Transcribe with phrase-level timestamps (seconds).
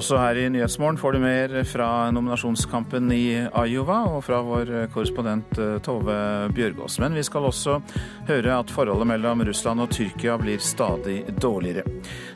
[0.00, 5.58] Også her i Nyhetsmorgen får du mer fra nominasjonskampen i Iowa og fra vår korrespondent
[5.60, 6.14] eh, Tove
[6.56, 6.96] Bjørgaas.
[7.02, 7.74] Men vi skal også
[8.30, 11.84] høre at forholdet mellom Russland og Tyrkia blir stadig dårligere.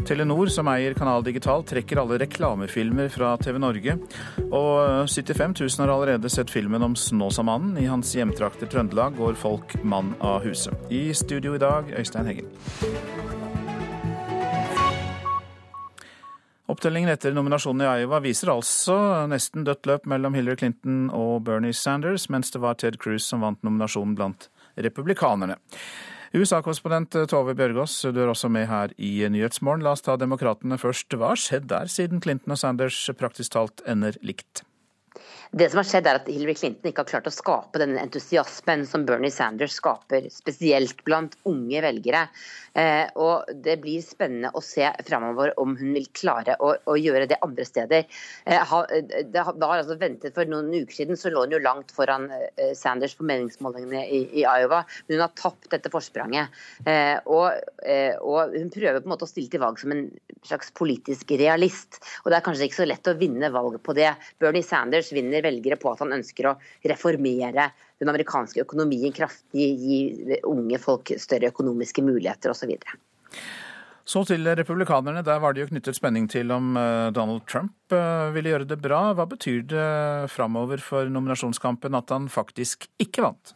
[0.05, 3.97] Telenor, som eier Kanal Digital, trekker alle reklamefilmer fra TV Norge.
[4.45, 7.79] Og 75 000 har allerede sett filmen om Snåsamannen.
[7.81, 10.77] I hans hjemtrakter Trøndelag går folk mann av huset.
[10.93, 13.44] I studio i dag, Øystein Heggen.
[16.65, 18.97] Opptellingen etter nominasjonen i Iowa viser altså
[19.29, 23.45] nesten dødt løp mellom Hillary Clinton og Bernie Sanders, mens det var Ted Cruz som
[23.45, 24.49] vant nominasjonen blant
[24.81, 25.59] republikanerne.
[26.35, 29.85] USA-korrespondent Tove Bjørgaas, du er også med her i Nyhetsmorgen.
[29.85, 31.13] La oss ta demokratene først.
[31.15, 34.65] Hva har skjedd der, siden Clinton og Sanders praktisk talt ender likt?
[35.55, 38.83] Det som har skjedd er at Hillary Clinton ikke har klart å skape den entusiasmen
[38.91, 42.25] som Bernie Sanders skaper, spesielt blant unge velgere.
[42.75, 47.29] Eh, og Det blir spennende å se framover om hun vil klare å, å gjøre
[47.31, 48.07] det andre steder.
[48.45, 51.95] Eh, ha, det var altså ventet For noen uker siden så lå hun jo langt
[51.95, 56.55] foran eh, Sanders på meningsmålingene i, i, Iowa, men hun har tapt dette forspranget.
[56.91, 57.55] Eh, og,
[57.87, 60.07] eh, og, Hun prøver på en måte å stille til valg som en
[60.45, 62.01] slags politisk realist.
[62.25, 64.11] og Det er kanskje ikke så lett å vinne valget på det.
[64.43, 66.59] Bernie Sanders vinner velgere på at han ønsker å
[66.91, 67.71] reformere
[68.03, 72.75] den amerikanske økonomien kraftig, gi unge folk større økonomiske muligheter osv.
[74.05, 75.25] Så til republikanerne.
[75.25, 78.81] Der var det jo knyttet spenning til om eh, Donald Trump eh, ville gjøre det
[78.85, 79.15] bra.
[79.17, 79.91] Hva betyr det
[80.33, 83.55] framover for nominasjonskampen at han faktisk ikke vant?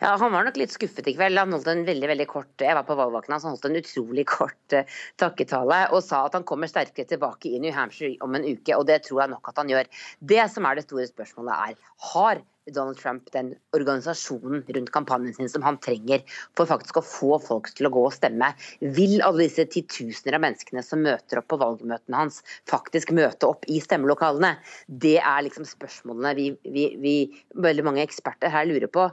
[0.00, 1.36] Ja, Han var nok litt skuffet i kveld.
[1.38, 4.76] Han holdt en veldig veldig kort jeg var på valgvakten han holdt en utrolig kort
[4.76, 4.88] uh,
[5.20, 8.72] takketale og sa at han kommer sterkere tilbake i New Hampshire om en uke.
[8.74, 9.92] og Det tror jeg nok at han gjør.
[10.32, 15.50] Det som er det store spørsmålet er, har Donald Trump den organisasjonen rundt kampanjen sin
[15.50, 16.22] som han trenger
[16.56, 18.52] for faktisk å få folk til å gå og stemme?
[18.80, 22.40] Vil alle disse titusener av menneskene som møter opp på valgmøtene hans,
[22.70, 24.54] faktisk møte opp i stemmelokalene?
[24.86, 27.16] Det er liksom spørsmålene vi, vi, vi,
[27.58, 29.08] veldig mange eksperter her lurer på.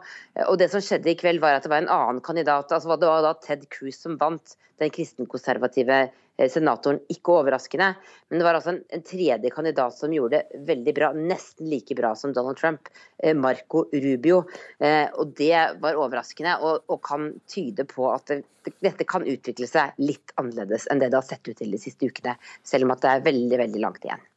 [0.45, 2.71] Og Det som skjedde i kveld, var at det var en annen kandidat.
[2.71, 7.01] altså Det var da Ted Cruz som vant, den kristenkonservative Eh, senatoren.
[7.11, 7.89] Ikke overraskende.
[8.29, 11.97] Men det var altså en, en, tredje kandidat som gjorde det veldig bra, nesten like
[11.97, 12.91] bra som Donald Trump,
[13.23, 14.43] eh, Marco Rubio.
[14.79, 18.41] Eh, og det var overraskende, og, og kan tyde på at det,
[18.85, 22.07] dette kan utvikle seg litt annerledes enn det det har sett ut til de siste
[22.07, 24.27] ukene, selv om at det er veldig, veldig langt igjen.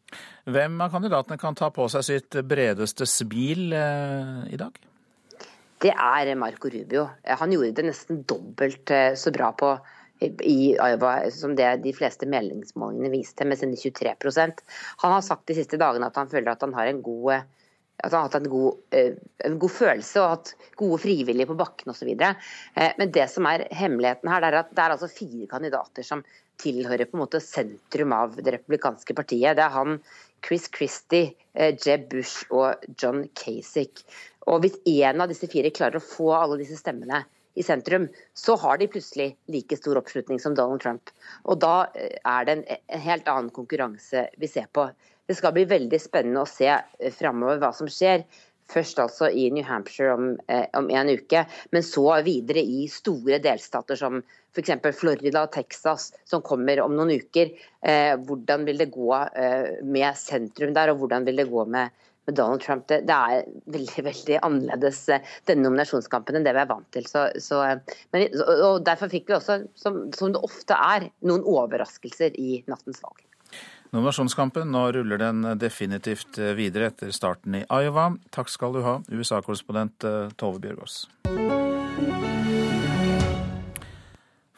[0.53, 4.75] Hvem av kandidatene kan ta på seg sitt bredeste smil eh, i dag?
[5.83, 7.09] Det er Marco Rubio.
[7.27, 9.73] Han gjorde det nesten dobbelt så bra på
[10.47, 10.59] i
[11.35, 14.63] som det de fleste meldingsmålingene viste, med sine 23%
[15.03, 17.43] Han har sagt de siste dagene at han føler at han har en god
[18.03, 21.59] at han har hatt en god, eh, en god følelse og hatt gode frivillige på
[21.59, 22.09] bakken osv.
[22.19, 26.25] Eh, men det som er hemmeligheten her, er at det er altså fire kandidater som
[26.63, 29.55] tilhører på en måte sentrum av det republikanske partiet.
[29.59, 30.01] Det er han,
[30.43, 34.03] Chris Christie, eh, Jeb Bush og John Kasich.
[34.51, 37.23] Og Hvis en av disse fire klarer å få alle disse stemmene
[37.55, 41.11] i sentrum, så har de plutselig like stor oppslutning som Donald Trump.
[41.45, 42.65] Og da eh, er det en,
[43.07, 44.89] helt annen konkurranse vi ser på.
[45.29, 48.25] Det skal bli veldig spennende å se eh, framover hva som skjer.
[48.73, 53.41] Først altså i New Hampshire om, eh, om, en uke, men så videre i store
[53.43, 54.73] delstater som f.eks.
[54.97, 57.53] Florida og Texas, som kommer om noen uker.
[57.81, 61.93] Eh, hvordan vil det gå eh, med sentrum der, og hvordan vil det gå med
[62.27, 62.87] med Donald Trump.
[62.89, 67.09] Det, det, er veldig veldig annerledes eh, denne nominasjonskampen enn det vi er vant til.
[67.09, 71.45] Så, så, eh, men, og Derfor fikk vi også, som, som, det ofte er, noen
[71.49, 73.25] overraskelser i nattens valg.
[73.93, 78.15] Nominasjonskampen, nå ruller den definitivt videre etter starten i Iowa.
[78.33, 81.03] Takk skal du ha, USA-korrespondent eh, Tove Bjørgaas.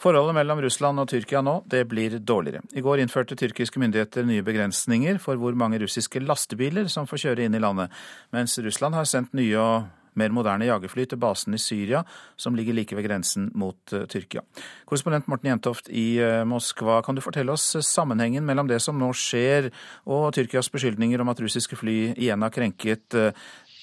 [0.05, 2.61] Forholdet mellom Russland og Tyrkia nå, det blir dårligere.
[2.77, 7.47] I går innførte tyrkiske myndigheter nye begrensninger for hvor mange russiske lastebiler som får kjøre
[7.47, 7.95] inn i landet,
[8.35, 9.87] mens Russland har sendt nye og
[10.21, 12.05] mer moderne jagerfly til basen i Syria,
[12.37, 14.45] som ligger like ved grensen mot uh, Tyrkia.
[14.85, 19.09] Korrespondent Morten Jentoft i uh, Moskva, kan du fortelle oss sammenhengen mellom det som nå
[19.17, 19.73] skjer,
[20.05, 23.23] og Tyrkias beskyldninger om at russiske fly igjen har krenket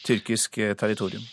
[0.06, 1.26] tyrkisk territorium?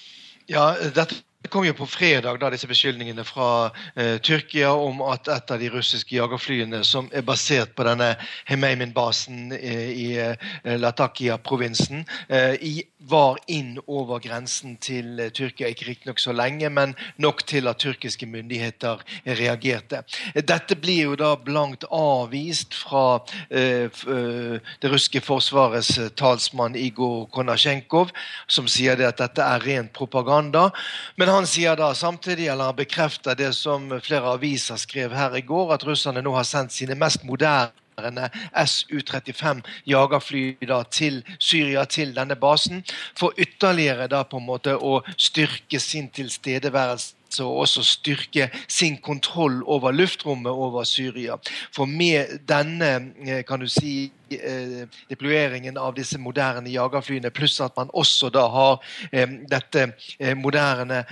[0.49, 5.29] Ja, dette det kom jo på fredag da disse beskyldningene fra eh, Tyrkia om at
[5.31, 8.09] et av de russiske jagerflyene som er basert på denne
[8.51, 10.49] Hemeimin-basen eh, i eh,
[10.83, 12.59] Latakia-provinsen, eh,
[12.99, 15.71] var inn over grensen til eh, Tyrkia.
[15.71, 19.05] Ikke riktignok så lenge, men nok til at tyrkiske myndigheter
[19.39, 20.03] reagerte.
[20.35, 23.21] Dette blir jo da blankt avvist fra
[23.55, 28.11] eh, det russiske forsvarets talsmann Igor Konasjenkov,
[28.51, 30.69] som sier at dette er ren propaganda.
[31.17, 35.35] Men men han sier da samtidig, eller han bekrefter det som flere aviser skrev her
[35.37, 38.31] i går, at russerne nå har sendt sine mest moderne
[38.65, 39.61] Su-35
[39.93, 42.81] jagerfly da, til Syria, til denne basen,
[43.13, 49.63] for ytterligere da på en måte å styrke sin tilstedeværelse og også styrke sin kontroll
[49.67, 51.37] over luftrommet over Syria.
[51.75, 57.77] For med denne eh, kan du si, eh, deployeringen av disse moderne jagerflyene, pluss at
[57.77, 58.81] man også da har
[59.13, 59.93] eh, dette
[60.37, 61.05] moderne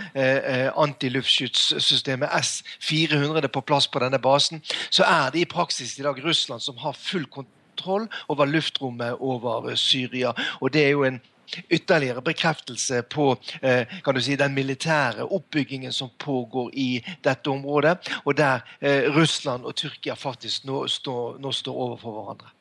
[0.77, 6.61] antiluftskytssystemet S-400 på plass på denne basen, så er det i praksis i dag Russland
[6.61, 10.33] som har full kontroll over luftrommet over Syria.
[10.61, 11.21] Og det er jo en
[11.69, 16.91] ytterligere bekreftelse på eh, si, den militære oppbyggingen som pågår i
[17.25, 22.53] dette området, og der eh, Russland og Tyrkia faktisk nå står, nå står overfor hverandre.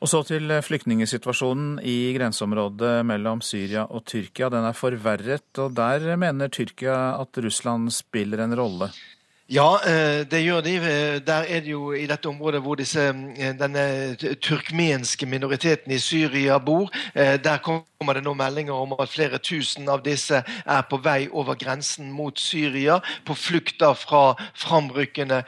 [0.00, 4.48] Og så til flyktningsituasjonen i grenseområdet mellom Syria og Tyrkia.
[4.48, 8.88] Den er forverret, og der mener Tyrkia at Russland spiller en rolle?
[9.50, 10.74] Ja, eh, det gjør de.
[10.76, 15.98] Eh, der er det jo i dette området hvor disse, eh, denne turkmenske minoriteten i
[15.98, 16.90] Syria bor.
[17.14, 21.54] Der kommer det nå meldinger om at flere tusen av disse er på vei over
[21.54, 23.00] grensen mot Syria.
[23.26, 25.42] På flukt fra framrykkende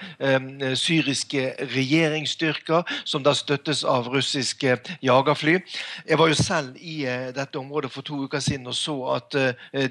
[0.74, 5.60] syriske regjeringsstyrker, som da støttes av russiske jagerfly.
[6.08, 7.04] Jeg var jo selv i
[7.34, 9.36] dette området for to uker siden og så at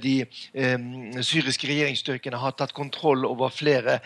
[0.04, 0.26] de
[1.22, 4.01] syriske regjeringsstyrkene har tatt kontroll over flere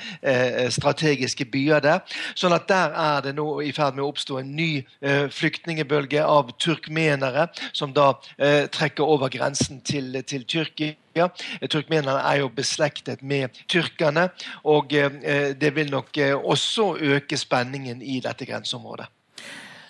[0.73, 2.19] strategiske byer der.
[2.37, 4.69] Sånn at der er det nå i ferd med å oppstå en ny
[5.01, 10.95] eh, flyktningebølge av turkmenere, som da eh, trekker over grensen til, til Tyrkia.
[11.15, 11.29] Ja,
[11.71, 14.25] Turkmenerne er jo beslektet med tyrkerne,
[14.67, 19.07] og det vil nok også øke spenningen i dette grenseområdet.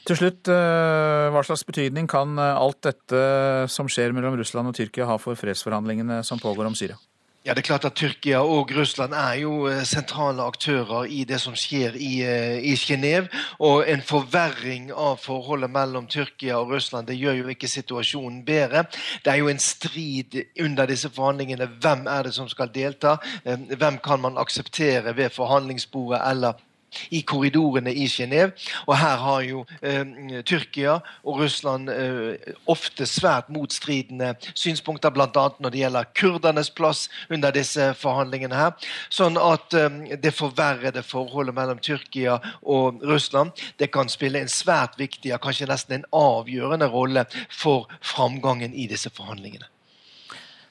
[0.05, 3.23] Til slutt, hva slags betydning kan alt dette
[3.73, 7.01] som skjer mellom Russland og Tyrkia ha for fredsforhandlingene som pågår om Syria?
[7.45, 11.37] Ja, det er klart at Tyrkia og Russland er jo eh, sentrale aktører i det
[11.43, 13.27] som skjer i, eh, i Genéve.
[13.61, 18.87] Og en forverring av forholdet mellom Tyrkia og Russland det gjør jo ikke situasjonen bedre.
[19.21, 21.69] Det er jo en strid under disse forhandlingene.
[21.85, 23.19] Hvem er det som skal delta?
[23.45, 26.64] Eh, hvem kan man akseptere ved forhandlingsbordet eller
[27.09, 28.53] i korridorene i Genéve.
[28.87, 30.03] Og her har jo eh,
[30.45, 35.47] Tyrkia og Russland eh, ofte svært motstridende synspunkter, bl.a.
[35.59, 38.89] når det gjelder kurdernes plass under disse forhandlingene her.
[39.13, 44.99] Sånn at eh, det forverrede forholdet mellom Tyrkia og Russland det kan spille en svært
[44.99, 49.69] viktig, ja, kanskje nesten en avgjørende rolle for framgangen i disse forhandlingene.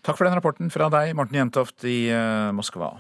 [0.05, 2.93] Takk for den rapporten fra deg, Morten Jentoft i eh, Moskva.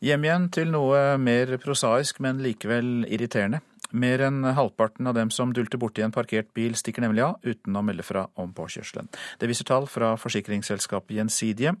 [0.00, 3.58] Hjem igjen til noe mer prosaisk, men likevel irriterende.
[3.92, 7.74] Mer enn halvparten av dem som dulter borti en parkert bil, stikker nemlig av uten
[7.76, 9.10] å melde fra om påkjørselen.
[9.36, 11.74] Det viser tall fra forsikringsselskapet Gjensidige.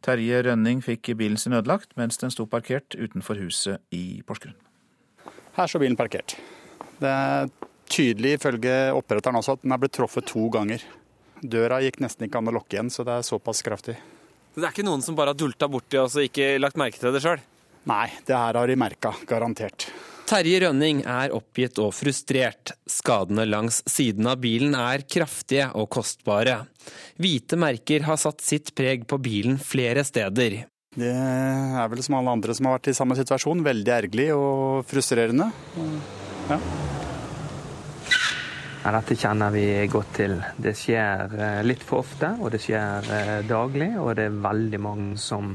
[0.00, 4.56] Terje Rønning fikk bilen sin ødelagt mens den sto parkert utenfor huset i Porsgrunn.
[5.58, 6.32] Her står bilen parkert.
[6.96, 7.50] Det er
[7.92, 10.80] tydelig ifølge oppretteren også at den er blitt truffet to ganger.
[11.44, 13.98] Døra gikk nesten ikke an å lukke igjen, så det er såpass kraftig.
[14.56, 17.20] Det er ikke noen som bare har dulta borti og ikke lagt merke til det
[17.20, 17.44] sjøl?
[17.86, 19.88] Nei, det her har de merka, garantert.
[20.26, 22.72] Terje Rønning er oppgitt og frustrert.
[22.90, 26.64] Skadene langs siden av bilen er kraftige og kostbare.
[27.22, 30.64] Hvite merker har satt sitt preg på bilen flere steder.
[30.96, 33.62] Det er vel som alle andre som har vært i samme situasjon.
[33.62, 35.52] Veldig ergerlig og frustrerende.
[36.50, 36.58] Ja.
[38.82, 40.36] Ja, dette kjenner vi godt til.
[40.62, 43.92] Det skjer eh, litt for ofte, og det skjer eh, daglig.
[43.98, 45.54] Og det er veldig mange som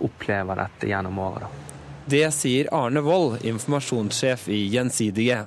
[0.00, 1.69] opplever dette gjennom året.
[2.10, 5.44] Det sier Arne Wold, informasjonssjef i Gjensidige.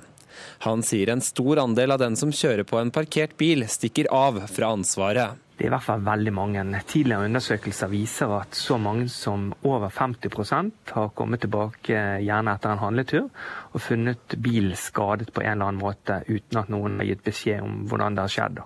[0.58, 4.38] Han sier en stor andel av den som kjører på en parkert bil, stikker av
[4.48, 5.42] fra ansvaret.
[5.58, 6.64] Det er i hvert fall veldig mange.
[6.88, 12.82] Tidligere undersøkelser viser at så mange som over 50% har kommet tilbake gjerne etter en
[12.86, 17.28] handletur og funnet bil skadet på en eller annen måte uten at noen har gitt
[17.28, 18.64] beskjed om hvordan det har skjedd.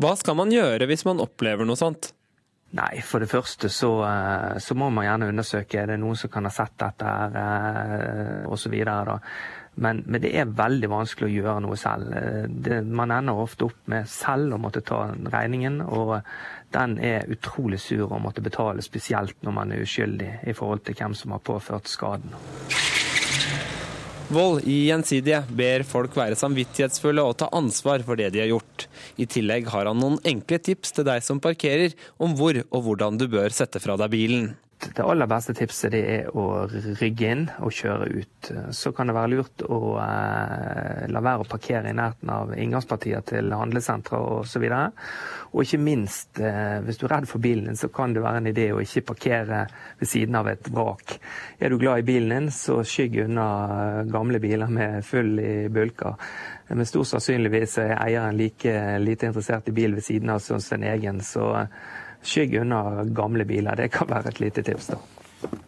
[0.00, 2.14] Hva skal man gjøre hvis man opplever noe sånt?
[2.72, 6.30] Nei, for det første så, eh, så, må man gjerne undersøke er det noen som
[6.32, 8.76] kan ha sett dette her eh, osv.
[9.74, 12.16] Men, men det er veldig vanskelig å gjøre noe selv.
[12.16, 16.16] Eh, det, man ender ofte opp med selv å måtte ta regningen, og
[16.72, 20.96] den er utrolig sur å måtte betale, spesielt når man er uskyldig i forhold til
[20.96, 22.32] hvem som har påført skaden.
[24.32, 28.86] Vold i Gjensidige ber folk være samvittighetsfulle og ta ansvar for det de har gjort.
[29.20, 33.20] I tillegg har han noen enkle tips til deg som parkerer, om hvor og hvordan
[33.20, 34.46] du bør sette fra deg bilen.
[34.96, 36.64] Det aller beste tipset det er å
[37.00, 38.50] rygge inn og kjøre ut.
[38.74, 43.22] Så kan det være lurt å eh, la være å parkere i nærheten av inngangspartier
[43.28, 44.66] til handlesentre osv.
[44.66, 45.00] Og,
[45.52, 48.42] og ikke minst, eh, hvis du er redd for bilen din, så kan det være
[48.42, 49.64] en idé å ikke parkere
[50.00, 51.16] ved siden av et vrak.
[51.62, 53.48] Er du glad i bilen din, så skygg unna
[53.78, 56.18] eh, gamle biler med full i bulker.
[56.72, 60.86] Men stort sannsynligvis er eieren like lite interessert i bil ved siden av som sin
[60.88, 61.20] egen.
[61.20, 61.52] så
[62.22, 63.76] skygg unna gamle biler.
[63.76, 65.00] Det kan være et lite tips, da.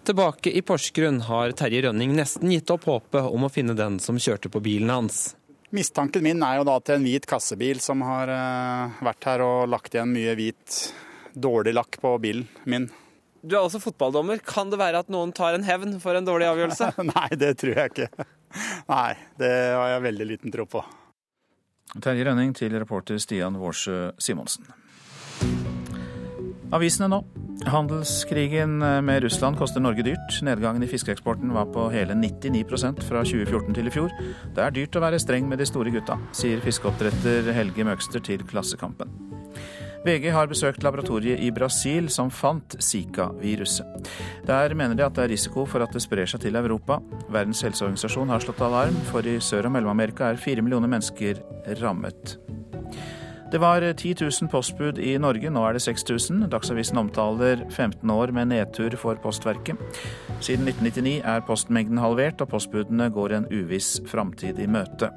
[0.05, 4.21] Tilbake i Porsgrunn har Terje Rønning nesten gitt opp håpet om å finne den som
[4.21, 5.35] kjørte på bilen hans.
[5.75, 9.65] Mistanken min er jo da til en hvit kassebil som har eh, vært her og
[9.73, 10.77] lagt igjen mye hvit,
[11.35, 12.87] dårlig lakk på bilen min.
[13.43, 14.39] Du er også fotballdommer.
[14.47, 16.93] Kan det være at noen tar en hevn for en dårlig avgjørelse?
[17.15, 18.29] Nei, det tror jeg ikke.
[18.89, 20.85] Nei, det har jeg veldig liten tro på.
[22.01, 24.71] Terje Rønning til reporter Stian Vårsø Simonsen.
[26.73, 27.21] Avisene nå.
[27.71, 30.41] Handelskrigen med Russland koster Norge dyrt.
[30.43, 34.15] Nedgangen i fiskeeksporten var på hele 99% fra 2014 til i fjor.
[34.57, 38.45] Det er dyrt å være streng med de store gutta, sier fiskeoppdretter Helge Møgster til
[38.49, 39.13] Klassekampen.
[40.05, 44.11] VG har besøkt laboratoriet i Brasil som fant Zika-viruset.
[44.45, 46.99] Der mener de at det er risiko for at det sprer seg til Europa.
[47.33, 51.41] Verdens helseorganisasjon har slått alarm, for i Sør- og Mellom-Amerika er fire millioner mennesker
[51.81, 52.37] rammet.
[53.55, 56.41] Det var 10 000 postbud i Norge, nå er det 6000.
[56.51, 59.79] Dagsavisen omtaler 15 år med nedtur for Postverket.
[60.43, 65.13] Siden 1999 er postmengden halvert, og postbudene går en uviss framtid i møte.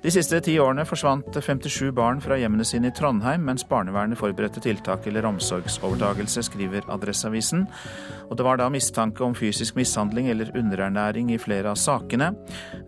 [0.00, 4.62] De siste ti årene forsvant 57 barn fra hjemmene sine i Trondheim mens barnevernet forberedte
[4.64, 7.66] tiltak eller omsorgsovertagelse, skriver Adresseavisen.
[8.30, 12.32] Og det var da mistanke om fysisk mishandling eller underernæring i flere av sakene.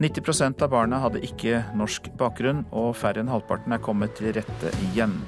[0.01, 4.73] 90% av barna hadde ikke norsk bakgrunn, og færre enn halvparten er kommet til rette
[4.89, 5.21] igjen.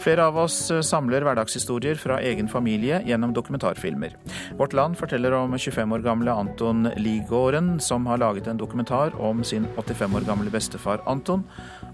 [0.00, 4.14] Flere av oss eh, samler hverdagshistorier fra egen familie gjennom dokumentarfilmer.
[4.56, 9.44] Vårt Land forteller om 25 år gamle Anton Ligården, som har laget en dokumentar om
[9.44, 11.44] sin 85 år gamle bestefar Anton,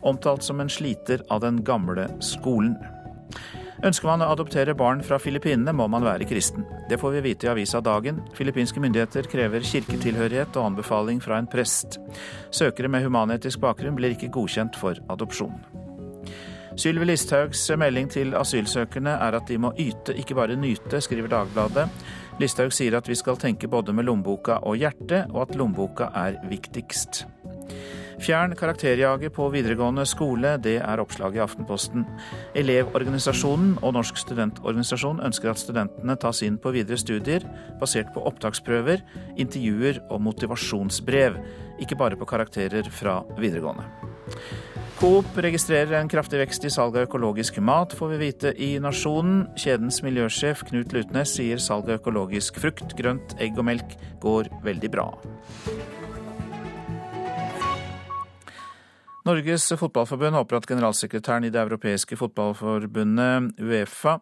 [0.03, 2.77] omtalt som en sliter av den gamle skolen.
[3.85, 6.65] Ønsker man å adoptere barn fra Filippinene, må man være kristen.
[6.89, 8.23] Det får vi vite i avisa Dagen.
[8.39, 11.99] Filippinske myndigheter krever kirketilhørighet og anbefaling fra en prest.
[12.55, 15.86] Søkere med humanetisk bakgrunn blir ikke godkjent for adopsjon.
[16.77, 21.87] Sylvi Listhaugs melding til asylsøkerne er at de må yte, ikke bare nyte, skriver Dagbladet.
[22.37, 26.37] Listhaug sier at vi skal tenke både med lommeboka og hjertet, og at lommeboka er
[26.51, 27.23] viktigst.
[28.21, 32.05] Fjern karakterjaget på videregående skole, det er oppslaget i Aftenposten.
[32.57, 37.45] Elevorganisasjonen og Norsk studentorganisasjon ønsker at studentene tas inn på videre studier
[37.81, 39.01] basert på opptaksprøver,
[39.41, 41.41] intervjuer og motivasjonsbrev,
[41.81, 43.89] ikke bare på karakterer fra videregående.
[44.97, 49.43] Coop registrerer en kraftig vekst i salg av økologisk mat, får vi vite i Nasjonen.
[49.61, 54.91] Kjedens miljøsjef Knut Lutnes sier salg av økologisk frukt, grønt, egg og melk går veldig
[54.95, 55.05] bra.
[59.29, 64.17] Norges Fotballforbund håper at generalsekretæren i det europeiske fotballforbundet Uefa,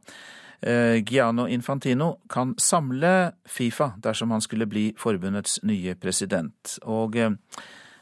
[0.59, 3.15] eh, Giano Infantino, kan samle
[3.47, 6.81] Fifa dersom han skulle bli forbundets nye president.
[6.83, 7.31] Og eh,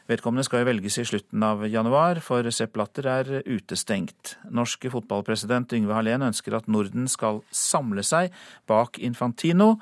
[0.09, 4.35] Vedkommende skal jo velges i slutten av januar, for Sepp Latter er utestengt.
[4.51, 8.33] Norsk fotballpresident Yngve Hallén ønsker at Norden skal samle seg
[8.67, 9.77] bak Infantino,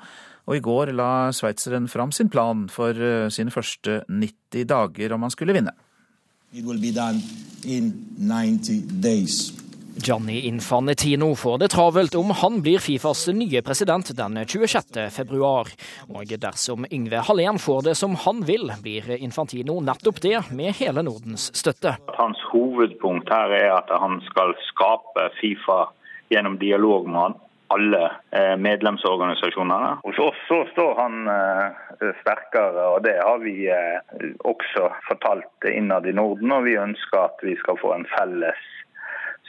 [0.46, 5.26] og i går la sveitseren fram sin plan for eh, sine første 90 dager om
[5.26, 5.74] han skulle vinne.
[6.52, 7.22] It will be done
[7.64, 9.61] in 90 days.
[9.96, 14.96] Gianni Infantino får det travelt om han blir Fifas nye president den 26.
[15.12, 15.68] februar.
[16.08, 21.04] Og dersom Yngve Hallén får det som han vil, blir Infantino nettopp det, med hele
[21.04, 21.98] Nordens støtte.
[22.16, 25.84] Hans hovedpunkt her er at han skal skape Fifa
[26.32, 27.36] gjennom dialog med
[27.72, 29.96] alle eh, medlemsorganisasjonene.
[30.02, 36.08] Hos oss så står han eh, sterkere, og det har vi eh, også fortalt innad
[36.08, 36.52] i Norden.
[36.52, 38.68] Og vi ønsker at vi skal få en felles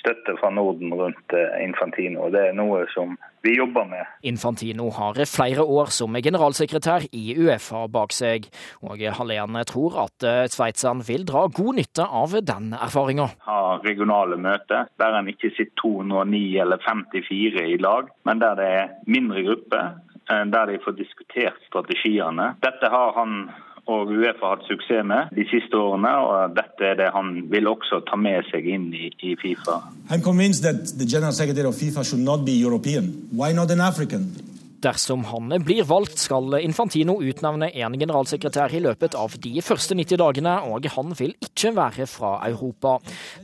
[0.03, 2.27] støtte fra Norden rundt eh, Infantino.
[2.33, 4.07] Det er noe som vi jobber med.
[4.27, 8.47] Infantino har flere år som generalsekretær i Uefa bak seg,
[8.83, 13.29] og Hallén tror at eh, sveitseren vil dra god nytte av den erfaringa.
[13.47, 18.71] Ha regionale møter der en ikke sitter 209 eller 54 i lag, men der det
[18.79, 19.93] er mindre grupper.
[20.31, 22.53] Eh, der de får diskutert strategiene.
[22.63, 23.47] Dette har han
[23.91, 26.11] og Uefa har hatt suksess med de siste årene.
[26.23, 29.81] og Dette er det han vil også ta med seg inn i, i Fifa.
[30.09, 33.27] I'm convinced that the general secretary of FIFA should not be European.
[33.31, 34.31] Why not an African?
[34.83, 40.19] Dersom han blir valgt, skal Infantino utnevne en generalsekretær i løpet av de første 90
[40.19, 42.97] dagene, og han vil ikke være fra Europa.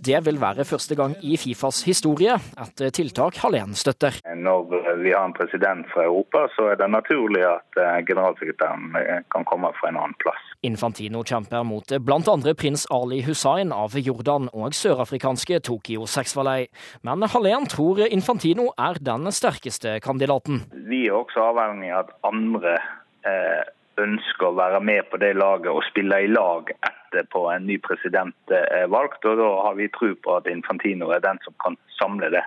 [0.04, 4.20] Det vil være første gang i Fifas historie, et tiltak Hallén støtter.
[4.36, 4.68] Når
[5.00, 9.48] vi har en president fra Europa, så er det naturlig at eh, generalsekretæren eh, kan
[9.48, 10.44] komme fra en annen plass.
[10.62, 12.54] Infantino kjemper mot bl.a.
[12.58, 16.68] prins Ali Hussein av Jordan og sørafrikanske Tokyo Sexvalei.
[17.08, 20.66] Men Hallén tror Infantino er den sterkeste kandidaten.
[20.90, 22.76] Vi er også avhengig av at andre
[23.24, 23.64] eh,
[24.04, 28.36] ønsker å være med på det laget og spille i lag etterpå en ny president
[28.52, 29.24] er valgt.
[29.24, 32.44] og Da har vi tro på at Infantino er den som kan samle det.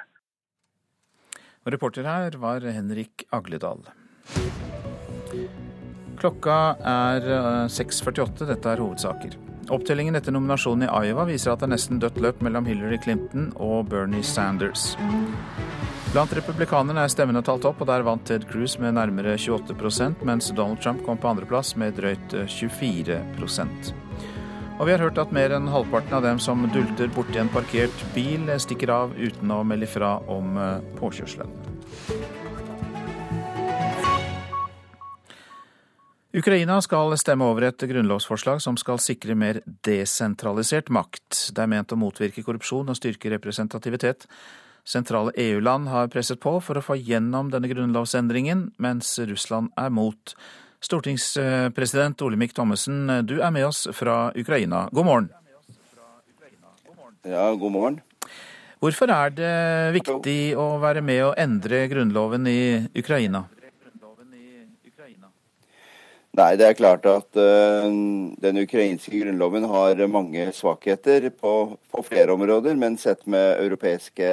[1.64, 3.86] Og reporter her var Henrik Agledal.
[6.22, 7.24] Klokka er
[7.66, 8.44] 6.48.
[8.46, 9.32] Dette er hovedsaker.
[9.74, 13.48] Opptellingen etter nominasjonen i Iowa viser at det er nesten dødt løp mellom Hillary Clinton
[13.58, 14.92] og Bernie Sanders.
[16.12, 20.52] Blant republikanerne er stemmene talt opp, og der vant Ted Cruz med nærmere 28% mens
[20.54, 23.90] Donald Trump kom på andreplass med drøyt 24%
[24.78, 28.06] Og vi har hørt at mer enn halvparten av dem som dulter borti en parkert
[28.14, 31.71] bil, stikker av uten å melde fra om eh, påkjørselen.
[36.32, 41.50] Ukraina skal stemme over et grunnlovsforslag som skal sikre mer desentralisert makt.
[41.52, 44.24] Det er ment å motvirke korrupsjon og styrke representativitet.
[44.80, 50.32] Sentrale EU-land har presset på for å få gjennom denne grunnlovsendringen, mens Russland er mot.
[50.80, 54.86] Stortingspresident Olemic Thommessen, du er med oss fra Ukraina.
[54.88, 55.30] God morgen.
[57.28, 58.00] Ja, god morgen.
[58.80, 59.56] Hvorfor er det
[60.00, 62.62] viktig å være med å endre grunnloven i
[62.96, 63.50] Ukraina?
[66.32, 67.84] Nei, det er klart at uh,
[68.40, 74.30] den ukrainske grunnloven har mange svakheter på, på, flere områder, men sett med europeiske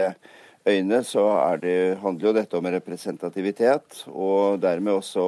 [0.64, 1.26] øyne så
[1.60, 5.26] det, handler jo dette om representativitet, og dermed også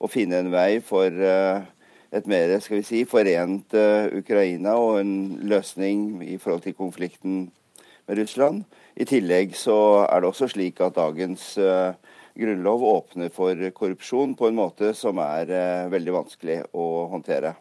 [0.00, 1.60] å finne en vei for uh,
[2.08, 7.50] et mer skal vi si, forent uh, Ukraina og en løsning i forhold til konflikten
[8.08, 8.64] med Russland.
[8.96, 11.92] I tillegg så er det også slik at dagens uh,
[12.38, 17.54] grunnlov åpner for korrupsjon på en måte som er eh, veldig vanskelig å håndtere.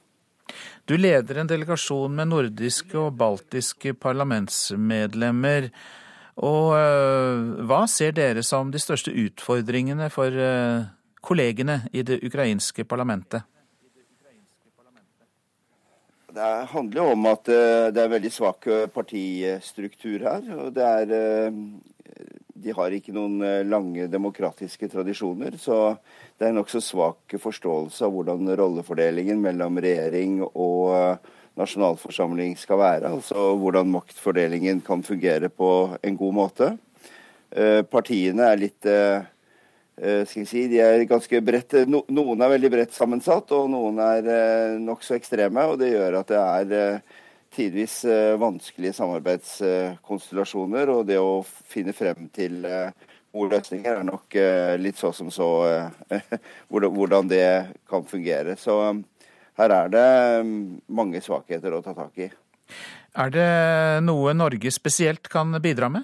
[0.88, 5.72] Du leder en delegasjon med nordiske og baltiske parlamentsmedlemmer.
[6.46, 10.88] Og eh, hva ser dere som de største utfordringene for eh,
[11.26, 13.44] kollegene i det ukrainske parlamentet?
[16.38, 20.44] Det handler jo om at det er veldig svak partistruktur her.
[20.54, 21.14] og det er
[22.64, 25.58] de har ikke noen eh, lange demokratiske tradisjoner.
[25.62, 25.98] Så
[26.38, 33.14] det er nokså svak forståelse av hvordan rollefordelingen mellom regjering og eh, nasjonalforsamling skal være.
[33.14, 36.72] Altså hvordan maktfordelingen kan fungere på en god måte.
[37.52, 38.94] Eh, partiene er litt
[39.98, 44.28] skal jeg si, de er ganske bredt, Noen er veldig bredt sammensatt, og noen er
[44.78, 45.64] nokså ekstreme.
[45.66, 46.42] og Det gjør at det
[46.78, 47.00] er
[47.58, 50.90] tidvis eh, vanskelige samarbeidskonstellasjoner.
[50.94, 52.92] Og det å finne frem til eh,
[53.34, 55.50] gode løsninger er nok eh, litt så som så
[56.72, 57.48] hvordan det
[57.90, 58.58] kan fungere.
[58.60, 58.78] Så
[59.58, 60.10] her er det
[60.88, 62.30] mange svakheter å ta tak i.
[63.18, 63.50] Er det
[64.06, 66.04] noe Norge spesielt kan bidra med?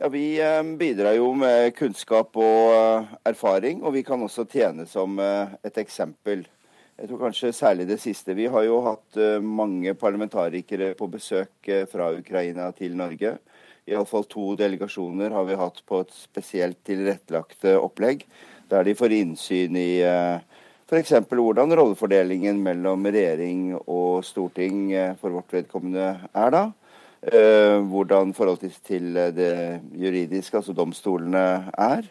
[0.00, 0.40] Ja, Vi
[0.80, 6.46] bidrar jo med kunnskap og erfaring, og vi kan også tjene som et eksempel.
[7.00, 8.34] Jeg tror kanskje særlig det siste.
[8.36, 13.38] Vi har jo hatt eh, mange parlamentarikere på besøk eh, fra Ukraina til Norge.
[13.88, 18.26] Iallfall to delegasjoner har vi hatt på et spesielt tilrettelagt eh, opplegg,
[18.68, 21.14] der de får innsyn i f.eks.
[21.24, 26.64] hvordan rollefordelingen mellom regjering og storting for vårt vedkommende er da.
[27.90, 32.06] Hvordan forholdet til det juridiske, altså domstolene, er.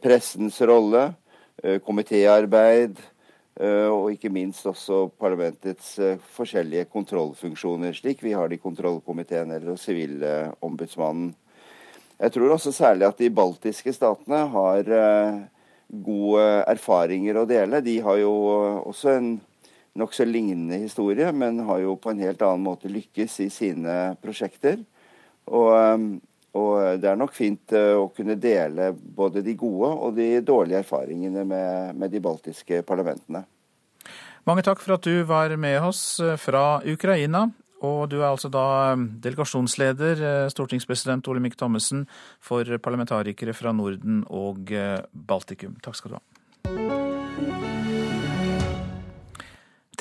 [0.00, 1.10] Pressens rolle.
[1.84, 2.96] Komitéarbeid
[3.92, 9.74] og ikke minst også parlamentets eh, forskjellige kontrollfunksjoner, slik vi har det i kontrollkomiteen eller
[9.74, 11.34] hos Sivilombudsmannen.
[12.22, 15.42] Jeg tror også særlig at de baltiske statene har eh,
[15.92, 17.82] gode erfaringer å dele.
[17.84, 18.32] De har jo
[18.88, 19.32] også en
[20.00, 24.80] nokså lignende historie, men har jo på en helt annen måte lykkes i sine prosjekter.
[25.50, 25.74] Og,
[26.58, 31.46] og det er nok fint å kunne dele både de gode og de dårlige erfaringene
[31.48, 33.44] med, med de baltiske parlamentene.
[34.48, 37.46] Mange takk for at du var med oss eh, fra Ukraina.
[37.82, 42.04] Og du er altså da eh, delegasjonsleder, eh, stortingspresident Olemic Thommessen,
[42.42, 44.74] for parlamentarikere fra Norden og
[45.12, 45.78] Baltikum.
[45.82, 46.24] Takk skal du ha.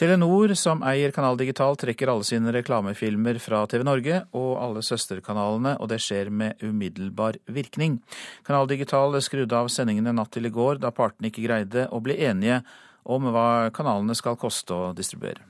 [0.02, 5.76] Telenor, som eier Kanal Digital, trekker alle sine reklamefilmer fra TV Norge og alle søsterkanalene,
[5.78, 8.00] og det skjer med umiddelbar virkning.
[8.48, 12.18] Kanal Digital skrudde av sendingene natt til i går, da partene ikke greide å bli
[12.18, 12.64] enige
[13.06, 15.46] om hva kanalene skal koste å distribuere.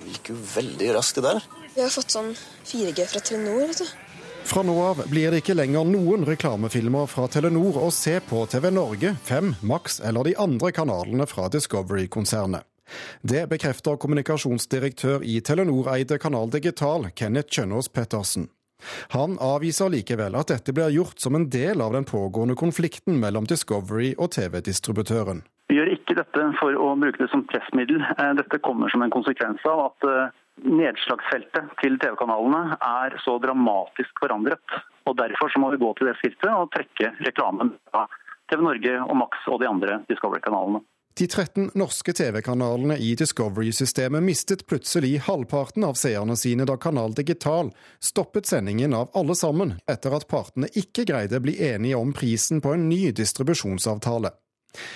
[0.00, 1.44] Det gikk jo veldig raskt, det der.
[1.76, 3.66] Vi har fått sånn 4G fra Telenor.
[3.74, 3.94] vet du.
[4.48, 8.72] Fra nå av blir det ikke lenger noen reklamefilmer fra Telenor å se på TV
[8.72, 12.71] Norge, 5, Max eller de andre kanalene fra Discovery-konsernet.
[13.22, 18.48] Det bekrefter kommunikasjonsdirektør i Telenor-eide Kanal Digital, Kenneth Kjønaas Pettersen.
[19.14, 23.46] Han avviser likevel at dette blir gjort som en del av den pågående konflikten mellom
[23.46, 25.44] Discovery og TV-distributøren.
[25.70, 28.02] Vi gjør ikke dette for å bruke det som pressmiddel.
[28.02, 30.32] Eh, dette kommer som en konsekvens av at eh,
[30.66, 34.80] nedslagsfeltet til TV-kanalene er så dramatisk forandret.
[35.08, 38.04] Og Derfor må vi gå til det skrittet og trekke reklamen fra
[38.50, 40.82] TV Norge og Max og de andre Discovery-kanalene.
[41.14, 47.68] De 13 norske TV-kanalene i Discovery-systemet mistet plutselig halvparten av seerne sine da Kanal Digital
[48.00, 52.64] stoppet sendingen av alle sammen, etter at partene ikke greide å bli enige om prisen
[52.64, 54.32] på en ny distribusjonsavtale.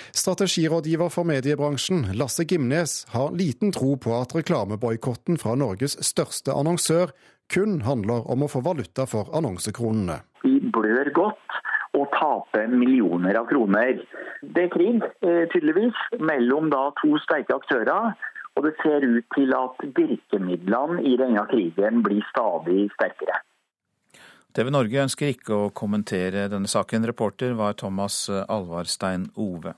[0.09, 7.13] Strategirådgiver for mediebransjen, Lasse Gimnes, har liten tro på at reklameboikotten fra Norges største annonsør
[7.53, 10.23] kun handler om å få valuta for annonsekronene.
[10.41, 11.61] Vi blør godt
[11.97, 14.01] og tape millioner av kroner.
[14.41, 18.13] Det er krig, eh, tydeligvis, mellom da to sterke aktører.
[18.57, 23.41] Og det ser ut til at virkemidlene i denne krigen blir stadig sterkere.
[24.53, 27.05] TV Norge ønsker ikke å kommentere denne saken.
[27.05, 29.75] Reporter var Thomas Alvarstein Ove.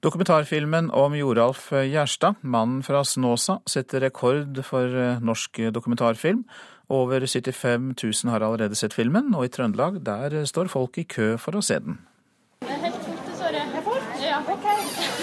[0.00, 6.44] Dokumentarfilmen om Joralf Gjerstad, mannen fra Snåsa, setter rekord for norsk dokumentarfilm.
[6.88, 11.36] Over 75 000 har allerede sett filmen, og i Trøndelag der står folk i kø
[11.40, 11.96] for å se den.
[12.60, 13.62] Det er helt fullt, dessverre.
[13.72, 14.10] Det er fullt?
[14.20, 14.66] Ja, OK.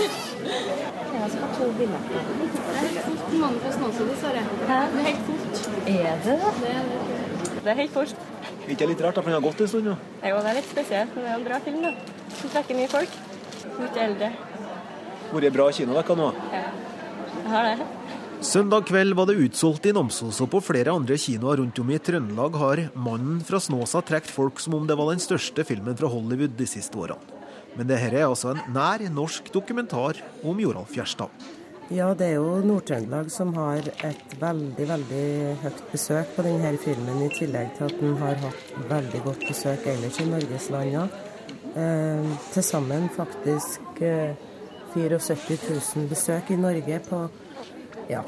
[0.02, 2.26] Jeg skal ha to billetter.
[2.42, 4.02] Det er helt fullt.
[4.10, 4.44] Dessverre.
[4.58, 5.70] Det er helt fullt.
[5.88, 6.54] Er det det?
[7.62, 8.16] Det er er helt fullt.
[8.70, 9.90] Ikke litt rart, for den har gått en stund?
[9.92, 9.96] Ja.
[10.32, 11.82] Jo, det er litt spesielt, men det er en bra film.
[11.86, 11.94] da.
[12.42, 13.18] Som trekker mye folk.
[13.78, 14.32] Mye eldre.
[15.32, 16.32] Vært bra kinodekka nå?
[16.52, 16.64] Ja,
[17.38, 18.01] jeg har det.
[18.42, 22.00] Søndag kveld var det utsolgt i Namsos, og på flere andre kinoer rundt om i
[22.02, 26.10] Trøndelag har 'Mannen fra Snåsa' trukket folk som om det var den største filmen fra
[26.10, 27.22] Hollywood de siste årene.
[27.78, 31.30] Men dette er altså en nær norsk dokumentar om Joralf Gjerstad.
[31.92, 37.22] Ja, det er jo Nord-Trøndelag som har et veldig, veldig høyt besøk på denne filmen,
[37.22, 41.10] i tillegg til at den har hatt veldig godt besøk ellers i Norgeslandene.
[41.76, 44.34] Eh, Til sammen faktisk eh,
[44.96, 45.60] 74
[45.96, 47.30] 000 besøk i Norge på
[48.12, 48.22] ja,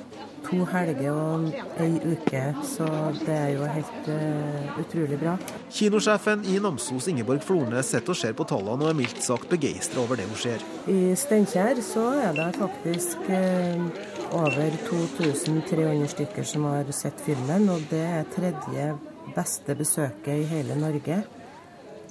[0.43, 1.46] to helger og
[1.82, 2.88] ei uke, så
[3.19, 5.36] det er jo helt uh, utrolig bra.
[5.74, 10.04] Kinosjefen i Namsos, Ingeborg Flornes, sitter og ser på tallene og er mildt sagt begeistra
[10.04, 10.65] over det hun ser.
[10.91, 13.88] I Steinkjer så er det faktisk uh,
[14.34, 18.91] over 2300 stykker som har sett filmen, og det er tredje
[19.34, 21.24] beste besøket i hele Norge.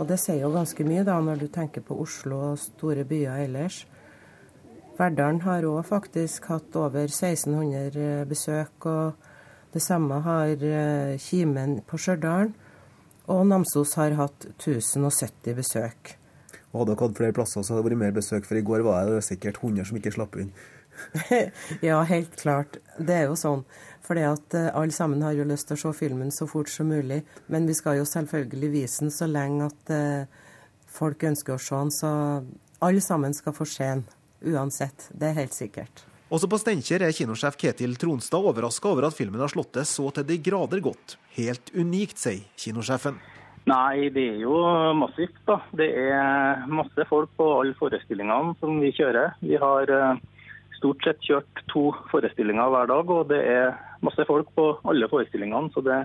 [0.01, 3.45] Og det sier jo ganske mye da, når du tenker på Oslo og store byer
[3.45, 3.83] ellers.
[5.03, 11.99] Verdalen har òg faktisk hatt over 1600 besøk, og det samme har eh, Kimen på
[11.99, 12.53] Stjørdal.
[13.33, 16.13] Og Namsos har hatt 1070 besøk.
[16.71, 18.87] Og Hadde dere hatt flere plasser, så hadde det vært mer besøk, for i går
[18.87, 20.55] var det sikkert 100 som ikke slapp inn.
[21.89, 22.79] ja, helt klart.
[22.95, 23.67] Det er jo sånn.
[24.13, 27.23] At uh, alle sammen har jo lyst til å se filmen så fort som mulig.
[27.51, 29.95] Men vi skal jo selvfølgelig vise den så lenge at
[30.93, 31.95] folk ønsker å se den.
[31.97, 32.11] Så
[32.85, 34.05] alle sammen skal få se den.
[34.45, 35.11] Uansett.
[35.11, 36.05] Det er helt sikkert.
[36.33, 40.09] Også på Steinkjer er kinosjef Ketil Tronstad overraska over at filmen har slått til så
[40.17, 41.19] til de grader godt.
[41.37, 43.19] Helt unikt, sier kinosjefen.
[43.69, 44.57] Nei, det er jo
[44.99, 45.37] massivt.
[45.47, 45.61] da.
[45.77, 49.37] Det er masse folk på alle forestillingene som vi kjører.
[49.45, 50.23] Vi har eh,
[50.81, 55.71] stort sett kjørt to forestillinger hver dag, og det er masse folk på alle forestillingene,
[55.75, 56.01] så det,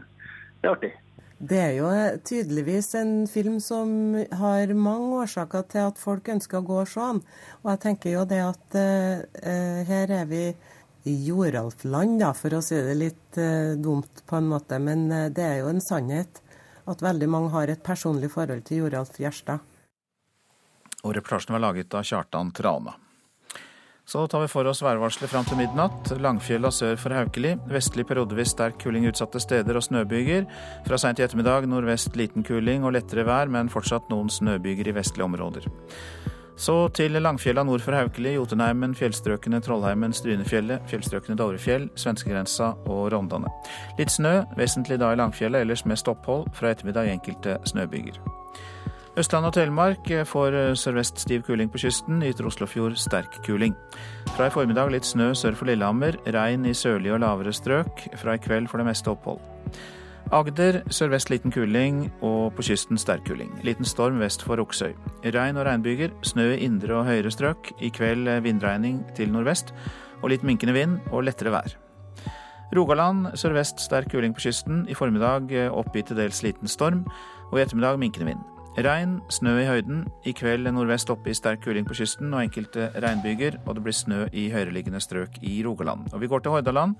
[0.61, 0.93] det er artig.
[1.37, 1.89] Det er jo
[2.25, 3.91] tydeligvis en film som
[4.39, 7.21] har mange årsaker til at folk ønsker å gå og se den.
[7.61, 10.41] Og jeg tenker jo det at uh, her er vi
[11.07, 14.81] i Joralf-land, da, for å si det litt uh, dumt på en måte.
[14.81, 16.41] Men uh, det er jo en sannhet
[16.89, 19.61] at veldig mange har et personlig forhold til Joralf Gjerstad.
[21.05, 22.97] Og reportasjen var laget av Kjartan Trana.
[24.07, 26.13] Så tar vi for oss værvarselet fram til midnatt.
[26.23, 27.57] Langfjella sør for Haukeli.
[27.67, 30.45] Vestlig periodevis sterk kuling utsatte steder og snøbyger.
[30.87, 34.95] Fra seint i ettermiddag nordvest liten kuling og lettere vær, men fortsatt noen snøbyger i
[34.95, 35.67] vestlige områder.
[36.55, 43.51] Så til Langfjella nord for Haukeli, Jotunheimen, fjellstrøkene Trollheimen, Strynefjellet, fjellstrøkene Dovrefjell, svenskegrensa og Rondane.
[43.99, 46.47] Litt snø, vesentlig da i Langfjella, ellers mest opphold.
[46.55, 48.23] Fra ettermiddag enkelte snøbyger.
[49.17, 52.19] Østland og Telemark får sørvest stiv kuling på kysten.
[52.21, 53.73] Ytre Oslofjord sterk kuling.
[54.35, 56.19] Fra i formiddag litt snø sør for Lillehammer.
[56.35, 58.03] Regn i sørlige og lavere strøk.
[58.21, 59.39] Fra i kveld for det meste opphold.
[60.37, 63.49] Agder sørvest liten kuling og på kysten sterk kuling.
[63.65, 64.93] Liten storm vest for Oksøy.
[65.25, 66.13] Regn og regnbyger.
[66.21, 67.71] Snø i indre og høyere strøk.
[67.81, 69.73] I kveld vindregning til nordvest
[70.21, 71.73] og litt minkende vind og lettere vær.
[72.77, 74.85] Rogaland sørvest sterk kuling på kysten.
[74.85, 77.07] I formiddag oppgitt til dels liten storm,
[77.49, 78.45] og i ettermiddag minkende vind.
[78.77, 80.03] Regn, snø i høyden.
[80.29, 83.95] I kveld nordvest oppe i sterk kuling på kysten og enkelte regnbyger, og det blir
[83.97, 86.11] snø i høyereliggende strøk i Rogaland.
[86.13, 86.93] Og vi går til Hordaland,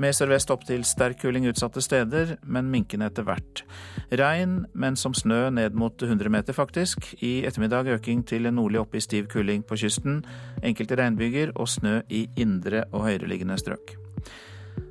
[0.00, 3.66] med sørvest opp til sterk kuling utsatte steder, men minkende etter hvert.
[4.08, 7.12] Regn, men som snø ned mot 100 meter, faktisk.
[7.20, 10.22] I ettermiddag øking til nordlig oppe i stiv kuling på kysten.
[10.64, 13.98] Enkelte regnbyger og snø i indre og høyereliggende strøk.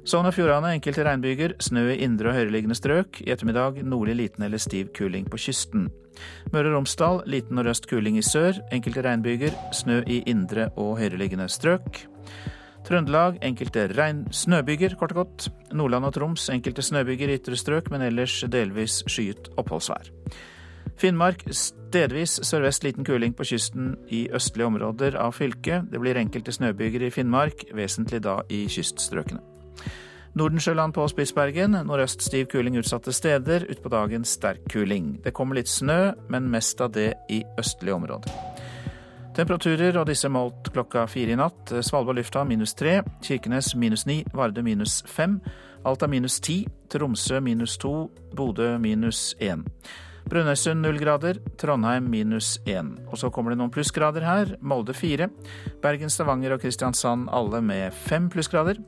[0.07, 3.17] Sogn og Fjordane enkelte regnbyger, snø i indre og høyereliggende strøk.
[3.25, 5.89] I ettermiddag nordlig liten eller stiv kuling på kysten.
[6.53, 8.55] Møre og Romsdal liten nordøst kuling i sør.
[8.71, 12.05] Enkelte regnbyger, snø i indre og høyereliggende strøk.
[12.87, 15.49] Trøndelag enkelte regn snøbyger, kort og godt.
[15.75, 20.07] Nordland og Troms enkelte snøbyger i ytre strøk, men ellers delvis skyet oppholdsvær.
[20.97, 25.91] Finnmark stedvis sørvest liten kuling på kysten i østlige områder av fylket.
[25.91, 29.56] Det blir enkelte snøbyger i Finnmark, vesentlig da i kyststrøkene.
[30.37, 31.71] Nordensjøland på Spitsbergen.
[31.87, 33.65] Nordøst stiv kuling utsatte steder.
[33.71, 35.15] Utpå dagen sterk kuling.
[35.23, 38.33] Det kommer litt snø, men mest av det i østlige områder.
[39.37, 41.73] Temperaturer, og disse målt klokka fire i natt.
[41.85, 42.99] Svalbard lufthavn minus tre.
[43.25, 44.23] Kirkenes minus ni.
[44.33, 45.39] Vardø minus fem.
[45.85, 46.63] Alta minus ti.
[46.89, 48.11] Tromsø minus to.
[48.35, 49.65] Bodø minus én.
[50.27, 52.97] Brønnøysund null grader, Trondheim minus én.
[53.07, 54.55] Og så kommer det noen plussgrader her.
[54.59, 55.29] Molde fire.
[55.81, 58.81] Bergen, Stavanger og Kristiansand alle med fem plussgrader.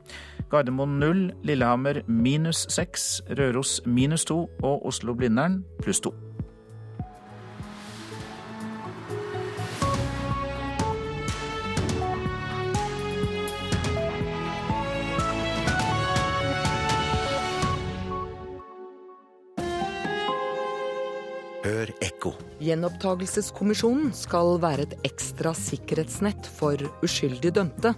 [0.52, 1.30] Gardermoen null.
[1.48, 3.22] Lillehammer minus seks.
[3.40, 4.42] Røros minus to.
[4.60, 6.12] Og Oslo-Blindern pluss to.
[21.80, 22.34] Hør ekko.
[22.60, 27.94] Gjenopptakelseskommisjonen skal være et ekstra sikkerhetsnett for uskyldig dømte.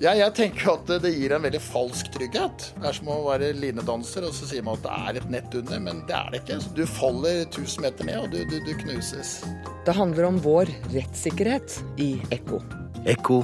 [0.00, 2.70] Ja, jeg tenker at det gir en veldig falsk trygghet.
[2.80, 5.58] Det er som å være linedanser, og så sier man at det er et nett
[5.60, 6.58] under, men det er det ikke.
[6.80, 9.38] Du faller 1000 meter ned, og du, du, du knuses.
[9.84, 12.64] Det handler om vår rettssikkerhet i Ekko.
[13.04, 13.42] Ekko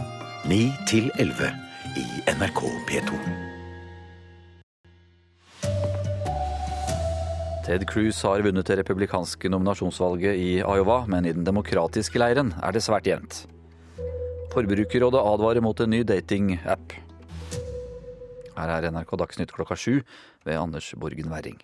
[0.49, 1.53] 9 til 11
[2.01, 3.52] i NRK P2.
[7.63, 12.75] Ted Cruz har vunnet det republikanske nominasjonsvalget i Iowa, men i den demokratiske leiren er
[12.75, 13.45] det svært jevnt.
[14.51, 16.97] Forbrukerrådet advarer mot en ny datingapp.
[18.57, 20.01] Her er NRK Dagsnytt klokka sju
[20.43, 21.61] ved Anders Borgen Werring.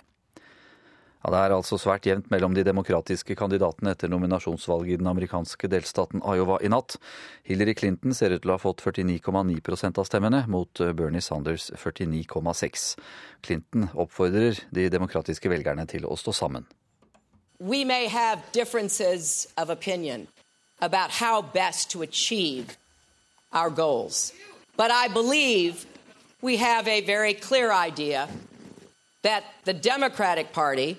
[1.24, 5.68] Ja, Det er altså svært jevnt mellom de demokratiske kandidatene etter nominasjonsvalget i den amerikanske
[5.68, 6.94] delstaten Iowa i natt.
[7.42, 12.96] Hillary Clinton ser ut til å ha fått 49,9% av stemmene, mot Bernie Sanders 49,6.
[13.42, 16.68] Clinton oppfordrer de demokratiske velgerne til å stå sammen.
[17.58, 20.28] We may have differences of opinion
[20.80, 22.78] about how best to achieve
[23.52, 24.32] our goals,
[24.76, 25.84] but I believe
[26.40, 28.28] we have a very clear idea
[29.22, 30.96] that the Democratic Party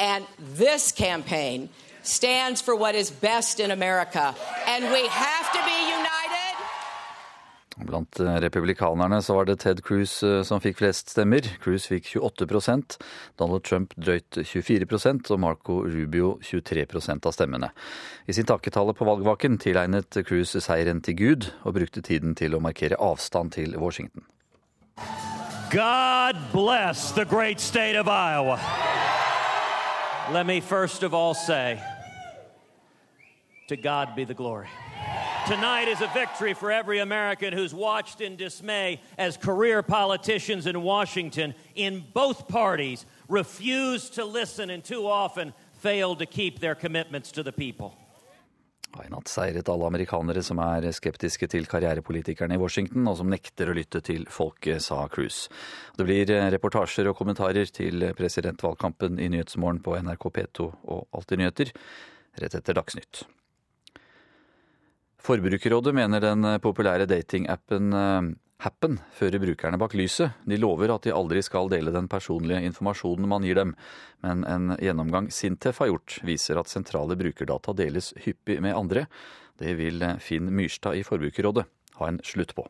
[0.00, 0.24] and
[0.56, 1.68] this campaign
[2.02, 4.34] stands for what is best in America.
[4.66, 6.40] And we have to be united.
[7.86, 11.40] Blant republikanerne så var det Ted Cruz eh, som fikk flest stemmer.
[11.62, 12.98] Cruz fikk 28%
[13.40, 17.70] Donald Trump drøyt 24% og Marco Rubio 23% av stemmene.
[18.28, 22.60] I sin takketale på valgvaken tilegnet Cruz seieren til Gud, og brukte tiden til å
[22.60, 24.28] markere avstand til Washington.
[25.72, 28.60] God bless the great state of Iowa.
[30.32, 31.82] Let me first of all say,
[33.66, 34.68] to God be the glory.
[35.48, 40.82] Tonight is a victory for every American who's watched in dismay as career politicians in
[40.82, 47.32] Washington in both parties refuse to listen and too often fail to keep their commitments
[47.32, 47.96] to the people.
[48.98, 53.70] I natt seiret alle amerikanere som er skeptiske til karrierepolitikerne i Washington, og som nekter
[53.70, 55.44] å lytte til folket, sa Cruz.
[55.96, 61.72] Det blir reportasjer og kommentarer til presidentvalgkampen i Nyhetsmorgen på NRK P2 og Alltid nyheter
[62.42, 63.22] rett etter Dagsnytt.
[65.20, 67.94] Forbrukerrådet mener den populære datingappen
[68.60, 70.34] Happen fører brukerne bak lyset.
[70.44, 73.72] De lover at de aldri skal dele den personlige informasjonen man gir dem,
[74.20, 79.06] men en gjennomgang Sintef har gjort, viser at sentrale brukerdata deles hyppig med andre.
[79.56, 81.64] Det vil Finn Myrstad i Forbrukerrådet
[82.00, 82.66] ha en slutt på.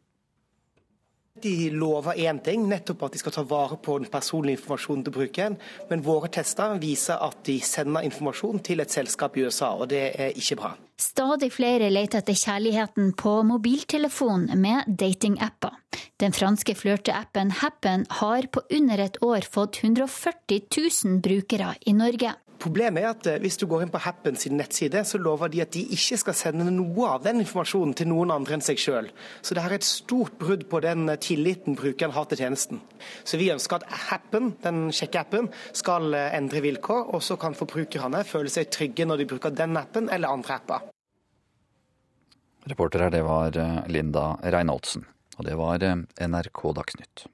[1.39, 5.15] De lover én ting, nettopp at de skal ta vare på den personlige informasjonen til
[5.15, 5.57] brukeren.
[5.89, 10.03] Men våre tester viser at de sender informasjon til et selskap i USA, og det
[10.11, 10.73] er ikke bra.
[11.01, 15.79] Stadig flere leter etter kjærligheten på mobiltelefon med datingapper.
[16.21, 22.35] Den franske flørteappen Happen har på under et år fått 140 000 brukere i Norge.
[22.61, 25.63] Problemet er at eh, hvis du går inn på Happen sin nettside, så lover de
[25.65, 29.09] at de ikke skal sende noe av den informasjonen til noen andre enn seg sjøl.
[29.41, 32.83] Så det er et stort brudd på den eh, tilliten brukeren har til tjenesten.
[33.25, 38.23] Så vi ønsker at Happen, den sjekkeappen, skal eh, endre vilkår, og så kan forbrukerne
[38.29, 40.89] føle seg trygge når de bruker den appen eller andre apper.
[42.69, 43.57] Reporter her, det var
[43.89, 45.09] Linda Reinholdsen.
[45.41, 47.25] Og det var NRK Dagsnytt.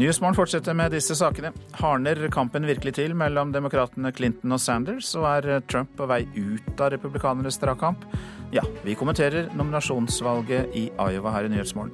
[0.00, 1.50] Nyhetsmorgen fortsetter med disse sakene.
[1.76, 6.80] Hardner kampen virkelig til mellom demokratene Clinton og Sanders, og er Trump på vei ut
[6.80, 8.06] av republikanernes dragkamp?
[8.56, 11.92] Ja, vi kommenterer nominasjonsvalget i Iowa her i Nyhetsmorgen.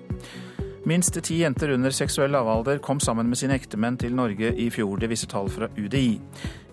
[0.87, 5.01] Minst ti jenter under seksuell lavalder kom sammen med sine ektemenn til Norge i fjor.
[5.03, 6.21] Det viser tall fra UDI.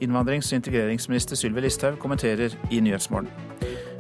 [0.06, 3.34] Innvandrings- og integreringsminister Sylvi Listhaug kommenterer i Nyhetsmorgen.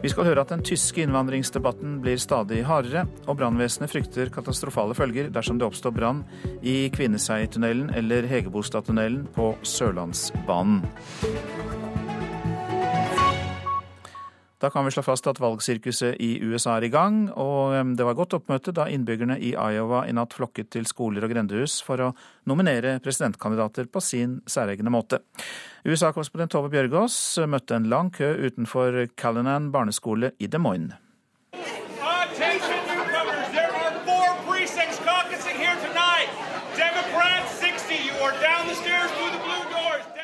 [0.03, 5.29] Vi skal høre at den tyske innvandringsdebatten blir stadig hardere, og brannvesenet frykter katastrofale følger
[5.31, 6.25] dersom det oppstår brann
[6.59, 10.83] i Kvinneseitunnelen eller Hegebostadtunnelen på Sørlandsbanen.
[14.63, 18.15] Da kan vi slå fast at valgsirkuset i USA er i gang, og det var
[18.15, 22.13] godt oppmøte da innbyggerne i Iowa i natt flokket til skoler og grendehus for å
[22.47, 25.19] nominere presidentkandidater på sin særegne måte.
[25.83, 31.02] USA-korrespondent Tove Bjørgaas møtte en lang kø utenfor Callinan barneskole i Des Moines.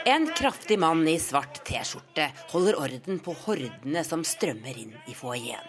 [0.09, 5.67] En kraftig mann i svart T-skjorte holder orden på hordene som strømmer inn i foajeen.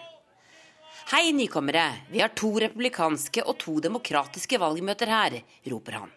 [1.11, 5.35] Hei, nykommere, vi har to republikanske og to demokratiske valgmøter her,
[5.69, 6.15] roper han.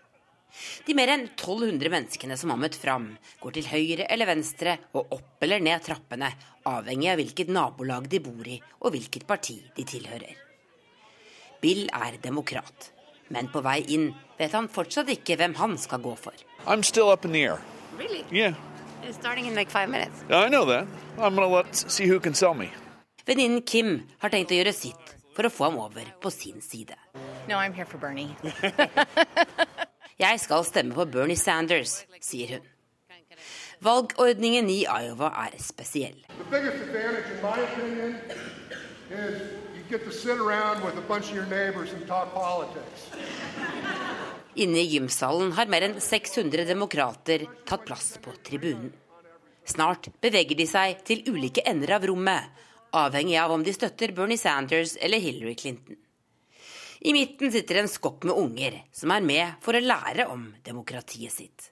[0.87, 3.11] De mer enn 1200 menneskene som har møtt fram,
[3.45, 6.33] går til høyre eller venstre og opp eller ned trappene,
[6.65, 10.33] avhengig av hvilket nabolag de bor i og hvilket parti de tilhører.
[11.61, 12.89] Bill er demokrat,
[13.29, 16.33] men på vei inn vet han fortsatt ikke hvem han skal gå for.
[16.65, 17.84] I'm still up in the.
[17.99, 18.25] Really?
[18.31, 18.55] Yeah.
[19.03, 20.25] It's starting in like five minutes.
[20.31, 20.87] I know that.
[21.19, 22.71] I'm gonna let see who can sell me.
[23.27, 26.97] Venninnen Kim har tenkt å gjøre sitt for å få ham over på sin side.
[27.49, 28.37] No, I'm here for Bernie.
[30.25, 32.71] Jeg skal stemme på Bernie Sanders, sier hun.
[33.85, 36.21] Valgordningen i Iowa er spesiell.
[36.41, 38.15] Opinion,
[44.55, 48.93] Inne i gymsalen har mer enn 600 demokrater tatt plass på tribunen.
[49.67, 52.51] Snart beveger de seg til ulike ender av rommet,
[52.95, 55.97] avhengig av om de støtter Bernie Sanders eller Hillary Clinton.
[57.01, 61.33] I midten sitter en skokk med unger som er med for å lære om demokratiet
[61.33, 61.71] sitt.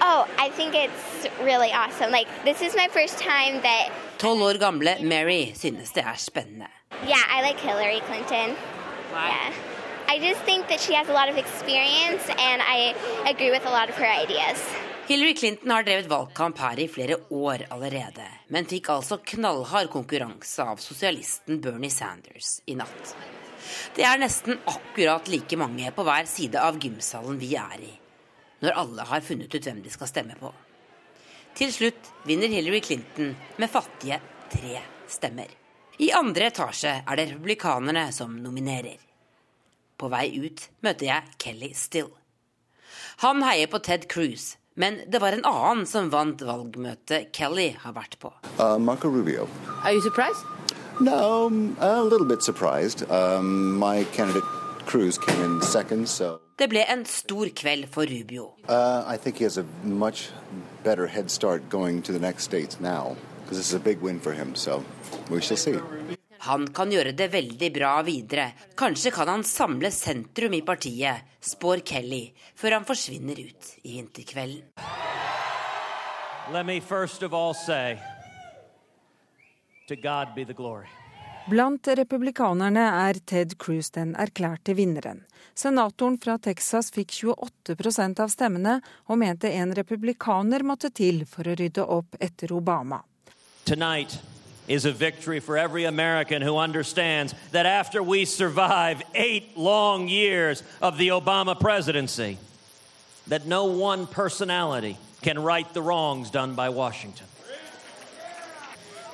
[0.00, 2.10] Oh, I think it's really awesome.
[2.10, 3.92] Like, this is my first time that.
[4.18, 6.68] Tolv år gamle Mary synes det er spennende.
[7.04, 8.56] Yeah, I like Hillary Clinton.
[9.12, 9.28] Why?
[9.28, 9.75] Yeah.
[10.08, 12.94] I just think that she has a lot of experience, and I
[13.26, 14.58] agree with a lot of her ideas.
[15.06, 20.62] Hillary Clinton har drevet valgkamp her i flere år allerede, men fikk altså knallhard konkurranse
[20.62, 23.14] av sosialisten Bernie Sanders i natt.
[23.94, 27.92] Det er nesten akkurat like mange på hver side av gymsalen vi er i,
[28.62, 30.52] når alle har funnet ut hvem de skal stemme på.
[31.56, 34.20] Til slutt vinner Hillary Clinton med fattige
[34.52, 35.50] tre stemmer.
[35.98, 39.05] I andre etasje er det republikanerne som nominerer.
[39.96, 42.10] På vei ut møter jeg Kelly Still.
[43.24, 47.94] Han heier på Ted Cruz, men det var en annen som vant valgmøtet Kelly har
[47.96, 48.32] vært på.
[48.58, 49.48] Uh, Marco Rubio.
[49.82, 50.44] Are you surprised?
[51.00, 51.48] No,
[51.80, 53.02] a little bit surprised.
[53.10, 54.44] Um, my candidate
[54.86, 56.40] Cruz came in second, so.
[56.56, 58.54] Det ble en stor kveld for Rubio.
[58.68, 60.30] Uh, I think he has a much
[60.84, 64.20] better head start going to the next states now, because this is a big win
[64.20, 64.54] for him.
[64.54, 64.84] So
[65.30, 65.76] we shall see.
[66.38, 68.50] Han kan gjøre det veldig bra videre.
[68.76, 74.62] Kanskje kan han samle sentrum i partiet, spår Kelly, før han forsvinner ut i vinterkvelden.
[76.52, 77.98] Let me first of all say,
[79.88, 80.86] to God be the glory.
[81.46, 85.20] Blant republikanerne er Ted Cruz den erklærte vinneren.
[85.54, 91.54] Senatoren fra Texas fikk 28% av stemmene, og mente en republikaner måtte til for å
[91.54, 92.98] rydde opp etter Obama.
[93.64, 94.18] Tonight
[94.68, 100.62] is a victory for every American who understands that after we survive eight long years
[100.80, 102.38] of the Obama presidency,
[103.28, 107.26] that no one personality can right the wrongs done by Washington.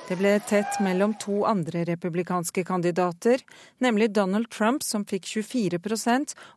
[0.07, 3.39] Det ble tett mellom to andre republikanske kandidater,
[3.77, 5.79] nemlig Donald Trump som fikk 24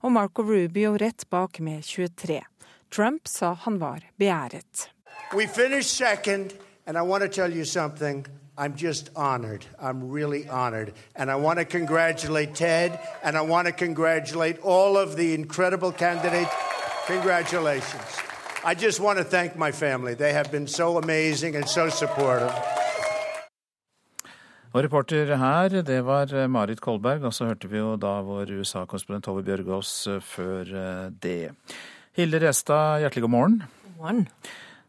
[0.02, 2.42] og Marco Rubio rett bak med 23
[2.90, 4.90] Trump sa han var beæret.
[5.34, 6.52] We finished second,
[6.86, 8.26] and I want to tell you something.
[8.58, 9.66] I'm just honored.
[9.78, 10.94] I'm really honored.
[11.14, 15.92] And I want to congratulate Ted, and I want to congratulate all of the incredible
[15.92, 16.54] candidates.
[17.06, 18.08] Congratulations.
[18.64, 20.14] I just want to thank my family.
[20.14, 22.54] They have been so amazing and so supportive.
[24.72, 29.24] Og reporter her, det var Marit Kolberg, og så hørte vi jo da vår USA-korrespondent
[29.24, 31.50] Tove Bjørgaas eh, før eh, det.
[32.12, 33.62] Hilde Restad, hjertelig god morgen.
[33.84, 34.28] God morgen.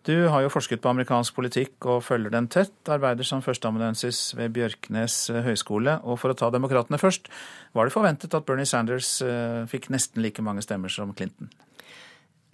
[0.08, 2.72] Du har jo forsket på amerikansk politikk og følger den tett.
[2.88, 5.98] Arbeider som førsteamanuensis ved Bjørknes eh, høgskole.
[6.08, 7.28] Og for å ta demokratene først,
[7.76, 11.52] var det forventet at Bernie Sanders eh, fikk nesten like mange stemmer som Clinton?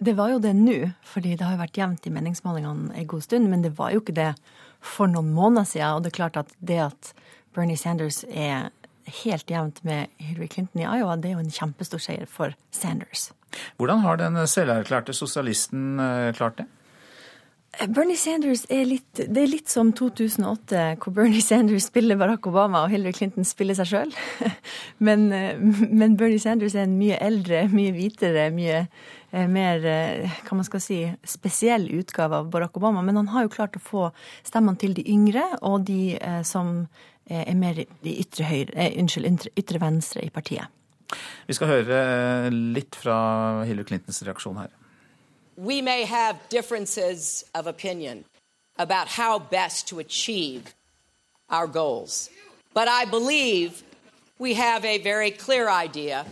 [0.02, 3.22] Det var jo det nå, fordi det har jo vært jevnt i meningsmålingene en god
[3.28, 3.46] stund.
[3.52, 4.32] Men det var jo ikke det
[4.82, 5.94] for noen måneder siden.
[5.94, 7.14] Og det er klart at det at
[7.54, 8.72] Bernie Sanders er
[9.22, 13.28] helt jevnt med Hillary Clinton i Iowa, det er jo en kjempestor seier for Sanders.
[13.78, 16.66] Hvordan har den selverklærte sosialisten eh, klart det?
[17.88, 22.84] Bernie Sanders er litt, det er litt som 2008, hvor Bernie Sanders spiller Barack Obama
[22.84, 24.14] og Hillary Clinton spiller seg sjøl.
[25.06, 30.58] Men, eh, men, Bernie Sanders er en mye eldre, mye hvitere, mye eh, mer hva
[30.58, 33.02] man skal si, spesiell utgave av Barack Obama.
[33.02, 34.06] Men han har jo klart å få
[34.46, 36.14] stemmene til de yngre og de
[36.46, 36.86] som
[37.24, 40.68] er mer i ytre, høyre, unnskyld, ytre venstre i partiet.
[41.46, 43.16] Vi skal høre eh, litt fra
[43.68, 44.72] Hillary Clintons reaksjon her.
[45.56, 48.24] We may have differences of opinion
[48.76, 50.74] about how best to achieve
[51.48, 52.30] our goals.
[52.74, 53.82] But I believe
[54.38, 56.26] we have a very clear idea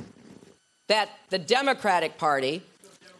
[0.88, 2.62] that the Democratic Party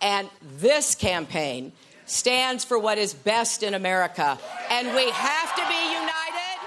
[0.01, 0.29] and
[0.59, 1.73] this campaign
[2.07, 4.39] stands for what is best in America.
[4.71, 6.59] And we have to be united.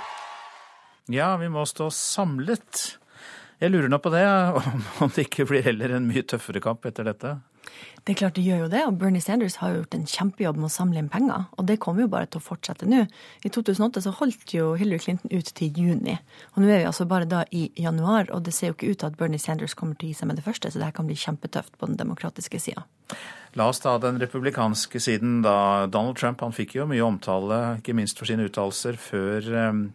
[1.07, 2.97] Ja, vi må stå samlet.
[3.59, 4.25] Jeg lurer nå på det,
[5.03, 7.35] om det ikke blir heller en mye tøffere kamp etter dette?
[8.05, 10.59] Det er klart det gjør jo det, og Bernie Sanders har jo gjort en kjempejobb
[10.59, 11.47] med å samle inn penger.
[11.57, 12.99] Og det kommer jo bare til å fortsette nå.
[13.41, 16.13] I 2008 så holdt jo Hillary Clinton ut til juni.
[16.53, 18.99] Og nå er vi altså bare da i januar, og det ser jo ikke ut
[19.01, 20.93] til at Bernie Sanders kommer til å gi seg med det første, så det her
[20.99, 22.85] kan bli kjempetøft på den demokratiske sida.
[23.57, 25.87] La oss ta den republikanske siden, da.
[25.89, 29.87] Donald Trump han fikk jo mye omtale, ikke minst for sine uttalelser før um,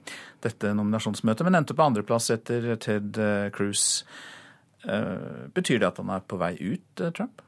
[0.43, 4.03] dette nominasjonsmøtet, men endte på andreplass etter Ted uh, Cruz.
[4.83, 7.45] Uh, betyr det at han er på vei ut, Trump?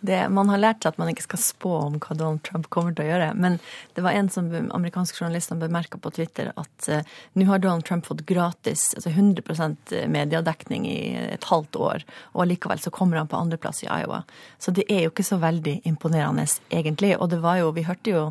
[0.00, 2.94] Det, man har lært seg at man ikke skal spå om hva Donald Trump kommer
[2.94, 3.32] til å gjøre.
[3.40, 3.56] Men
[3.96, 8.06] det var en som amerikanske journalister bemerka på Twitter at uh, nå har Donald Trump
[8.06, 13.40] fått gratis, altså 100% mediedekning i et halvt år, og allikevel så kommer han på
[13.40, 14.22] andreplass i Iowa.
[14.62, 17.16] Så det er jo ikke så veldig imponerende, egentlig.
[17.18, 18.24] Og det var jo, vi hørte jo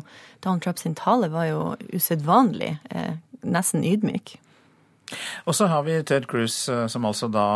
[0.44, 1.62] Donald Trumps tale var jo
[1.92, 4.38] usedvanlig, uh, nesten ydmyk.
[5.48, 7.46] Og så har vi Ted Cruz, eh, som altså da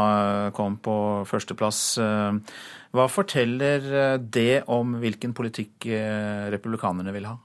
[0.56, 0.94] kom på
[1.28, 1.82] førsteplass.
[2.92, 7.38] Hva forteller eh, det om hvilken politikk eh, republikanerne vil ha?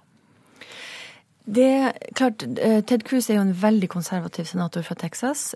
[1.47, 1.69] Det,
[2.19, 5.53] klart, eh, Ted Cruz er jo en veldig konservativ senator fra Texas.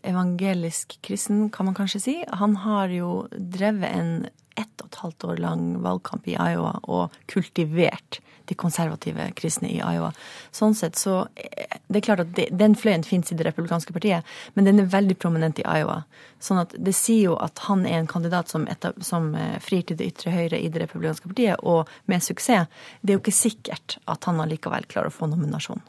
[0.00, 2.16] Evangelisk kristen, kan man kanskje si.
[2.40, 4.12] Han har jo drevet en
[4.56, 9.78] ett og et halvt år lang valgkamp i Iowa og kultivert de konservative kristne i
[9.80, 10.12] Iowa.
[10.54, 13.94] Sånn sett så eh, Det er klart at det, den fløyen finnes i det republikanske
[13.94, 16.00] partiet, men den er veldig prominent i Iowa.
[16.42, 19.86] Sånn at det sier jo at han er en kandidat som, etter, som eh, frir
[19.86, 22.66] til det ytre høyre i det republikanske partiet, og med suksess.
[23.02, 25.82] Det er jo ikke sikkert at han allikevel klarer å få nominasjon.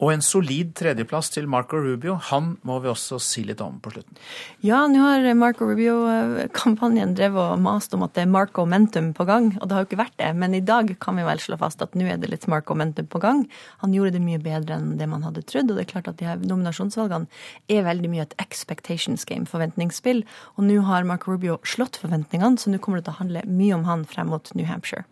[0.00, 2.14] Og en solid tredjeplass til Marco Rubio.
[2.30, 4.16] Han må vi også si litt om på slutten.
[4.64, 9.26] Ja, nå har Marco Rubio-kampanjen drevet og mast om at det er Marco Mentum på
[9.28, 9.50] gang.
[9.60, 11.84] Og det har jo ikke vært det, men i dag kan vi vel slå fast
[11.84, 13.44] at nå er det litt Marco Mentum på gang.
[13.84, 16.20] Han gjorde det mye bedre enn det man hadde trodd, og det er klart at
[16.22, 17.28] de her nominasjonsvalgene
[17.68, 20.24] er veldig mye et expectations game, forventningsspill.
[20.56, 23.76] Og nå har Marco Rubio slått forventningene, så nå kommer det til å handle mye
[23.76, 25.04] om han frem mot New Hampshire.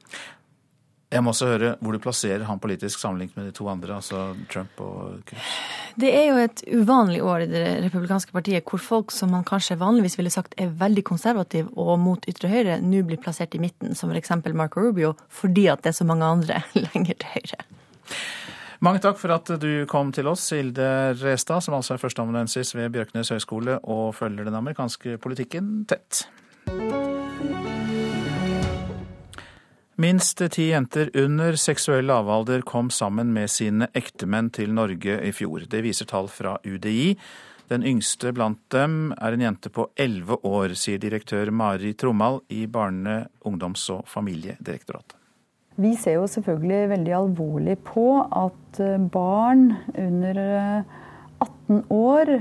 [1.08, 4.34] Jeg må også høre hvor du plasserer han politisk sammenlignet med de to andre, altså
[4.52, 5.52] Trump og Cruz.
[5.96, 9.78] Det er jo et uvanlig år i det republikanske partiet hvor folk som man kanskje
[9.80, 13.96] vanligvis ville sagt er veldig konservative og mot ytre høyre, nå blir plassert i midten,
[13.96, 14.36] som f.eks.
[14.52, 17.64] Marco Rubio, fordi at det er så mange andre lenger til høyre.
[18.84, 22.92] Mange takk for at du kom til oss, Hilde Restad, som altså er førsteamanuensis ved
[22.94, 26.28] Bjørknes høgskole og følger den amerikanske politikken tett.
[29.98, 35.64] Minst ti jenter under seksuell lavalder kom sammen med sine ektemenn til Norge i fjor.
[35.66, 37.16] Det viser tall fra UDI.
[37.66, 42.60] Den yngste blant dem er en jente på elleve år, sier direktør Mari Trommal i
[42.70, 45.16] Barne-, ungdoms- og familiedirektoratet.
[45.82, 50.40] Vi ser jo selvfølgelig veldig alvorlig på at eh, barn under
[51.42, 52.32] 18 år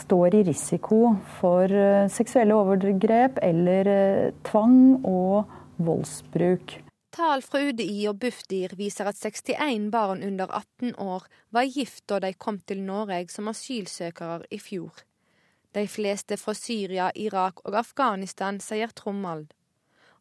[0.00, 1.02] står i risiko
[1.42, 1.76] for
[2.08, 3.92] seksuelle overgrep eller
[4.48, 6.78] tvang og voldsbruk.
[7.12, 12.22] Tall fra UDI og Bufdir viser at 61 barn under 18 år var gift da
[12.24, 15.02] de kom til Norge som asylsøkere i fjor.
[15.76, 19.52] De fleste fra Syria, Irak og Afghanistan, sier Trommald.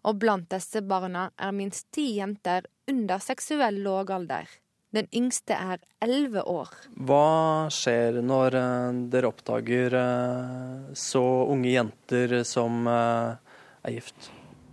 [0.04, 4.52] Og blant disse barna er minst ti jenter under seksuell lavalder.
[4.92, 6.76] Den yngste er elleve år.
[7.08, 13.56] Hva skjer når eh, dere oppdager eh, så unge jenter som eh,
[13.88, 14.32] er gift?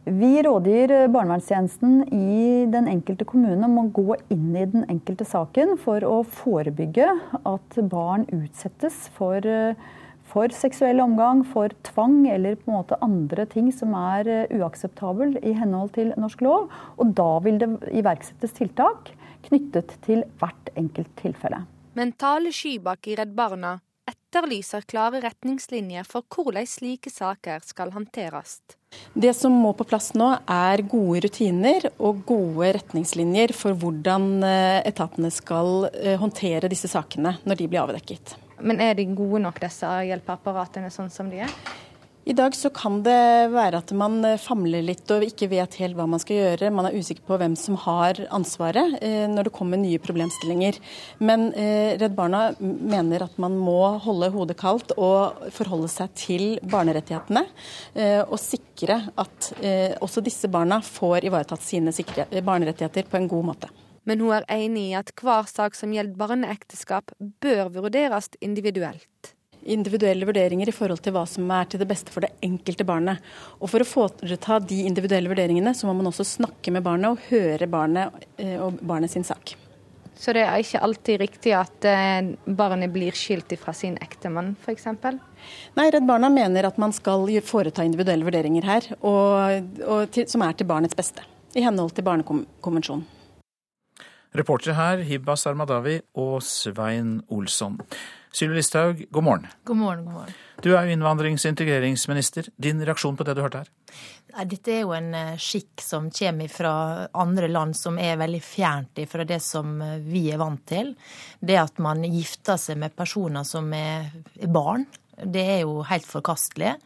[0.09, 5.75] Vi rådgir barnevernstjenesten i den enkelte kommune om å gå inn i den enkelte saken
[5.83, 9.45] for å forebygge at barn utsettes for,
[10.31, 15.53] for seksuell omgang, for tvang eller på en måte andre ting som er uakseptabel i
[15.59, 16.73] henhold til norsk lov.
[16.97, 17.69] Og da vil det
[18.01, 19.13] iverksettes tiltak
[19.51, 21.67] knyttet til hvert enkelt tilfelle.
[22.01, 23.77] Mentale skybak i Redd Barna
[24.09, 28.63] etterlyser klare retningslinjer for hvordan slike saker skal håndteres.
[29.13, 34.81] Det som må på plass nå, er gode rutiner og gode retningslinjer for hvordan eh,
[34.89, 38.37] etatene skal eh, håndtere disse sakene når de blir avdekket.
[38.65, 41.53] Men er de gode nok, disse hjelpeapparatene sånn som de er?
[42.29, 45.97] I dag så kan det være at man eh, famler litt og ikke vet helt
[45.97, 46.69] hva man skal gjøre.
[46.77, 50.77] Man er usikker på hvem som har ansvaret eh, når det kommer nye problemstillinger.
[51.25, 56.45] Men eh, Redd Barna mener at man må holde hodet kaldt og forholde seg til
[56.69, 57.47] barnerettighetene.
[58.29, 59.49] Og sikre at
[60.05, 61.93] også disse barna får ivaretatt sine
[62.45, 63.73] barnerettigheter på en god måte.
[64.09, 69.33] Men hun er enig i at hver sak som gjelder barneekteskap, bør vurderes individuelt
[69.73, 73.23] individuelle vurderinger i forhold til hva som er til det beste for det enkelte barnet.
[73.61, 77.25] Og For å foreta de individuelle vurderingene, så må man også snakke med barnet og
[77.31, 79.55] høre barnet eh, og barnet sin sak.
[80.19, 84.89] Så det er ikke alltid riktig at eh, barnet blir skilt fra sin ektemann, f.eks.?
[85.79, 90.43] Nei, Redd Barna mener at man skal foreta individuelle vurderinger her, og, og til, som
[90.43, 91.23] er til barnets beste.
[91.55, 93.07] I henhold til Barnekonvensjonen.
[94.37, 97.79] Reportere her Hibba Sarmadawi og Svein Olsson.
[98.33, 99.47] Sylvi Listhaug, god morgen.
[99.65, 100.37] God morgen, god morgen.
[100.63, 102.49] Du er jo innvandrings- og integreringsminister.
[102.57, 103.71] Din reaksjon på det du hørte her?
[104.35, 106.73] Nei, dette er jo en eh, skikk som kommer fra
[107.17, 110.93] andre land som er veldig fjernt fra det som eh, vi er vant til.
[111.41, 114.11] Det at man gifter seg med personer som er
[114.45, 114.85] barn,
[115.19, 116.77] det er jo helt forkastelig.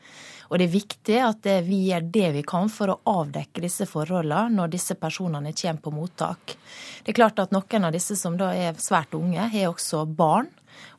[0.53, 4.53] Og det er viktig at vi gjør det vi kan for å avdekke disse forholdene
[4.53, 6.57] når disse personene kommer på mottak.
[7.01, 10.51] Det er klart at noen av disse som da er svært unge, har også barn.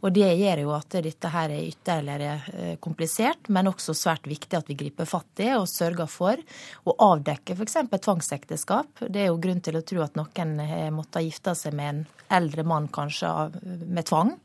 [0.04, 4.58] Og Det gjør jo at dette her er ytterligere eh, komplisert, men også svært viktig
[4.60, 6.42] at vi griper fatt i og sørger for
[6.84, 7.78] å avdekke f.eks.
[7.94, 9.06] tvangsekteskap.
[9.08, 12.04] Det er jo grunn til å tro at noen har måttet gifte seg med en
[12.34, 13.30] eldre mann kanskje
[13.64, 14.36] med tvang.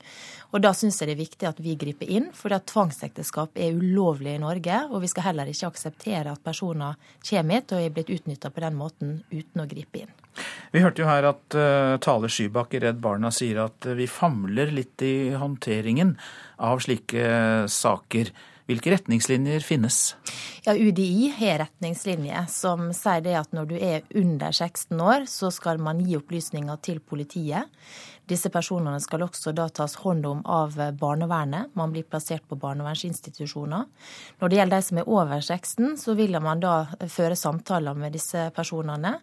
[0.49, 4.37] Og Da syns jeg det er viktig at vi griper inn, for tvangsekteskap er ulovlig
[4.37, 4.79] i Norge.
[4.89, 6.97] Og vi skal heller ikke akseptere at personer
[7.29, 10.15] kommer hit og er blitt utnytta på den måten uten å gripe inn.
[10.71, 14.07] Vi hørte jo her at uh, Tale Skybakk i Redd Barna sier at uh, vi
[14.09, 15.48] famler litt i håndteringen
[16.59, 17.25] av slike
[17.73, 18.33] saker.
[18.69, 20.13] Hvilke retningslinjer finnes?
[20.67, 25.49] Ja, UDI har retningslinjer som sier det at når du er under 16 år, så
[25.55, 27.65] skal man gi opplysninger til politiet.
[28.29, 31.73] Disse personene skal også da tas hånd om av barnevernet.
[31.79, 33.87] Man blir plassert på barnevernsinstitusjoner.
[34.41, 36.75] Når det gjelder de som er over 16, så vil man da
[37.09, 39.15] føre samtaler med disse personene.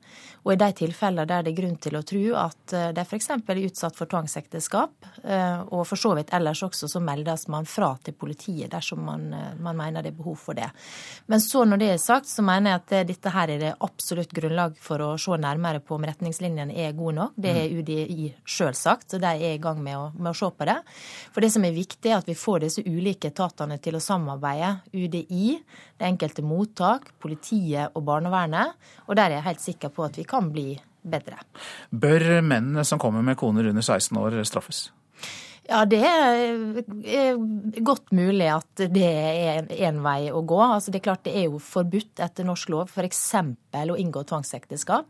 [0.46, 3.30] Og i de tilfeller der det er grunn til å tro at de f.eks.
[3.36, 7.92] er utsatt for tvangsekteskap, eh, og for så vidt ellers også, så meldes man fra
[8.02, 10.72] til politiet dersom man, eh, man mener det er behov for det.
[11.30, 14.34] Men så når det er sagt, så mener jeg at dette her er det absolutt
[14.34, 17.38] grunnlag for å se nærmere på om retningslinjene er gode nok.
[17.38, 20.38] Det er UDI sjøl sagt sagt, så de er i gang med å, med å,
[20.38, 20.78] se på det.
[21.36, 24.72] For det som er viktig, er at vi får disse ulike etatene til å samarbeide.
[24.96, 25.60] UDI,
[26.00, 28.76] det enkelte mottak, politiet og barnevernet.
[29.10, 30.74] Og der er jeg helt sikker på at vi kan bli
[31.06, 31.42] bedre.
[31.92, 34.88] Bør mennene som kommer med koner under 16 år straffes?
[35.66, 37.38] Ja, det er
[37.86, 40.60] godt mulig at det er en vei å gå.
[40.62, 43.24] Altså, det er klart det er jo forbudt etter norsk lov f.eks.
[43.74, 45.10] å inngå tvangsekteskap.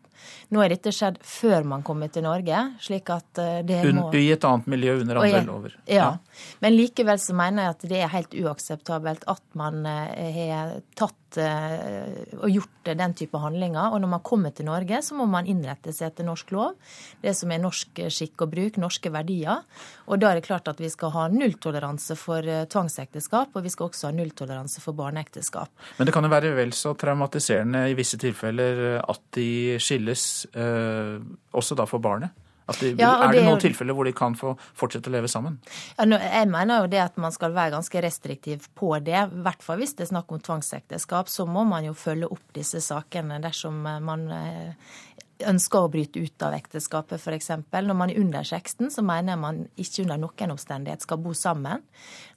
[0.55, 2.61] Nå er dette skjedd før man kommer til Norge.
[2.81, 4.07] slik at eh, det må...
[4.15, 5.75] I et annet miljø under andre lover.
[5.89, 5.95] Ja.
[5.95, 6.47] ja.
[6.63, 11.19] Men likevel så mener jeg at det er helt uakseptabelt at man eh, har tatt
[11.41, 13.93] og gjort den type handlinger.
[13.95, 16.75] Og når man kommer til Norge, så må man innrette seg etter norsk lov,
[17.23, 19.65] det som er norsk skikk og bruk, norske verdier.
[20.05, 23.89] Og da er det klart at vi skal ha nulltoleranse for tvangsekteskap, og vi skal
[23.89, 25.73] også ha nulltoleranse for barneekteskap.
[25.97, 31.79] Men det kan jo være vel så traumatiserende i visse tilfeller at de skilles, også
[31.79, 32.44] da for barnet?
[32.65, 35.59] De, ja, er det, det noen tilfeller hvor de kan få fortsette å leve sammen?
[35.99, 39.19] Ja, jeg mener jo det at man skal være ganske restriktiv på det.
[39.21, 42.55] I hvert fall hvis det er snakk om tvangsekteskap, så må man jo følge opp
[42.57, 44.95] disse sakene dersom man eh,
[45.43, 47.49] ønsker å bryte ut av ekteskapet, f.eks.
[47.73, 51.33] Når man er under 16, så mener jeg man ikke under noen omstendighet skal bo
[51.35, 51.83] sammen.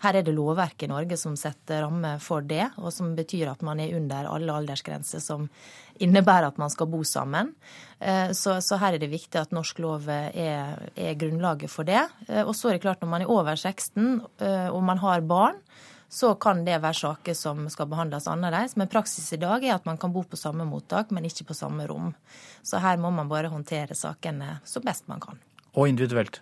[0.03, 3.63] Her er det lovverket i Norge som setter rammer for det, og som betyr at
[3.67, 5.47] man er under alle aldersgrenser som
[6.03, 7.53] innebærer at man skal bo sammen.
[7.99, 12.05] Eh, så, så her er det viktig at norsk lov er, er grunnlaget for det.
[12.29, 14.03] Eh, og så er det klart når man er over 16
[14.43, 15.63] eh, og man har barn,
[16.09, 18.77] så kan det være saker som skal behandles annerledes.
[18.77, 21.57] Men praksis i dag er at man kan bo på samme mottak, men ikke på
[21.57, 22.15] samme rom.
[22.63, 25.41] Så her må man bare håndtere sakene så best man kan.
[25.75, 26.41] Og individuelt?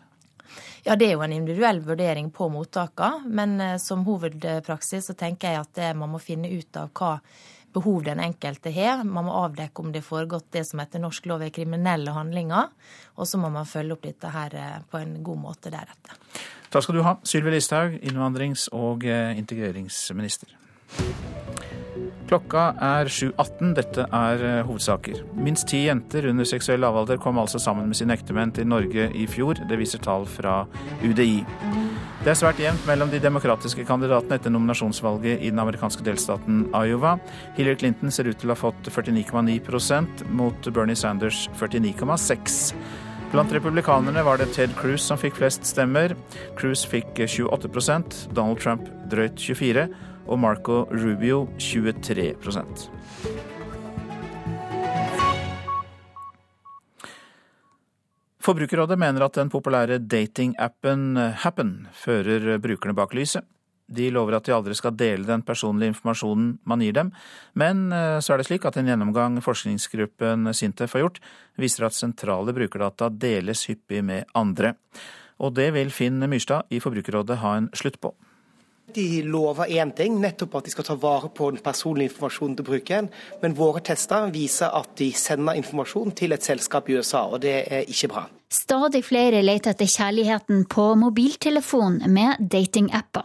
[0.87, 3.27] Ja, det er jo en individuell vurdering på mottakene.
[3.27, 7.17] Men eh, som hovedpraksis så tenker jeg at man må finne ut av hva
[7.77, 9.05] behov den enkelte har.
[9.05, 12.71] Man må avdekke om det er foregått det som etter norsk lov er kriminelle handlinger.
[13.21, 16.17] Og så må man følge opp dette her eh, på en god måte deretter.
[16.77, 20.51] Takk skal du ha, Sylvi Listhaug, innvandrings- og eh, integreringsminister.
[22.29, 23.70] Klokka er 7.18.
[23.79, 25.22] Dette er eh, hovedsaker.
[25.41, 29.24] Minst ti jenter under seksuell lavalder kom altså sammen med sine ektemenn til Norge i
[29.24, 29.62] fjor.
[29.70, 30.66] Det viser tall fra
[31.01, 31.47] UDI.
[32.27, 37.16] Det er svært jevnt mellom de demokratiske kandidatene etter nominasjonsvalget i den amerikanske delstaten Iowa.
[37.57, 42.74] Hillary Clinton ser ut til å ha fått 49,9% mot Bernie Sanders 49,6
[43.33, 46.14] Blant republikanerne var det Ted Cruz som fikk flest stemmer.
[46.57, 49.89] Cruz fikk 28% Donald Trump drøyt 24
[50.27, 52.87] og Marco Rubio 23%
[58.47, 63.43] Forbrukerrådet mener at den populære datingappen Happen fører brukerne bak lyset.
[63.87, 67.12] De lover at de aldri skal dele den personlige informasjonen man gir dem,
[67.55, 71.20] men eh, så er det slik at en gjennomgang forskningsgruppen Sintef har gjort,
[71.61, 74.74] viser at sentrale brukerdata deles hyppig med andre.
[75.39, 78.14] Og det vil Finn Myrstad i Forbrukerrådet ha en slutt på.
[78.95, 82.66] De lover én ting, nettopp at de skal ta vare på den personlige informasjonen til
[82.68, 83.11] brukeren.
[83.43, 87.57] Men våre tester viser at de sender informasjon til et selskap i USA, og det
[87.66, 88.26] er ikke bra.
[88.47, 93.24] Stadig flere leter etter kjærligheten på mobiltelefon med datingapper.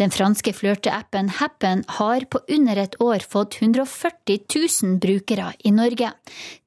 [0.00, 6.08] Den franske flørteappen Happen har på under et år fått 140 000 brukere i Norge.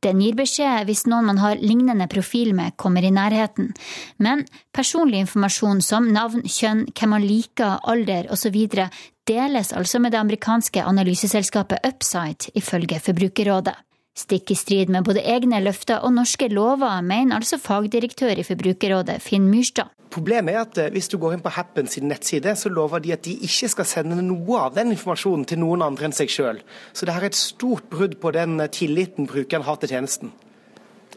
[0.05, 3.73] Den gir beskjed hvis noen man har lignende profil med, kommer i nærheten.
[4.21, 8.59] Men personlig informasjon som navn, kjønn, hvem man liker, alder osv.
[9.25, 13.75] deles altså med det amerikanske analyseselskapet Upside, ifølge Forbrukerrådet.
[14.15, 19.17] Stikk i strid med både egne løfter og norske lover, mener altså fagdirektør i Forbrukerrådet
[19.19, 19.91] Finn Myrstad.
[20.15, 23.11] Problemet er at eh, hvis du går inn på Happen sin nettside, så lover de
[23.11, 26.63] at de ikke skal sende noe av den informasjonen til noen andre enn seg sjøl.
[26.95, 30.31] Så det er et stort brudd på den eh, tilliten brukeren har til tjenesten.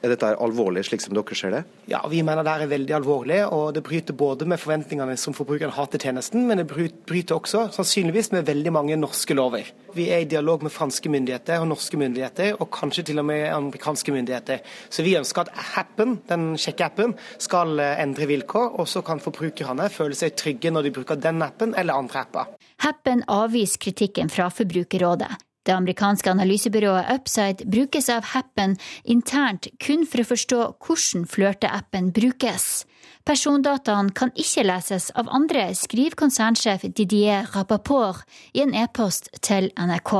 [0.02, 1.62] Er dette alvorlig, slik som dere ser det?
[1.90, 3.40] Ja, vi mener det er veldig alvorlig.
[3.46, 7.66] og Det bryter både med forventningene som forbrukeren har til tjenesten, men det bryter også
[7.74, 9.72] sannsynligvis med veldig mange norske lover.
[9.96, 13.48] Vi er i dialog med franske myndigheter og norske myndigheter, og kanskje til og med
[13.50, 14.62] amerikanske myndigheter.
[14.90, 19.88] Så vi ønsker at Happen, den sjekkeappen, skal eh, endre vilkår, og så kan forbrukerne
[19.90, 22.54] føle seg trygge når de bruker den appen eller andre apper.
[22.84, 25.47] Happen avviser kritikken fra Forbrukerrådet.
[25.68, 32.86] Det amerikanske analysebyrået Upside brukes av Happen internt kun for å forstå hvordan flørteappen brukes.
[33.28, 38.24] Persondataene kan ikke leses av andre, skriver konsernsjef Didier Rapaport
[38.56, 40.14] i en e-post til NRK.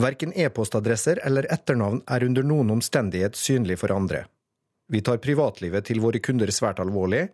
[0.00, 4.24] Verken e-postadresser eller etternavn er under noen omstendighet synlig for andre.
[4.88, 7.26] Vi tar privatlivet til våre kunder svært alvorlig,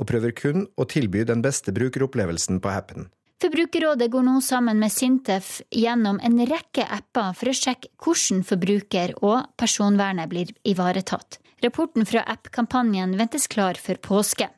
[0.00, 3.10] og prøver kun å tilby den beste brukeropplevelsen på Happen.
[3.40, 9.14] Forbrukerrådet går nå sammen med Sintef gjennom en rekke apper for å sjekke hvordan forbruker-
[9.24, 11.38] og personvernet blir ivaretatt.
[11.64, 14.50] Rapporten fra app-kampanjen ventes klar før påske.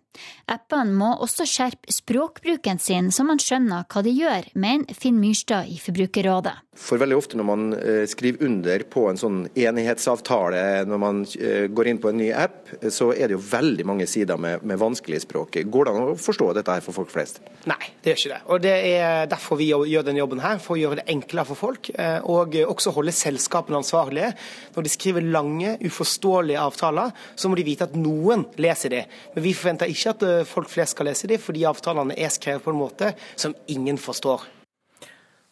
[0.52, 5.70] Appene må også skjerpe språkbruken sin, så man skjønner hva de gjør, mener Finn Myrstad
[5.70, 6.58] i Forbrukerrådet.
[6.72, 11.66] For veldig ofte når man eh, skriver under på en sånn enighetsavtale, når man eh,
[11.68, 14.80] går inn på en ny app, så er det jo veldig mange sider med, med
[14.80, 15.58] vanskelig språk.
[15.68, 17.42] Går det an å forstå dette her for folk flest?
[17.68, 18.40] Nei, det gjør ikke det.
[18.48, 21.60] Og Det er derfor vi gjør denne jobben her, for å gjøre det enklere for
[21.60, 21.92] folk.
[21.92, 24.32] Eh, og også holde selskapene ansvarlige.
[24.72, 29.04] Når de skriver lange, uforståelige avtaler, så må de vite at noen leser de.
[29.36, 32.32] Men vi forventer ikke ikke at eh, folk flest skal lese de, fordi avtalene er
[32.34, 34.44] skrevet på en måte som ingen forstår.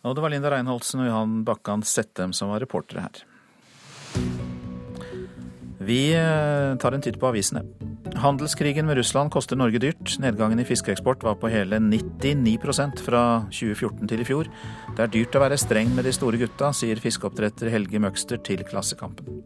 [0.00, 3.24] Og det var Linda Reinholdsen og Johan Bakkan Settem som var reportere her.
[5.80, 7.62] Vi eh, tar en titt på avisene.
[8.20, 10.16] Handelskrigen med Russland koster Norge dyrt.
[10.20, 14.50] Nedgangen i fiskeeksport var på hele 99% fra 2014 til i fjor.
[14.96, 18.64] Det er dyrt å være streng med de store gutta, sier fiskeoppdretter Helge Møgster til
[18.68, 19.40] Klassekampen.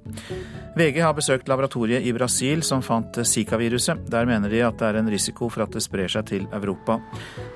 [0.75, 4.09] VG har besøkt laboratoriet i Brasil som fant Zika-viruset.
[4.11, 6.97] Der mener de at det er en risiko for at det sprer seg til Europa.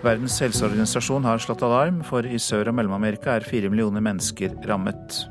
[0.04, 5.24] Verdens helseorganisasjon har slått alarm, for i Sør- og Mellom-Amerika er fire millioner mennesker rammet.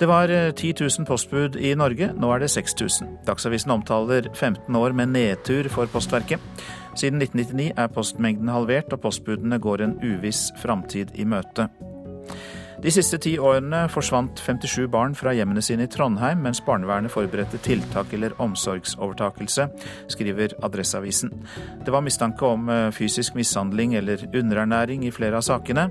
[0.00, 3.18] Det var 10 eh, 000 postbud i Norge, nå er det 6000.
[3.26, 6.40] Dagsavisen omtaler 15 år med nedtur for Postverket.
[6.96, 11.68] Siden 1999 er postmengden halvert, og postbudene går en uviss framtid i møte.
[12.78, 17.58] De siste ti årene forsvant 57 barn fra hjemmene sine i Trondheim mens barnevernet forberedte
[17.64, 19.66] tiltak eller omsorgsovertakelse,
[20.14, 21.32] skriver Adresseavisen.
[21.82, 25.88] Det var mistanke om eh, fysisk mishandling eller underernæring i flere av sakene.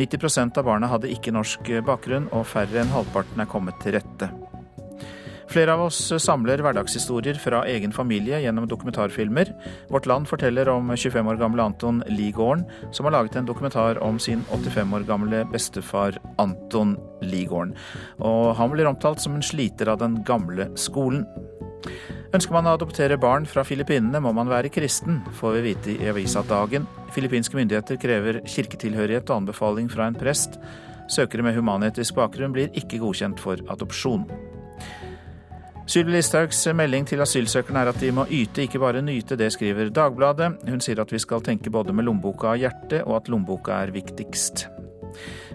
[0.00, 4.32] 90% av barna hadde ikke norsk bakgrunn, og færre enn halvparten er kommet til rette.
[5.50, 9.52] Flere av oss samler hverdagshistorier fra egen familie gjennom dokumentarfilmer.
[9.92, 14.18] Vårt Land forteller om 25 år gamle Anton Ligården, som har laget en dokumentar om
[14.18, 17.74] sin 85 år gamle bestefar Anton Ligården.
[18.24, 21.26] Og han blir omtalt som en sliter av den gamle skolen.
[22.34, 26.08] Ønsker man å adoptere barn fra Filippinene, må man være kristen, får vi vite i
[26.10, 26.88] avisa Dagen.
[27.14, 30.58] Filippinske myndigheter krever kirketilhørighet og anbefaling fra en prest.
[31.06, 34.26] Søkere med humanetisk bakgrunn blir ikke godkjent for adopsjon.
[35.84, 39.36] Sylvi Listhaugs melding til asylsøkerne er at de må yte, ikke bare nyte.
[39.36, 40.54] Det skriver Dagbladet.
[40.64, 43.92] Hun sier at vi skal tenke både med lommeboka og hjertet, og at lommeboka er
[43.92, 44.64] viktigst.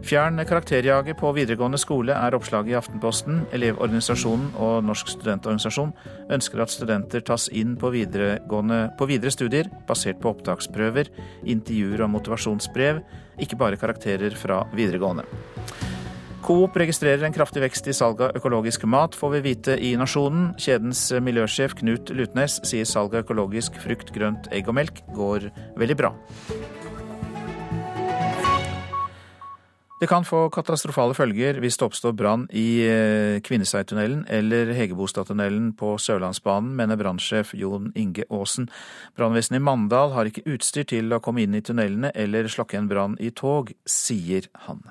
[0.06, 3.42] Fjern karakterjaget på videregående skole er oppslaget i Aftenposten.
[3.58, 5.92] Elevorganisasjonen og Norsk studentorganisasjon
[6.32, 11.10] ønsker at studenter tas inn på, på videre studier basert på opptaksprøver,
[11.44, 13.02] intervjuer og motivasjonsbrev,
[13.42, 15.26] ikke bare karakterer fra videregående.
[16.50, 20.48] Coop registrerer en kraftig vekst i salget av økologisk mat, får vi vite i Nasjonen.
[20.58, 25.46] Kjedens miljøsjef Knut Lutnes sier salget av økologisk frukt, grønt, egg og melk går
[25.78, 26.10] veldig bra.
[30.02, 36.00] Det kan få katastrofale følger hvis det oppstår brann i eh, Kvinnesveitunnelen eller Hegebostadtunnelen på
[36.02, 38.72] Sørlandsbanen, mener brannsjef Jon Inge Aasen.
[39.14, 42.90] Brannvesenet i Mandal har ikke utstyr til å komme inn i tunnelene eller slokke en
[42.90, 44.82] brann i tog, sier han.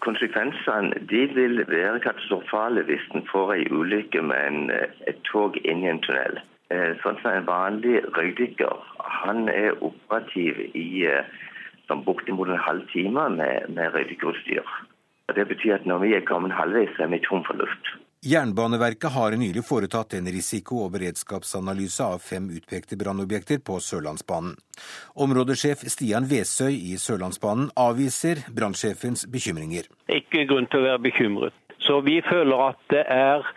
[0.00, 4.70] Konsekvensene de vil være katastrofale hvis en får en ulykke med en,
[5.10, 6.40] et tog inn i en tunnel.
[6.70, 8.76] Eh, sånn som En vanlig røykdykker
[9.20, 11.06] han er operativ i
[11.90, 14.66] som bortimot en halv time med, med røykdykkerutstyr.
[15.34, 17.90] Det betyr at når vi er kommet halvveis, er vi tom for luft.
[18.22, 24.58] Jernbaneverket har nylig foretatt en risiko- og beredskapsanalyse av fem utpekte brannobjekter på Sørlandsbanen.
[25.24, 29.88] Områdesjef Stian Vesøy i Sørlandsbanen avviser brannsjefens bekymringer.
[30.12, 31.56] Ikke grunn til å være bekymret.
[31.80, 33.48] Så vi føler at det er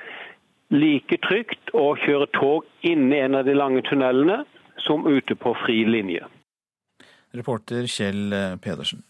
[0.71, 4.45] like trygt å kjøre tog inne i en av de lange tunnelene
[4.87, 6.23] som ute på fri linje.
[7.35, 8.31] Reporter Kjell
[8.63, 9.03] Pedersen.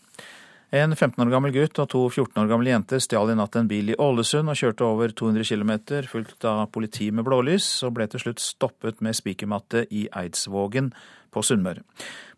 [0.73, 3.67] En 15 år gammel gutt og to 14 år gamle jenter stjal i natt en
[3.69, 5.73] bil i Ålesund og kjørte over 200 km,
[6.09, 10.89] fulgt av politi med blålys, og ble til slutt stoppet med spikermatte i Eidsvågen
[11.29, 11.85] på Sunnmøre.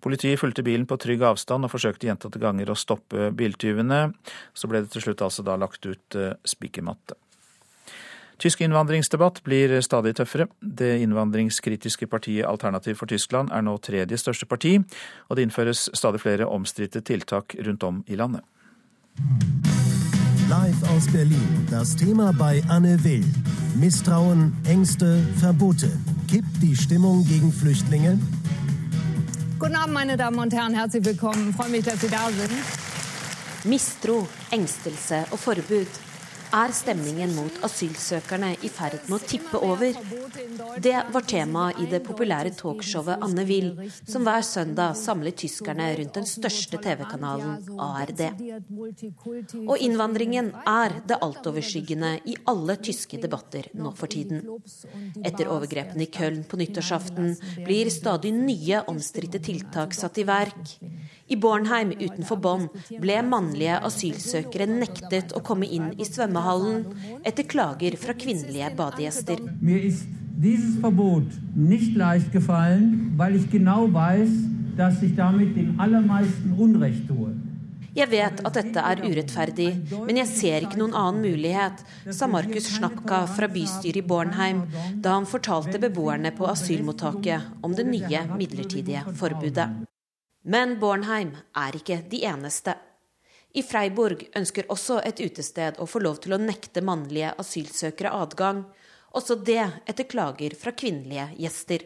[0.04, 4.10] Politiet fulgte bilen på trygg avstand og forsøkte gjentatte ganger å stoppe biltyvene.
[4.52, 7.16] Så ble det til slutt altså da lagt ut eh, spikermatte.
[8.38, 10.48] Tysk innvandringsdebatt blir stadig tøffere.
[10.60, 14.76] Det innvandringskritiske partiet Alternativ for Tyskland er nå tredje største parti,
[15.30, 18.44] og det innføres stadig flere omstridte tiltak rundt om i landet.
[20.50, 21.68] Live aus Berlin.
[21.72, 23.26] Das Thema bei Anne Will.
[23.76, 25.90] Misstrauen, Ängste, Verbote.
[26.28, 28.20] Kippt die Stimmung gegen Flüchtlinge?
[29.60, 30.74] Guten Abend, meine Damen und Herren.
[30.76, 31.50] Herzlich willkommen.
[31.50, 32.52] Ich freue mich, dass Sie da sind.
[33.64, 35.88] Mistro, engstelse og forbud
[36.56, 39.98] er stemningen mot asylsøkerne i ferd med å tippe over.
[40.80, 43.72] Det var tema i det populære talkshowet Anne Will,
[44.08, 48.24] som hver søndag samler tyskerne rundt den største TV-kanalen ARD.
[49.66, 54.46] Og innvandringen er det altoverskyggende i alle tyske debatter nå for tiden.
[55.26, 57.36] Etter overgrepene i Köln på nyttårsaften
[57.66, 60.78] blir stadig nye omstridte tiltak satt i verk.
[61.28, 62.68] I Bornheim utenfor Bonn
[63.02, 66.45] ble mannlige asylsøkere nektet å komme inn i svømmehallen
[67.24, 69.42] etter klager fra kvinnelige badegjester.
[70.36, 74.30] Dieses Verbot nicht leicht gefallen, weil ich genau weiß,
[74.76, 77.32] dass ich damit den allermeisten Unrecht tue.
[77.96, 79.70] Jeg vet at dette er urettferdig,
[80.04, 81.80] men jeg ser ikke noen annen mulighet,
[82.12, 84.66] sa Markus Schnapka fra bystyret i Bornheim
[85.00, 89.70] da han fortalte beboerne på asylmottaket om det nye midlertidige forbudet.
[90.44, 92.76] Men Bornheim er ikke de eneste.
[93.56, 98.66] I Freiburg ønsker også et utested å få lov til å nekte mannlige asylsøkere adgang,
[99.16, 101.86] også det etter klager fra kvinnelige gjester.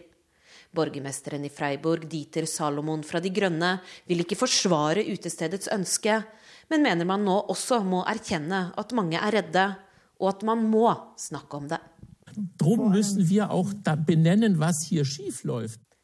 [0.74, 3.76] Borgermesteren i Freiburg, Dieter Salomon fra De Grønne,
[4.10, 6.18] vil ikke forsvare utestedets ønske,
[6.74, 9.68] men mener man nå også må erkjenne at mange er redde,
[10.18, 10.90] og at man må
[11.22, 11.82] snakke om det.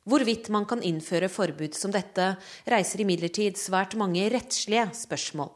[0.06, 2.36] Hvorvidt man kan innføre forbud som dette,
[2.70, 5.50] reiser imidlertid svært mange rettslige spørsmål.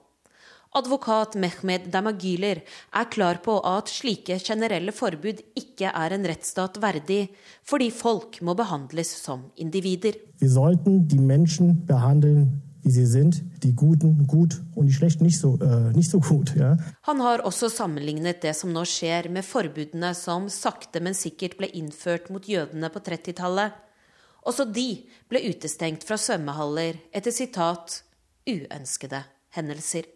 [0.77, 2.61] Advokat Mehmed Damagyler
[2.93, 7.31] er klar på at slike generelle forbud ikke er en rettsstat verdig,
[7.65, 10.17] fordi folk må behandles som individer.
[10.41, 12.49] Vi sollten behandle Menschen behandeln
[12.81, 16.55] wie sie sind, die Guten gut und die Schlechten nicht so, äh, nicht so gut.
[16.55, 16.77] Ja.
[17.01, 21.67] Han har også sammenlignet det som nå skjer med forbudene som sakte, men sikkert ble
[21.67, 23.73] innført mot jødene på 30-tallet.
[24.47, 28.03] Også de ble utestengt fra svømmehaller etter sitat
[28.47, 29.23] 'uønskede
[29.55, 30.07] hendelser'.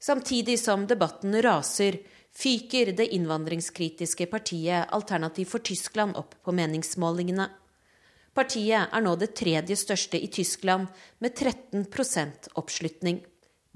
[0.00, 1.98] Samtidig som debatten raser,
[2.32, 7.50] fyker det innvandringskritiske partiet Alternativ for Tyskland opp på meningsmålingene.
[8.32, 13.20] Partiet er nå det tredje største i Tyskland, med 13% oppslutning.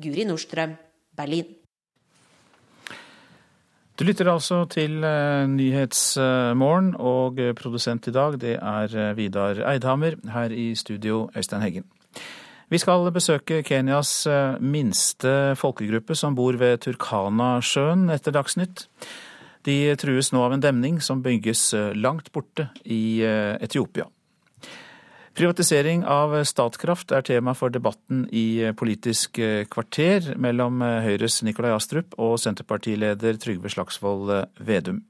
[0.01, 0.77] Guri Nordstrøm,
[1.13, 1.64] Berlin.
[3.95, 10.17] Du lytter altså til eh, Nyhetsmorgen, og produsent i dag det er eh, Vidar Eidhammer.
[10.35, 11.85] Her i studio Øystein Heggen.
[12.75, 18.89] Vi skal besøke Kenyas eh, minste folkegruppe som bor ved Turkana-sjøen etter Dagsnytt.
[19.63, 24.11] De trues nå av en demning som bygges langt borte i Etiopia.
[25.35, 32.37] Privatisering av Statkraft er tema for debatten i Politisk kvarter mellom Høyres Nikolai Astrup og
[32.39, 34.30] Senterpartileder Trygve Slagsvold
[34.62, 35.01] Vedum.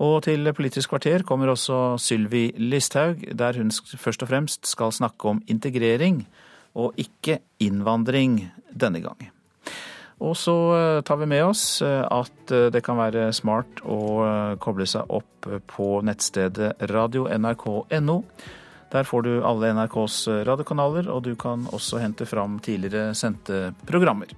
[0.00, 3.68] Og til Politisk kvarter kommer også Sylvi Listhaug, der hun
[4.00, 6.22] først og fremst skal snakke om integrering
[6.72, 8.38] og ikke innvandring
[8.72, 9.28] denne gang.
[10.24, 10.54] Og så
[11.04, 16.74] tar vi med oss at det kan være smart å koble seg opp på nettstedet
[16.88, 18.18] radio.nrk.no.
[18.90, 24.32] Der får du alle NRKs radiokanaler, og du kan også hente fram tidligere sendte programmer.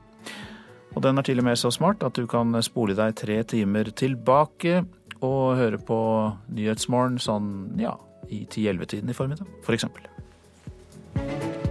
[0.92, 3.88] Og den er til og med så smart at du kan spole deg tre timer
[3.96, 4.82] tilbake
[5.22, 5.98] og høre på
[6.52, 7.50] Nyhetsmorgen sånn
[7.80, 7.94] ja,
[8.28, 9.88] i 10-11-tiden i formiddag, f.eks.
[9.88, 11.61] For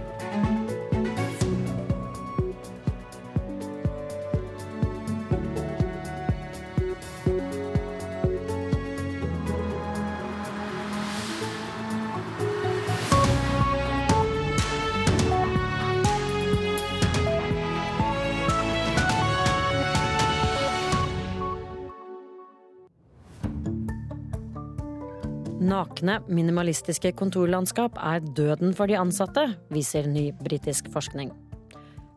[25.72, 31.30] Nakne, minimalistiske kontorlandskap er døden for de ansatte, viser ny britisk forskning.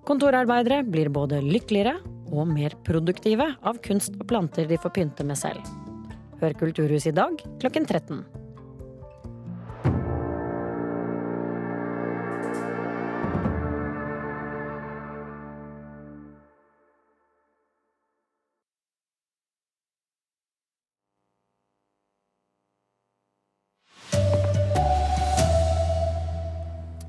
[0.05, 1.95] Kontorarbeidere blir både lykkeligere
[2.35, 5.61] og mer produktive av kunst og planter de får pynte med selv.
[6.41, 8.25] Hør Kulturhuset i dag klokken 13.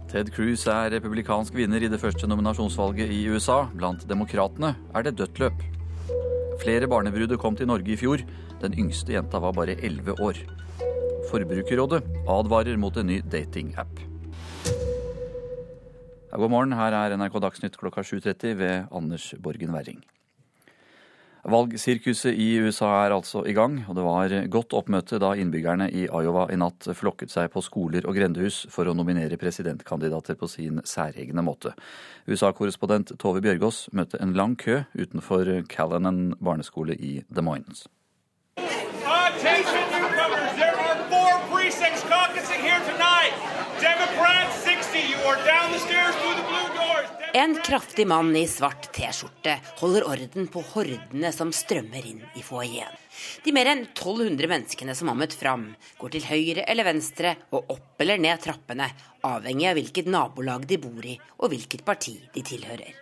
[0.07, 3.64] Ted Cruz er republikansk vinner i det første nominasjonsvalget i USA.
[3.74, 5.64] Blant demokratene er det dødt løp.
[6.62, 8.22] Flere barnebruder kom til Norge i fjor.
[8.62, 10.38] Den yngste jenta var bare 11 år.
[11.26, 13.98] Forbrukerrådet advarer mot en ny datingapp.
[16.36, 20.04] God morgen, her er NRK Dagsnytt klokka 7.30 ved Anders Borgen Werring.
[21.47, 26.09] Valgsirkuset i USA er altså i gang, og det var godt oppmøte da innbyggerne i
[26.09, 30.82] Iowa i natt flokket seg på skoler og grendehus for å nominere presidentkandidater på sin
[30.82, 31.76] særegne måte.
[32.26, 37.86] USA-korrespondent Tove Bjørgaas møtte en lang kø utenfor Callanan barneskole i Des Moines.
[47.37, 52.95] En kraftig mann i svart T-skjorte holder orden på hordene som strømmer inn i foajeen.
[53.45, 55.66] De mer enn 1200 menneskene som har møtt fram,
[56.01, 58.89] går til høyre eller venstre og opp eller ned trappene,
[59.20, 62.97] avhengig av hvilket nabolag de bor i og hvilket parti de tilhører.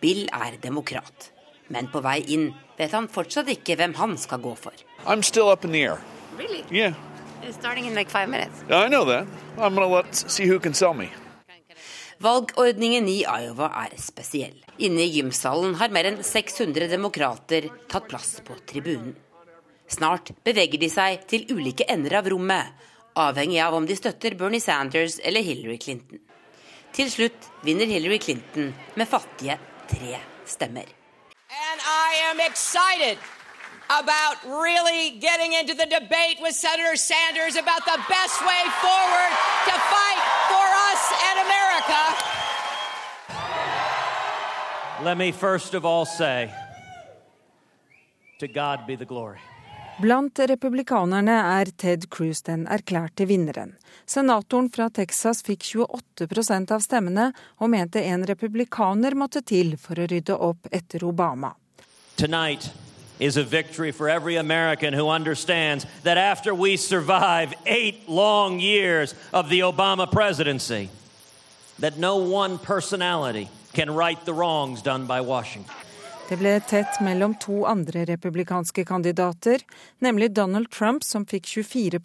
[0.00, 1.28] Bill er demokrat,
[1.68, 2.48] men på vei inn
[2.80, 4.72] vet han fortsatt ikke hvem han skal gå for.
[5.04, 6.00] I'm still up in the air.
[6.40, 6.64] Really?
[6.72, 6.96] Yeah.
[7.44, 8.64] It's starting in like five minutes.
[8.70, 9.28] I know that.
[9.58, 11.12] I'm gonna let see who can sell me.
[12.18, 14.56] Valgordningen i Iowa er spesiell.
[14.82, 19.14] Inne i gymsalen har mer enn 600 demokrater tatt plass på tribunen.
[19.88, 22.74] Snart beveger de seg til ulike ender av rommet,
[23.14, 26.18] avhengig av om de støtter Bernie Sanders eller Hillary Clinton.
[26.92, 30.90] Til slutt vinner Hillary Clinton med fattige tre stemmer.
[31.48, 33.22] And I am excited
[33.88, 39.32] about really getting into the debate with Senator Sanders about the best way forward
[39.68, 40.20] to fight
[40.52, 42.00] for us and America.
[45.04, 46.50] Let me first of all say,
[48.40, 49.38] to God be the glory.
[50.00, 53.74] Blant republikanerne er Ted Cruz den erklærte vinneren.
[54.06, 60.06] Senatoren fra Texas fikk 28% av stemmene, og mente en republikaner måtte til for å
[60.06, 61.50] rydde opp etter Obama.
[62.14, 62.70] Tonight
[63.20, 69.14] is a victory for every American who understands that after we survive eight long years
[69.32, 70.88] of the Obama presidency,
[71.78, 75.74] that no one personality can right the wrongs done by Washington.
[76.28, 79.62] Det ble tett mellom to andre republikanske kandidater,
[79.98, 82.00] nemlig Donald Trump som fikk 24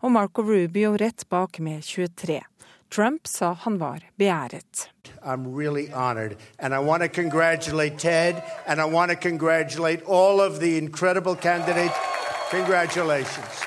[0.00, 2.49] og Marco Rubio rett bak med 23
[2.90, 4.90] Trump sa han var begjæret.
[5.22, 6.36] I'm really honored.
[6.58, 11.36] And I want to congratulate Ted, and I want to congratulate all of the incredible
[11.36, 11.94] candidates.
[12.50, 13.66] Congratulations.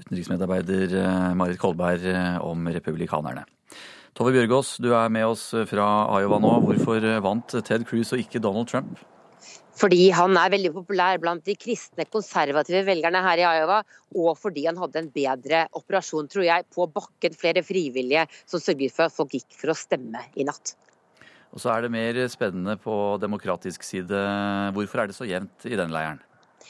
[0.00, 3.44] Utenriksmedarbeider eh, Marit Kolberg eh, om republikanerne.
[4.16, 5.86] Tove Bjørgaas, du er med oss fra
[6.20, 6.52] Iowa nå.
[6.66, 8.98] Hvorfor vant Ted Cruz og ikke Donald Trump?
[9.80, 13.80] Fordi han er veldig populær blant de kristne, konservative velgerne her i Iowa.
[14.12, 17.36] Og fordi han hadde en bedre operasjon, tror jeg, på bakken.
[17.40, 20.74] Flere frivillige som sørget for at folk gikk for å stemme i natt.
[21.50, 24.18] Og så er det mer spennende på demokratisk side.
[24.76, 26.20] Hvorfor er det så jevnt i den leiren?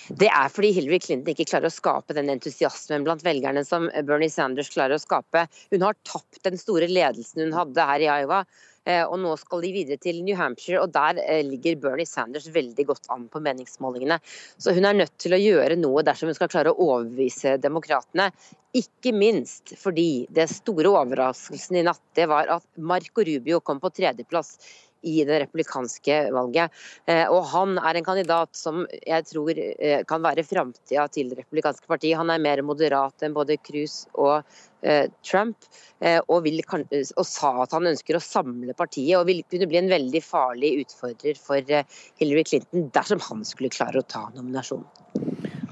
[0.08, 4.32] Det er fordi Hillary Clinton ikke klarer å skape den entusiasmen blant velgerne som Bernie
[4.32, 5.44] Sanders klarer å skape.
[5.74, 8.40] Hun har tapt den store ledelsen hun hadde her i Iowa.
[8.88, 12.48] Eh, og nå skal de videre til New Hampshire, og der eh, ligger Bernie Sanders
[12.52, 14.16] veldig godt an på meningsmålingene.
[14.56, 18.30] Så hun er nødt til å gjøre noe dersom hun skal klare å overbevise demokratene.
[18.76, 23.92] Ikke minst fordi det store overraskelsen i natt det var at Marco Rubio kom på
[23.92, 24.56] tredjeplass
[25.02, 26.72] i det republikanske valget.
[27.06, 31.40] Eh, og han er en kandidat som jeg tror eh, kan være framtida til det
[31.42, 32.18] republikanske partiet.
[32.20, 34.42] Han er mer moderat enn både Cruz og
[34.82, 35.68] eh, Trump,
[36.00, 39.90] og, vil, og, sa at han ønsker å samle partiet og vil kunne bli en
[39.90, 44.88] veldig farlig utfordrer for Hillary Clinton dersom han skulle klare å ta nominasjonen.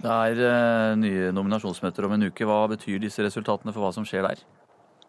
[0.02, 2.44] Det er nye nominasjonsmøter om en uke.
[2.44, 4.44] Hva betyr disse resultatene for hva som skjer der?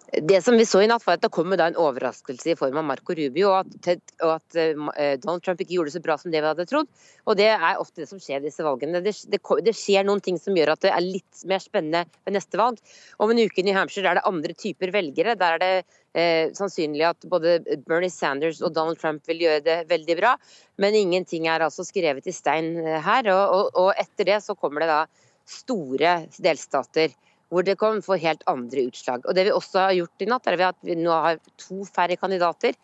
[0.09, 2.85] Det som vi så i natt, var at det kom en overraskelse i form av
[2.87, 6.31] Marco Rubio, og at, og at, eh, Donald Trump ikke gjorde det så bra som
[6.33, 6.89] det vi hadde trodd.
[7.29, 9.03] Og Det er ofte det som skjer i disse valgene.
[9.05, 12.37] Det, det, det, skjer noen ting som gjør at det er litt mer spennende ved
[12.39, 12.81] neste valg.
[13.21, 15.37] Om en uke i New Hampshire er det andre typer velgere.
[15.37, 15.71] Der er det
[16.17, 20.35] eh, sannsynlig at både Bernie Sanders og Donald Trump vil gjøre det veldig bra.
[20.81, 23.29] Men ingenting er altså skrevet i stein eh, her.
[23.35, 25.03] Og, og, og etter det så kommer det da
[25.49, 27.13] store delstater
[27.49, 29.25] hvor det kan få helt andre utslag.
[29.25, 32.17] Og Det vi også har gjort i natt, er at vi nå har to færre
[32.17, 32.75] kandidater.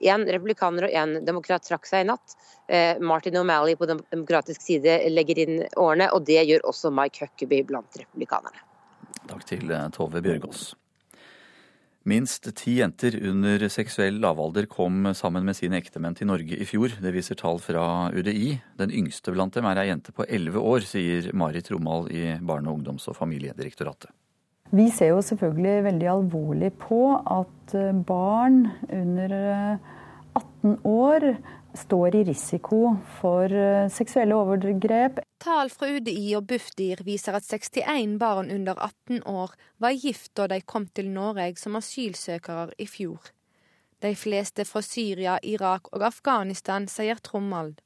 [0.00, 2.36] Én republikaner og én demokrat trakk seg i natt.
[2.68, 7.66] Eh, Martin O'Malley på demokratisk side legger inn årene, og det gjør også Mike Huckabee
[7.68, 8.64] blant republikanerne.
[9.28, 10.70] Takk til eh, Tove Bjørgaas.
[12.08, 16.94] Minst ti jenter under seksuell lavalder kom sammen med sine ektemenn til Norge i fjor.
[16.96, 18.54] Det viser tall fra UDI.
[18.80, 22.72] Den yngste blant dem er ei jente på elleve år, sier Marit Romal i Barne-,
[22.72, 24.08] ungdoms- og familiedirektoratet.
[24.72, 29.34] Vi ser jo selvfølgelig veldig alvorlig på at eh, barn under
[30.38, 31.26] 18 eh, år
[31.74, 35.20] står i risiko for eh, seksuelle overgrep.
[35.42, 40.48] Tall fra UDI og Bufdir viser at 61 barn under 18 år var gift da
[40.50, 43.32] de kom til Norge som asylsøkere i fjor.
[44.00, 47.80] De fleste fra Syria, Irak og Afghanistan, sier Trommald.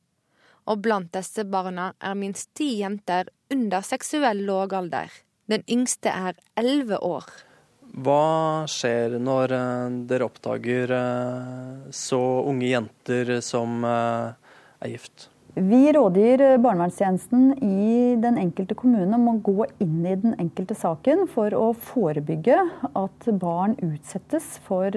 [0.70, 5.10] Og blant disse barna er minst ti jenter under seksuell lågalder.
[5.50, 7.26] Den yngste er elleve år.
[7.94, 14.34] Hva skjer når eh, dere oppdager eh, så unge jenter som eh,
[14.82, 15.28] er gift?
[15.54, 21.28] Vi rådgir barnevernstjenesten i den enkelte kommune om å gå inn i den enkelte saken
[21.30, 22.58] for å forebygge
[22.90, 24.90] at barn utsettes for,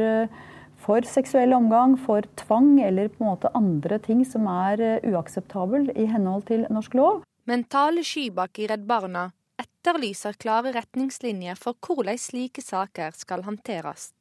[0.81, 6.09] for seksuell omgang, for tvang eller på en måte andre ting som er uakseptabel i
[6.09, 7.21] henhold til norsk lov.
[7.45, 9.29] Mentale Skybakk i Redd Barna
[9.77, 14.11] etterlyser klare retningslinjer for hvordan slike saker skal håndteres.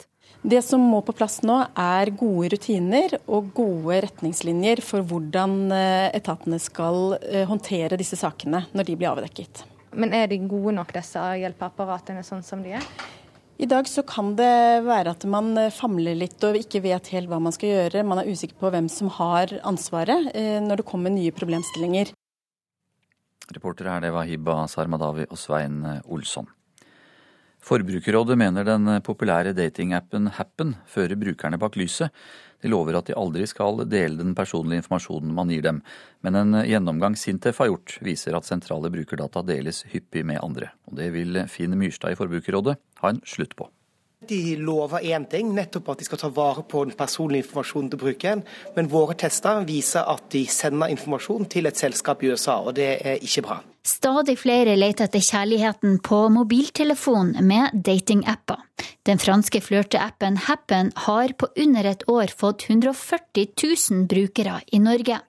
[0.42, 6.08] Det som må på plass nå, er gode rutiner og gode retningslinjer for hvordan eh,
[6.18, 9.64] etatene skal eh, håndtere disse sakene når de blir avdekket.
[9.96, 12.90] Men er de gode nok, disse hjelpeapparatene, sånn som de er?
[13.56, 17.30] I dag så kan det være at man eh, famler litt og ikke vet helt
[17.30, 18.06] hva man skal gjøre.
[18.06, 20.30] Man er usikker på hvem som har ansvaret
[20.66, 22.12] når det kommer nye problemstillinger.
[23.54, 26.48] Reportere her, det var Hibba Sarmadawi og Svein Olsson.
[27.66, 32.14] Forbrukerrådet mener den populære datingappen Happen fører brukerne bak lyset.
[32.62, 35.80] De lover at de aldri skal dele den personlige informasjonen man gir dem,
[36.22, 40.70] men en gjennomgang Sintef har gjort, viser at sentrale brukerdata deles hyppig med andre.
[40.86, 43.66] Og Det vil Finn Myrstad i Forbrukerrådet ha en slutt på.
[44.28, 48.00] De lover én ting, nettopp at de skal ta vare på den personlige informasjonen til
[48.00, 48.42] brukeren.
[48.76, 52.90] Men våre tester viser at de sender informasjon til et selskap i USA, og det
[53.00, 53.60] er ikke bra.
[53.86, 58.64] Stadig flere leter etter kjærligheten på mobiltelefon med datingapper.
[59.06, 65.20] Den franske flørteappen Happen har på under et år fått 140 000 brukere i Norge.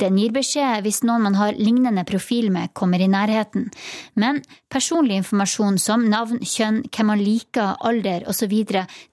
[0.00, 3.68] Den gir beskjed hvis noen man har lignende profil med, kommer i nærheten.
[4.16, 4.40] Men
[4.72, 8.56] personlig informasjon som navn, kjønn, hvem man liker, alder osv.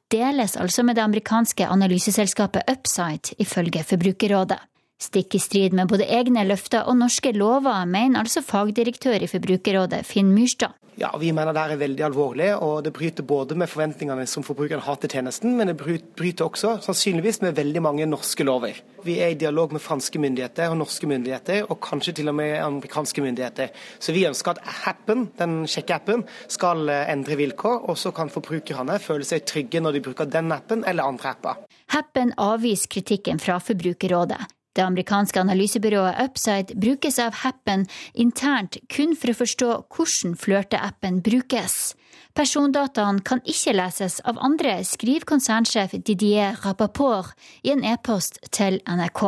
[0.07, 4.61] deles altså med det amerikanske analyseselskapet Upside, ifølge Forbrukerrådet.
[5.01, 10.05] Stikk i strid med både egne løfter og norske lover, mener altså fagdirektør i Forbrukerrådet
[10.07, 10.77] Finn Myrstad.
[10.95, 14.85] Ja, Vi mener det er veldig alvorlig, og det bryter både med forventningene som forbrukerne
[14.85, 18.79] har til tjenesten, men det bryter også sannsynligvis med veldig mange norske lover.
[19.03, 22.55] Vi er i dialog med franske myndigheter og norske myndigheter, og kanskje til og med
[22.63, 23.75] amerikanske myndigheter.
[23.99, 28.95] Så vi ønsker at appen, den sjekkeappen, skal eh, endre vilkår, og så kan forbrukerne
[29.03, 31.65] føle seg trygge når de bruker den appen eller andre apper.
[31.91, 34.45] Happen avviser kritikken fra Forbrukerrådet.
[34.75, 41.93] Det amerikanske analysebyrået Upside brukes av Happen internt kun for å forstå hvordan flørteappen brukes.
[42.35, 47.31] Persondataene kan ikke leses av andre, skriver konsernsjef Didier Rapaport
[47.63, 49.23] i en e-post til NRK.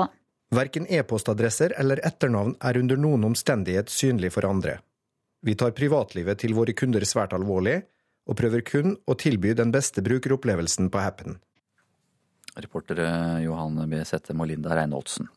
[0.51, 4.81] Verken e-postadresser eller etternavn er under noen omstendighet synlig for andre.
[5.47, 7.81] Vi tar privatlivet til våre kunder svært alvorlig,
[8.27, 11.39] og prøver kun å tilby den beste brukeropplevelsen på Happen.
[12.57, 13.07] Reportere
[13.45, 14.03] Johan B.
[14.03, 15.29] Sette og Linda Reinholdsen.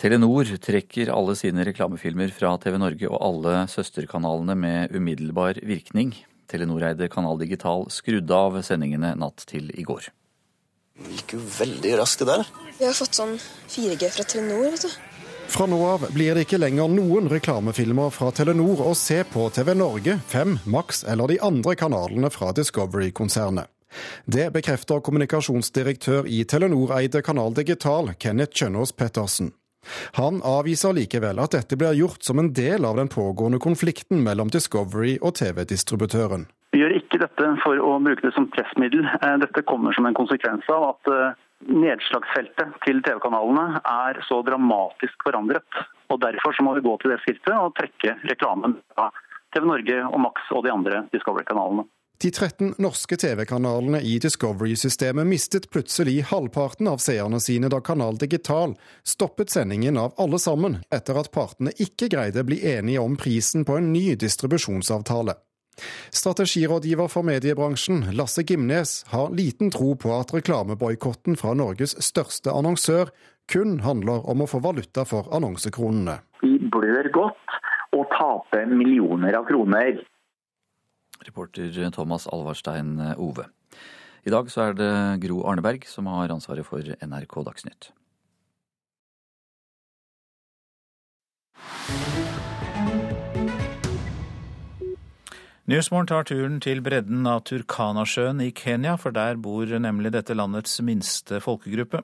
[0.00, 6.14] Telenor trekker alle sine reklamefilmer fra TV Norge og alle søsterkanalene med umiddelbar virkning.
[6.48, 10.08] Telenor-eide Kanal Digital skrudde av sendingene natt til i går.
[11.04, 12.48] Det gikk jo veldig raskt, det der.
[12.78, 13.36] Vi har fått sånn
[13.68, 14.96] 4G fra Telenor, vet du.
[15.52, 19.74] Fra nå av blir det ikke lenger noen reklamefilmer fra Telenor å se på TV
[19.76, 23.68] Norge, 5, Max eller de andre kanalene fra Discovery-konsernet.
[24.24, 29.52] Det bekrefter kommunikasjonsdirektør i Telenor-eide Kanal Digital, Kenneth Kjønaas Pettersen.
[30.18, 34.50] Han avviser likevel at dette blir gjort som en del av den pågående konflikten mellom
[34.52, 36.48] Discovery og TV-distributøren.
[36.70, 39.02] Vi gjør ikke dette for å bruke det som pressmiddel.
[39.06, 45.26] Eh, dette kommer som en konsekvens av at eh, nedslagsfeltet til TV-kanalene er så dramatisk
[45.26, 45.80] forandret.
[46.10, 49.10] Og Derfor så må vi gå til det skrittet og trekke reklamen fra
[49.54, 51.86] TV Norge og Max og de andre Discovery-kanalene.
[52.22, 58.74] De 13 norske TV-kanalene i Discovery-systemet mistet plutselig halvparten av seerne sine da Kanal Digital
[59.08, 63.64] stoppet sendingen av alle sammen, etter at partene ikke greide å bli enige om prisen
[63.64, 65.38] på en ny distribusjonsavtale.
[66.12, 73.14] Strategirådgiver for mediebransjen, Lasse Gimnes, har liten tro på at reklameboikotten fra Norges største annonsør
[73.48, 76.20] kun handler om å få valuta for annonsekronene.
[76.44, 77.60] Vi blør godt
[77.96, 80.04] og taper millioner av kroner.
[81.26, 83.46] Reporter Thomas Alvarstein Ove.
[84.26, 84.92] I dag så er det
[85.22, 87.92] Gro Arneberg som har ansvaret for NRK Dagsnytt.
[95.70, 100.80] Nyhetsmorgen tar turen til bredden av Turkanasjøen i Kenya, for der bor nemlig dette landets
[100.82, 102.00] minste folkegruppe.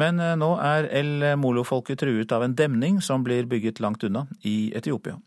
[0.00, 4.26] Men eh, nå er El Molo-folket truet av en demning som blir bygget langt unna,
[4.42, 5.18] i Etiopia.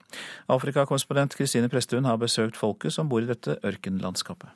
[0.52, 4.50] Afrikakorrespondent Kristine Presthun har besøkt folket som bor i dette ørkenlandskapet.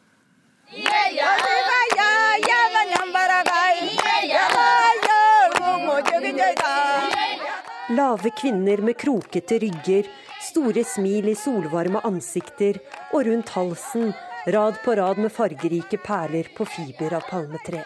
[7.92, 10.08] Lave kvinner med krokete rygger,
[10.42, 12.80] store smil i solvarme ansikter,
[13.12, 14.14] og rundt halsen
[14.48, 17.84] rad på rad med fargerike perler på fiber av palmetre.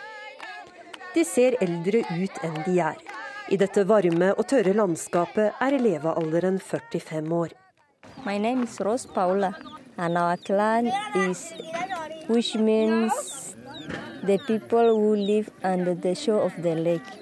[1.16, 2.98] De ser eldre ut enn de er.
[3.48, 7.54] I dette varme og tørre landskapet er levealderen 45 år.
[8.26, 9.54] My name is Rose Paula,
[9.96, 10.92] and our clan
[11.30, 11.54] is,
[12.28, 13.56] which means
[14.26, 17.22] the people who live under the shore of the lake.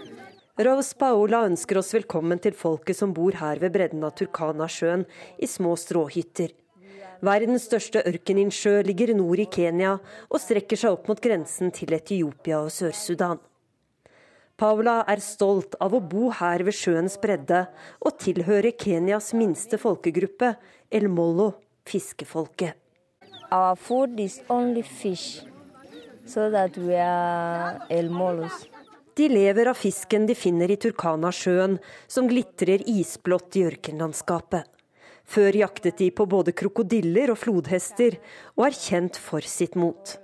[0.57, 5.05] Rose Paola ønsker oss velkommen til folket som bor her ved bredden av Turkana-sjøen,
[5.37, 6.49] i små stråhytter.
[7.21, 12.65] Verdens største ørkeninnsjø ligger nord i Kenya og strekker seg opp mot grensen til Etiopia
[12.65, 13.37] og Sør-Sudan.
[14.53, 17.63] Paula er stolt av å bo her ved sjøens bredde
[18.05, 20.51] og tilhøre Kenyas minste folkegruppe,
[20.93, 21.55] El Mollo,
[21.89, 22.77] fiskefolket.
[23.49, 25.41] Our food is only fish,
[26.25, 28.69] so that we are El Mollos.
[29.17, 34.69] De lever av fisken de finner i Turkana-sjøen, som glitrer isblått i ørkenlandskapet.
[35.25, 38.17] Før jaktet de på både krokodiller og flodhester,
[38.57, 40.17] og er kjent for sitt mot.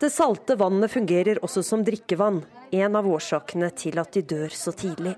[0.00, 2.42] Det salte vannet fungerer også som drikkevann,
[2.72, 5.14] en av årsakene til at de dør så tidlig.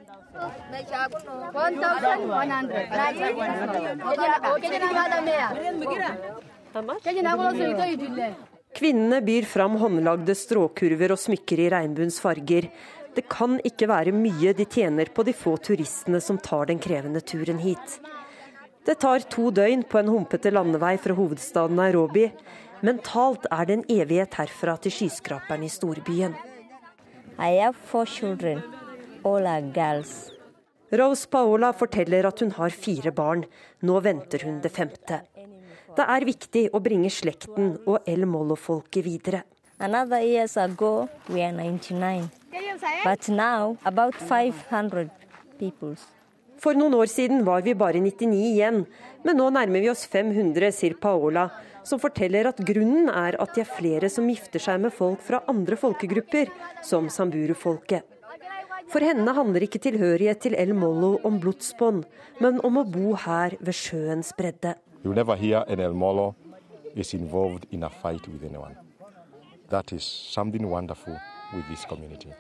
[8.75, 12.67] Kvinnene byr fram håndlagde stråkurver og smykker i regnbuens farger.
[13.15, 17.23] Det kan ikke være mye de tjener på de få turistene som tar den krevende
[17.23, 18.01] turen hit.
[18.85, 22.27] Det tar to døgn på en humpete landevei fra hovedstaden Nairobi.
[22.85, 26.35] Mentalt er det en evighet herfra til skyskraperen i storbyen.
[27.39, 28.63] I have four children.
[29.25, 30.31] All are girls.
[30.91, 33.45] Rose Paola forteller at hun har fire barn.
[33.83, 35.23] Nå venter hun det femte.
[35.95, 39.43] Det er viktig å bringe slekten og El Mollo-folket videre.
[39.79, 42.31] Another years ago, we are 99.
[43.05, 45.11] But now, about 500
[45.59, 45.97] people.
[46.59, 48.85] For noen år siden var vi bare 99 igjen,
[49.25, 51.49] men nå nærmer vi oss 500, sier Paola,
[51.85, 55.43] som forteller at grunnen er at de er flere som gifter seg med folk fra
[55.51, 56.51] andre folkegrupper,
[56.83, 58.03] som samburu-folket.
[58.93, 62.05] For henne handler ikke tilhørighet til El Mollo om blodsbånd,
[62.45, 64.75] men om å bo her ved sjøens bredde.
[65.05, 65.15] In.
[69.71, 71.17] That is something wonderful
[71.55, 72.33] with this community.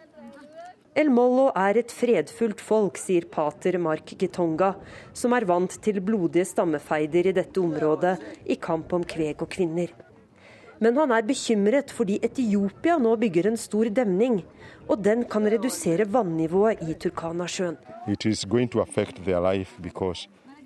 [0.94, 4.76] El Mollo er et fredfullt folk, sier pater Mark Gitonga,
[5.10, 8.12] som er vant til blodige stammefeider i dette området
[8.46, 9.90] i kamp om kveg og kvinner.
[10.78, 14.44] Men han er bekymret fordi Etiopia nå bygger en stor demning,
[14.86, 17.74] og den kan redusere vannivået i Turkana-sjøen.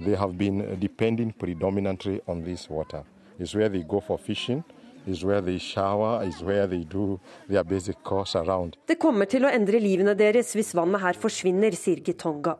[0.01, 3.03] They have been depending predominantly on this water.
[3.41, 4.63] It's where they go for fishing.
[5.09, 7.19] Is where they shower, is where they do
[7.49, 8.77] their basic course around.
[8.87, 12.59] Det kommer til å endre livene deres hvis vannet her forsvinner, sier Gitonga.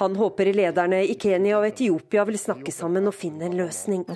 [0.00, 4.06] Han håper lederne i Kenya og Etiopia vil snakke sammen og finne en løsning.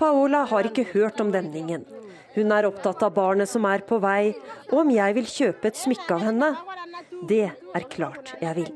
[0.00, 1.86] Paola har ikke hørt om demningen.
[2.36, 4.34] Hun er opptatt av barnet som er på vei,
[4.72, 6.50] og om jeg vil kjøpe et smykke av henne.
[7.30, 8.72] Det er klart jeg vil.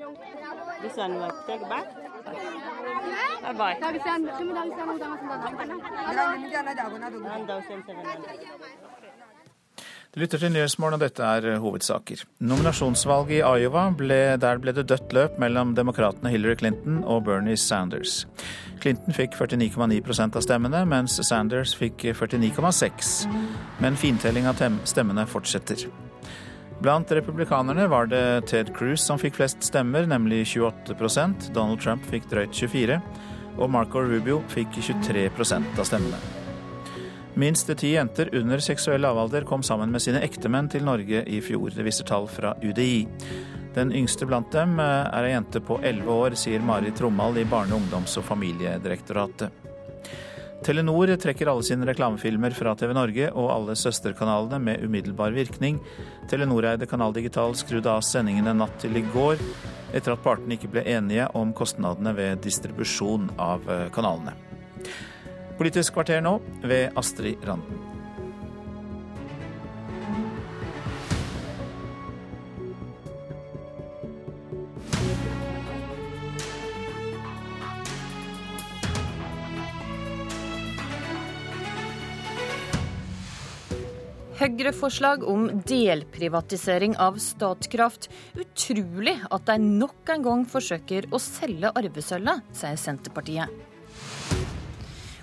[10.11, 12.23] Du lytter til Nyhetsmorgen, og dette er hovedsaker.
[12.47, 17.57] Nominasjonsvalget i Iowa ble, der ble det dødt løp mellom demokratene Hillary Clinton og Bernie
[17.59, 18.29] Sanders.
[18.83, 23.27] Clinton fikk 49,9% av stemmene, mens Sanders fikk 49,6.
[23.83, 25.89] Men fintelling av stemmene fortsetter.
[26.81, 32.31] Blant republikanerne var det Ted Cruz som fikk flest stemmer, nemlig 28% Donald Trump fikk
[32.31, 33.03] drøyt 24
[33.61, 36.21] og Marco Rubio fikk 23% av stemmene.
[37.41, 41.71] Minst ti jenter under seksuell lavalder kom sammen med sine ektemenn til Norge i fjor.
[41.77, 43.07] Det viser tall fra UDI.
[43.77, 47.79] Den yngste blant dem er ei jente på 11 år, sier Mari Trommald i Barne-,
[47.79, 49.61] ungdoms- og familiedirektoratet.
[50.65, 55.79] Telenor trekker alle sine reklamefilmer fra TV Norge og alle søsterkanalene med umiddelbar virkning.
[56.29, 59.41] Telenor-eide Kanal Digital skrudde av sendingene natt til i går,
[59.97, 63.65] etter at partene ikke ble enige om kostnadene ved distribusjon av
[63.97, 64.37] kanalene.
[65.57, 67.90] Politisk kvarter nå ved Astrid Randen.
[84.41, 88.07] Høyre-forslag om delprivatisering av Statkraft.
[88.41, 93.53] Utrolig at de nok en gang forsøker å selge arvesølvet, sier Senterpartiet.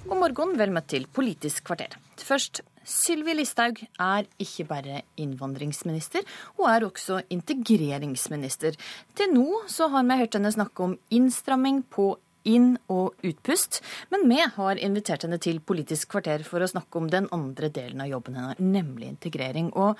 [0.05, 1.97] God morgen, vel møtt til Politisk kvarter.
[2.21, 6.21] Først, Sylvi Listhaug er ikke bare innvandringsminister,
[6.59, 8.77] hun er også integreringsminister.
[9.17, 12.11] Til nå så har vi hørt henne snakke om innstramming på
[12.47, 13.81] inn- og utpust.
[14.13, 18.01] Men vi har invitert henne til Politisk kvarter for å snakke om den andre delen
[18.03, 19.71] av jobben hennes, nemlig integrering.
[19.75, 19.99] Og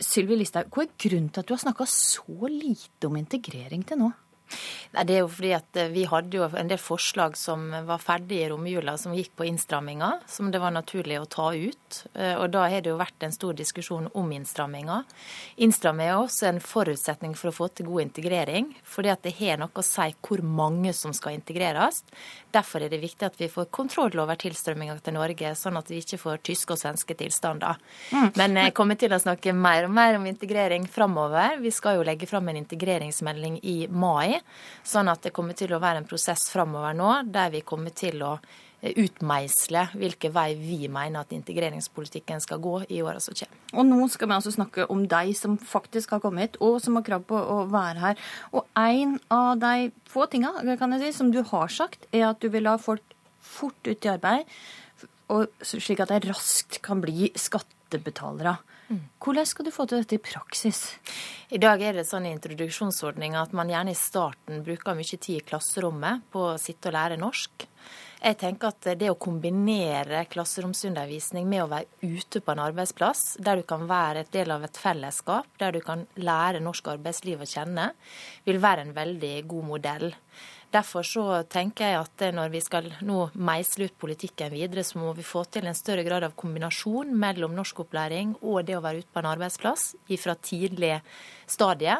[0.00, 4.00] Sylvi Listhaug, hva er grunnen til at du har snakka så lite om integrering til
[4.00, 4.12] nå?
[4.92, 8.02] Nei, det er jo fordi at eh, Vi hadde jo en del forslag som var
[8.02, 12.02] ferdige i romjula, som gikk på innstramminger, som det var naturlig å ta ut.
[12.12, 15.06] Eh, og Da har det jo vært en stor diskusjon om innstramminger.
[15.64, 18.74] Innstramming er også en forutsetning for å få til god integrering.
[18.82, 22.02] fordi at det har noe å si hvor mange som skal integreres.
[22.52, 26.00] Derfor er det viktig at vi får kontroll over tilstrømminga til Norge, sånn at vi
[26.02, 27.78] ikke får tyske og svenske tilstander.
[28.12, 28.28] Mm.
[28.40, 31.56] Men jeg kommer til å snakke mer og mer om integrering framover.
[31.62, 34.40] Vi skal jo legge fram en integreringsmelding i mai.
[34.84, 38.22] Sånn at det kommer til å være en prosess framover nå der vi kommer til
[38.26, 38.36] å
[38.82, 43.60] utmeisle hvilken vei vi mener at integreringspolitikken skal gå i åra som kommer.
[43.78, 46.98] Og nå skal vi altså snakke om de som faktisk har kommet hit, og som
[46.98, 48.26] har krav på å være her.
[48.50, 50.54] Og en av de få tinga
[50.98, 54.50] si, som du har sagt, er at du vil ha folk fort ut i arbeid,
[55.32, 58.58] og slik at de raskt kan bli skattebetalere.
[59.22, 60.82] Hvordan skal du få til dette i praksis?
[61.54, 65.38] I dag er det sånn i introduksjonsordninga at man gjerne i starten bruker mye tid
[65.38, 67.66] i klasserommet på å sitte og lære norsk.
[68.22, 73.58] Jeg tenker at det å kombinere klasseromsundervisning med å være ute på en arbeidsplass, der
[73.58, 77.48] du kan være et del av et fellesskap, der du kan lære norsk arbeidsliv å
[77.50, 77.88] kjenne,
[78.46, 80.06] vil være en veldig god modell.
[80.72, 85.10] Derfor så tenker jeg at når vi skal nå meisle ut politikken videre, så må
[85.18, 89.10] vi få til en større grad av kombinasjon mellom norskopplæring og det å være ute
[89.10, 89.88] på en arbeidsplass
[90.22, 90.94] fra tidlig
[91.50, 91.98] stadie.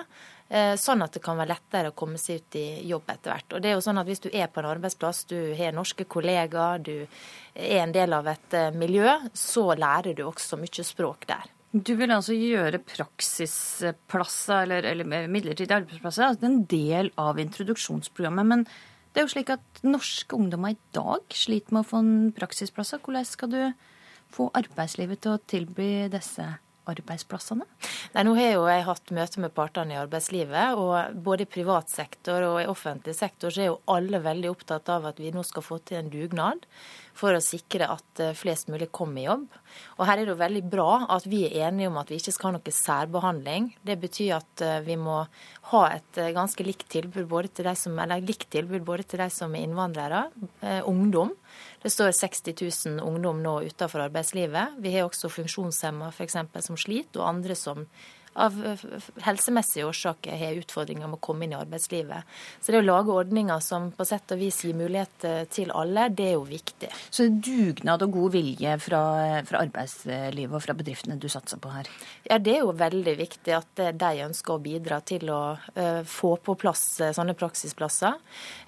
[0.52, 3.54] Eh, sånn at det kan være lettere å komme seg ut i jobb etter hvert.
[3.56, 6.04] Og det er jo sånn at Hvis du er på en arbeidsplass, du har norske
[6.04, 7.06] kollegaer, du
[7.54, 11.48] er en del av et eh, miljø, så lærer du også mye språk der.
[11.72, 18.50] Du vil altså gjøre praksisplasser eller, eller midlertidige arbeidsplasser altså en del av introduksjonsprogrammet.
[18.50, 18.66] Men
[19.14, 23.00] det er jo slik at norske ungdommer i dag sliter med å få en praksisplasser.
[23.00, 23.62] Hvordan skal du
[24.36, 26.50] få arbeidslivet til å tilby disse
[26.90, 27.66] arbeidsplassene?
[28.14, 31.92] Nei, nå har jo jeg hatt møte med partene i arbeidslivet, og både i privat
[31.92, 35.44] sektor og i offentlig sektor så er jo alle veldig opptatt av at vi nå
[35.46, 36.66] skal få til en dugnad
[37.16, 39.46] for å sikre at eh, flest mulig kommer i jobb.
[39.98, 42.34] Og her er det jo veldig bra at vi er enige om at vi ikke
[42.34, 43.68] skal ha noe særbehandling.
[43.84, 45.18] Det betyr at eh, vi må
[45.72, 49.22] ha et eh, ganske likt tilbud både til de som, eller likt tilbud både til
[49.24, 50.24] de som er innvandrere,
[50.88, 51.34] ungdom.
[51.82, 52.54] Det står 60
[52.86, 54.78] 000 ungdom nå utenfor arbeidslivet.
[54.78, 56.36] Vi har også funksjonshemma f.eks.
[56.66, 57.86] som sliter, og andre som
[58.34, 58.56] av
[59.24, 62.28] helsemessige årsaker har utfordringer med å komme inn i arbeidslivet.
[62.60, 66.30] Så det å lage ordninger som på sett og vis gir mulighet til alle, det
[66.30, 66.90] er jo viktig.
[67.12, 69.02] Så dugnad og god vilje fra,
[69.48, 71.90] fra arbeidslivet og fra bedriftene du satser på her?
[72.28, 75.42] Ja, det er jo veldig viktig at de ønsker å bidra til å
[76.08, 76.86] få på plass
[77.16, 78.16] sånne praksisplasser.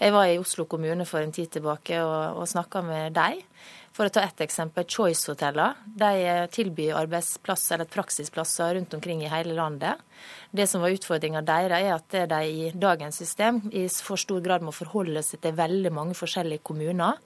[0.00, 3.44] Jeg var i Oslo kommune for en tid tilbake og, og snakka med deg.
[3.94, 5.74] For å ta ett eksempel, Choice-hotellene.
[5.86, 10.02] De tilbyr arbeidsplasser eller praksisplasser rundt omkring i hele landet.
[10.54, 14.62] Det som var utfordringa deres, er at de i dagens system i for stor grad
[14.62, 17.18] må forholde seg til veldig mange forskjellige kommuner.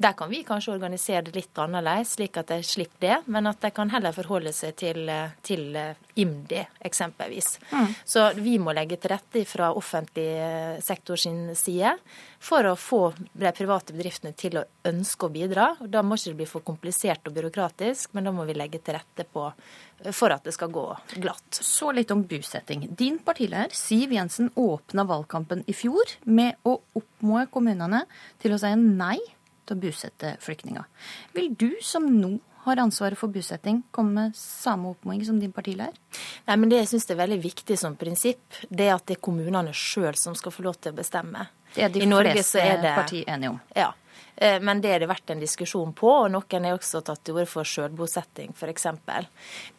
[0.00, 3.60] Der kan vi kanskje organisere det litt annerledes, slik at de slipper det, men at
[3.62, 5.10] de kan heller forholde seg til,
[5.46, 5.76] til
[6.20, 7.54] IMDi, eksempelvis.
[7.70, 7.92] Mm.
[8.04, 10.28] Så vi må legge til rette fra offentlig
[10.84, 11.94] sektor sin side
[12.40, 15.74] for å få de private bedriftene til å ønske å bidra.
[15.80, 18.96] Da må ikke det bli for komplisert og byråkratisk, men da må vi legge til
[18.96, 19.50] rette på
[20.16, 20.86] for at det skal gå
[21.20, 21.60] glatt.
[21.60, 22.86] Så litt om bosetting.
[22.96, 28.04] Din partileder Siv Jensen åpna valgkampen i fjor med å oppmode kommunene
[28.42, 29.18] til å si nei
[29.66, 30.86] til å bosette flyktninger.
[31.36, 35.96] Vil du som nå har ansvaret for bosetting, komme med samme oppmoding som din partileder?
[36.46, 39.24] Nei, men Det jeg syns er veldig viktig som prinsipp, det er at det er
[39.24, 41.48] kommunene sjøl som skal få lov til å bestemme.
[41.74, 43.60] Det er de I fleste partier enige om.
[43.76, 43.92] Ja.
[44.40, 47.36] Eh, men det har det vært en diskusjon på, og noen har også tatt til
[47.36, 48.86] orde for sjølbosetting, f.eks.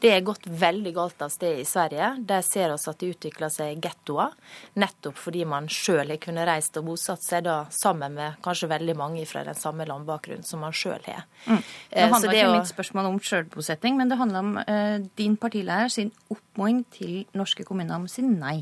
[0.02, 2.12] Det er gått veldig galt av sted i Sverige.
[2.30, 4.36] Der ser vi at det utvikler seg gettoer,
[4.78, 8.98] nettopp fordi man sjøl har kunnet reist og bosatt seg da sammen med kanskje veldig
[9.00, 11.26] mange fra den samme landbakgrunnen som man sjøl har.
[11.48, 11.58] Mm.
[11.58, 15.90] Nå eh, handler ikke mitt spørsmål om sjølbosetting, men det handler om uh, din partilærer
[15.90, 18.60] sin oppfordring til norske kommuner om å si nei.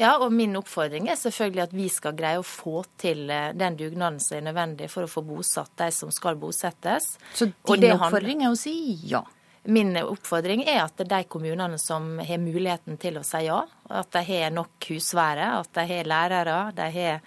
[0.00, 3.78] Ja, og min oppfordring er selvfølgelig at vi skal greie å få til eh, den
[3.78, 7.16] dugnaden som er nødvendig for å få bosatt de som skal bosettes.
[7.34, 8.74] Så din oppfordring er å si
[9.08, 9.24] ja?
[9.68, 13.58] Min oppfordring er at de kommunene som har muligheten til å si ja,
[13.90, 17.20] at de har nok husvære, at de har lærere, de har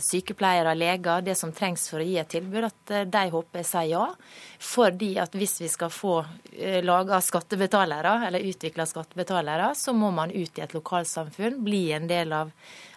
[0.00, 3.68] sykepleiere, leger, det som trengs for å gi et tilbud, at eh, de håper jeg
[3.68, 4.06] sier ja.
[4.60, 6.14] Fordi at hvis vi skal få
[6.52, 12.08] eh, laga skattebetalere, eller utvikla skattebetalere, så må man ut i et lokalsamfunn, bli en
[12.10, 12.52] del av,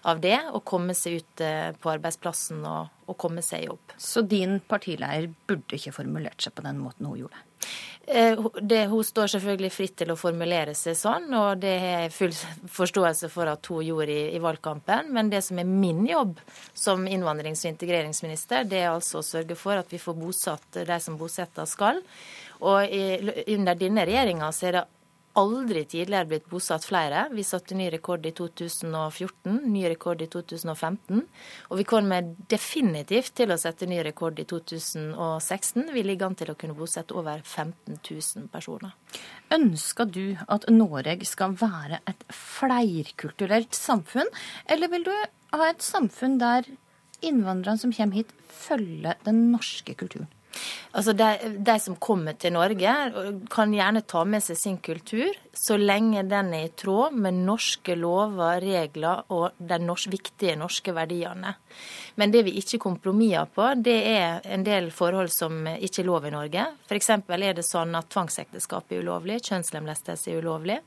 [0.08, 1.44] av det og komme seg ut
[1.80, 3.96] på arbeidsplassen og, og komme seg i jobb.
[4.00, 7.44] Så din partileier burde ikke formulert seg på den måten hun gjorde?
[8.08, 12.16] Eh, det, hun står selvfølgelig fritt til å formulere seg sånn, og det har jeg
[12.16, 12.34] full
[12.80, 15.12] forståelse for at hun gjorde i, i, valgkampen.
[15.16, 16.42] Men det som er min jobb
[16.74, 21.00] som innvandrings- og integreringsminister, det er altså å sørge for at vi får bosatt de
[21.00, 22.04] som bosetter skal.
[22.64, 23.06] Og i,
[23.56, 24.84] under denne regjeringa er det
[25.40, 27.26] aldri tidligere blitt bosatt flere.
[27.34, 31.24] Vi satte ny rekord i 2014, ny rekord i 2015.
[31.72, 35.90] Og vi kommer definitivt til å sette ny rekord i 2016.
[35.94, 38.94] Vi ligger an til å kunne bosette over 15 000 personer.
[39.54, 44.30] Ønsker du at Norge skal være et flerkulturelt samfunn,
[44.70, 46.70] eller vil du ha et samfunn der
[47.24, 50.30] innvandrerne som kommer hit, følger den norske kulturen?
[50.94, 51.30] Altså de,
[51.66, 52.94] de, som kommer til Norge,
[53.50, 57.96] kan gjerne ta med seg sin kultur, så lenge den er i tråd med norske
[57.98, 61.56] lover, regler og de norsk, viktige norske verdiene.
[62.22, 66.28] Men det vi ikke kompromisser på, det er en del forhold som ikke er lov
[66.28, 66.66] i Norge.
[66.86, 67.10] F.eks.
[67.10, 70.78] er det sånn at tvangsekteskap er ulovlig, kjønnslemlestelse er ulovlig.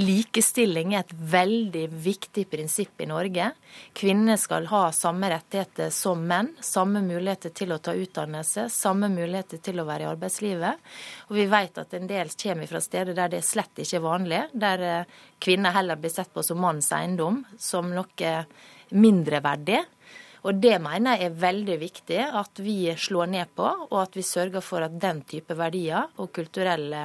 [0.00, 3.50] Likestilling er et veldig viktig prinsipp i Norge.
[3.96, 6.54] Kvinner skal ha samme rettigheter som menn.
[6.64, 10.90] Samme muligheter til å ta utdannelse, samme muligheter til å være i arbeidslivet.
[11.28, 14.42] Og vi vet at en del kommer fra steder der det slett ikke er vanlig,
[14.52, 18.34] der eh, kvinner heller blir sett på som manns eiendom, som noe
[18.90, 19.80] mindreverdig.
[20.46, 24.24] Og det mener jeg er veldig viktig at vi slår ned på, og at vi
[24.24, 27.02] sørger for at den type verdier og kulturelle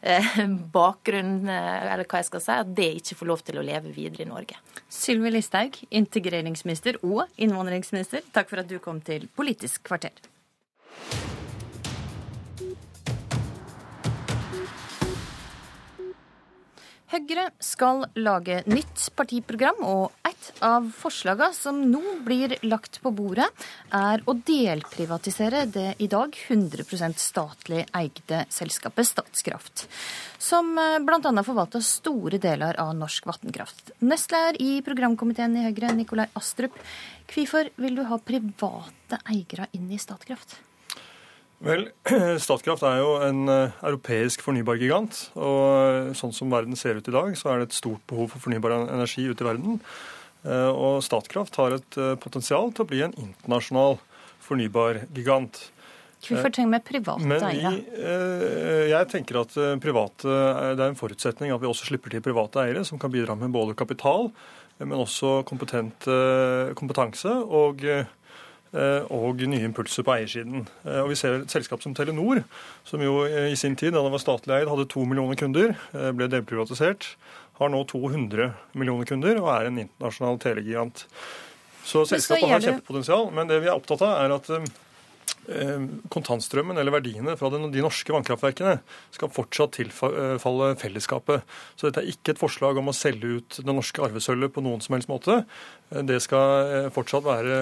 [0.00, 0.38] eh,
[0.78, 3.92] bakgrunn, eh, eller hva jeg skal si, at det ikke får lov til å leve
[3.92, 4.60] videre i Norge.
[4.88, 10.16] Sylvi Listhaug, integreringsminister og innvandringsminister, takk for at du kom til Politisk kvarter.
[17.14, 23.46] Høyre skal lage nytt partiprogram, og et av forslagene som nå blir lagt på bordet,
[23.94, 29.86] er å delprivatisere det i dag 100% statlig eide selskapet Statskraft,
[30.42, 31.46] som eh, bl.a.
[31.46, 33.94] forvalter store deler av norsk vannkraft.
[34.02, 36.74] Nestleder i programkomiteen i Høyre, Nikolai Astrup,
[37.30, 40.58] hvorfor vil du ha private eiere inn i Statkraft?
[41.64, 41.86] Vel,
[42.44, 45.20] Statkraft er jo en eh, europeisk fornybargigant.
[45.38, 48.34] Og eh, sånn som verden ser ut i dag, så er det et stort behov
[48.34, 49.78] for fornybar energi ute i verden.
[50.44, 53.96] Eh, og Statkraft har et potensial til å bli en internasjonal
[54.44, 55.62] fornybargigant.
[56.24, 57.72] Hvorfor trenger vi private eiere?
[58.88, 60.24] Jeg tenker at private,
[60.72, 63.52] det er en forutsetning at vi også slipper til private eiere som kan bidra med
[63.52, 64.30] både kapital,
[64.80, 67.84] men også kompetanse og
[68.74, 70.66] og nye impulser på eiersiden.
[70.82, 72.42] Eh, og Vi ser et selskap som Telenor,
[72.84, 76.10] som jo i sin tid, da det var statlig eid, hadde to millioner kunder, eh,
[76.10, 77.14] ble delprivatisert,
[77.60, 81.06] har nå 200 millioner kunder og er en internasjonal telegigant.
[81.84, 84.50] Så selskapet har kjempepotensial, men det vi er opptatt av, er at
[86.08, 88.78] kontantstrømmen eller verdiene fra de norske vannkraftverkene
[89.12, 91.44] skal fortsatt tilfalle fellesskapet.
[91.76, 94.80] Så dette er ikke et forslag om å selge ut det norske arvesølvet på noen
[94.80, 95.42] som helst måte.
[95.92, 97.58] Det skal fortsatt være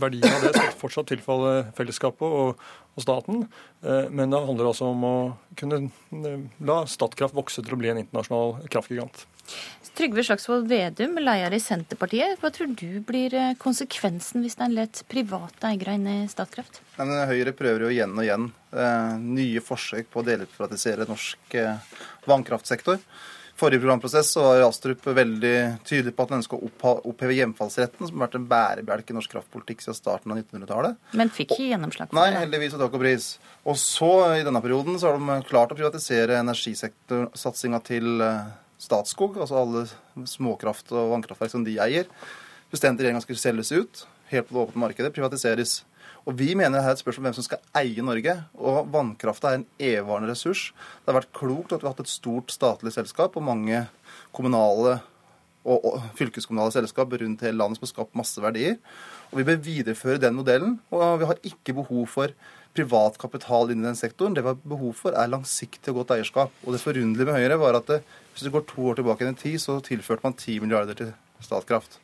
[0.00, 2.62] Verdien av det skal fortsatt tilfalle fellesskapet og,
[2.96, 3.44] og staten.
[3.84, 5.16] Eh, men det handler altså om å
[5.58, 9.26] kunne eh, la Statkraft vokse til å bli en internasjonal kraftgigant.
[9.98, 12.38] Trygve Slagsvold Vedum, leder i Senterpartiet.
[12.40, 16.82] Hva tror du blir eh, konsekvensen hvis en lett private eiere inn i Statkraft?
[17.00, 18.50] Høyre prøver jo igjen og igjen
[19.24, 21.56] nye forsøk på å delprivatisere norsk
[22.30, 23.00] vannkraftsektor
[23.60, 25.54] forrige programprosess så var Astrup veldig
[25.84, 26.70] tydelig på at han ønska å
[27.10, 30.96] oppheve hjemfallsretten, som har vært en bærebjelke i norsk kraftpolitikk siden starten av 1900-tallet.
[31.20, 32.22] Men fikk ikke gjennomslag for det?
[32.22, 33.28] Nei, heldigvis og takk og pris.
[33.68, 34.10] Og så,
[34.40, 38.50] i denne perioden, så har de klart å privatisere energisektorsatsinga til eh,
[38.80, 39.84] Statskog, altså alle
[40.30, 42.08] småkraft- og vannkraftverk som de eier.
[42.72, 45.82] Bestemte regjeringa skulle selges ut, helt på det åpne markedet, privatiseres.
[46.30, 48.36] Og Vi mener det er et spørsmål om hvem som skal eie Norge.
[48.54, 50.68] Og vannkrafta er en evigvarende ressurs.
[51.02, 53.80] Det har vært klokt at vi har hatt et stort statlig selskap og mange
[54.36, 55.00] kommunale
[55.66, 58.78] og, fylkeskommunale selskap rundt hele landet som har skapt masse verdier.
[59.32, 60.78] Og Vi bør videreføre den modellen.
[60.94, 62.36] Og vi har ikke behov for
[62.78, 64.38] privat kapital inn i den sektoren.
[64.38, 66.54] Det vi har behov for, er langsiktig og godt eierskap.
[66.62, 69.34] Og det forunderlige med Høyre var at det, hvis du går to år tilbake i
[69.34, 71.12] tid, så tilførte man 10 milliarder til
[71.42, 71.98] Statkraft.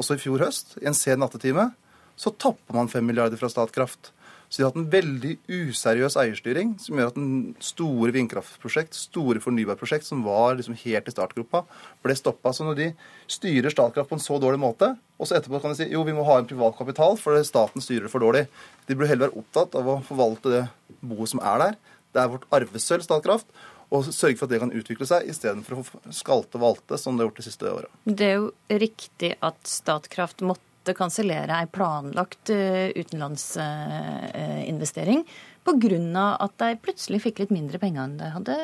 [0.00, 1.74] Også i fjor høst, i en sen nattetime,
[2.22, 4.12] så tapper man 5 milliarder fra Statkraft.
[4.52, 9.40] Så de har hatt en veldig useriøs eierstyring som gjør at en store vindkraftprosjekt, store
[9.40, 11.62] fornybarprosjekt som var liksom helt i startgropa,
[12.04, 12.52] ble stoppa.
[12.52, 12.88] Så når de
[13.32, 16.14] styrer Statkraft på en så dårlig måte, og så etterpå kan de si jo, vi
[16.14, 18.44] må ha en privat kapital, for staten styrer det for dårlig.
[18.86, 20.64] De burde heller være opptatt av å forvalte det
[21.00, 21.78] boet som er der.
[22.12, 23.48] Det er vårt arvesølv, Statkraft
[23.92, 27.24] og sørge for at det kan utvikle seg, istedenfor å skalte og valte, som det
[27.24, 27.90] har gjort de siste åra.
[28.08, 35.22] Det er jo riktig at Statkraft måtte måtte kansellere ei planlagt eh, utenlandsinvestering
[35.62, 36.26] pga.
[36.42, 38.56] at de plutselig fikk litt mindre penger enn de hadde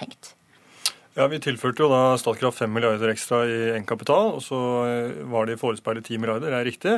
[0.00, 0.39] tenkt.
[1.18, 5.48] Ja, Vi tilførte jo da Statkraft 5 milliarder ekstra i egenkapital, og så eh, var
[5.48, 6.92] det forespeilet 10 milliarder, det er riktig.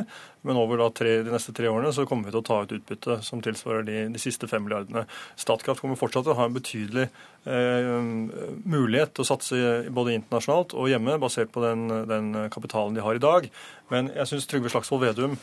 [0.45, 3.17] Men over tre, de neste tre årene så kommer vi til å ta ut utbytte
[3.25, 5.07] som tilsvarer de, de siste 5 milliardene.
[5.39, 7.89] Statkraft kommer fortsatt til å ha en betydelig eh,
[8.69, 9.57] mulighet til å satse
[9.89, 13.49] både internasjonalt og hjemme, basert på den, den kapitalen de har i dag.
[13.89, 15.39] Men jeg syns Trygve Slagsvold Vedum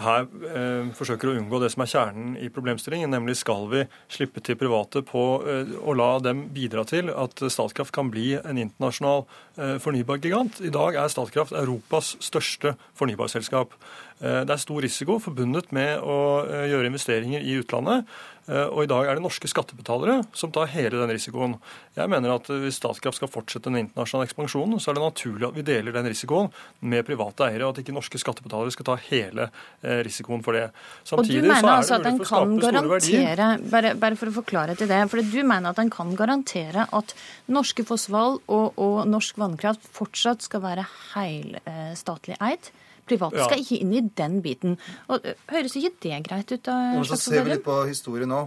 [0.00, 3.82] her eh, forsøker å unngå det som er kjernen i problemstillingen, nemlig skal vi
[4.12, 8.60] slippe til private på eh, å la dem bidra til at Statkraft kan bli en
[8.60, 9.26] internasjonal
[9.58, 10.62] eh, fornybargigant.
[10.64, 13.76] I dag er Statkraft Europas største fornybarselskap.
[14.22, 18.06] Det er stor risiko forbundet med å gjøre investeringer i utlandet.
[18.50, 21.54] Eh, og i dag er det norske skattebetalere som tar hele den risikoen.
[21.94, 25.58] Jeg mener at hvis Statkraft skal fortsette den internasjonale ekspansjonen, så er det naturlig at
[25.58, 26.50] vi deler den risikoen
[26.80, 30.66] med private eiere, og at ikke norske skattebetalere skal ta hele eh, risikoen for det.
[31.06, 34.90] Samtidig, og du mener altså at en kan garantere, bare, bare, for å forklare til
[34.90, 37.16] det, for du mener at en kan garantere at
[37.52, 42.72] norske fossefall og, og norsk vannkraft fortsatt skal være helstatlig eid?
[43.08, 43.46] Private ja.
[43.48, 44.76] skal ikke inn i den biten.
[45.10, 46.62] Og Høres ikke det greit ut?
[46.68, 46.76] da?
[46.94, 48.44] Ja, så ser vi litt på historien nå.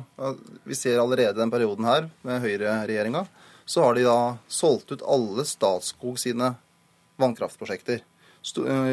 [0.64, 3.26] Vi ser allerede den perioden her med høyreregjeringa.
[3.66, 6.54] Så har de da solgt ut alle Statskog sine
[7.22, 8.04] vannkraftprosjekter.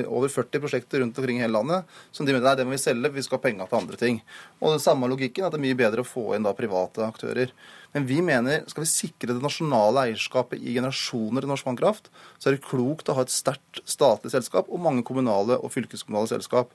[0.08, 2.80] Over 40 prosjekter rundt omkring i hele landet som de mener nei, det må vi
[2.80, 4.20] selge, vi skal ha penger til andre ting.
[4.62, 7.52] Og den samme logikken at det er mye bedre å få inn da private aktører.
[7.92, 12.08] Men vi mener skal vi sikre det nasjonale eierskapet i generasjoner i norsk vannkraft,
[12.40, 16.30] så er det klokt å ha et sterkt statlig selskap og mange kommunale og fylkeskommunale
[16.30, 16.72] selskap.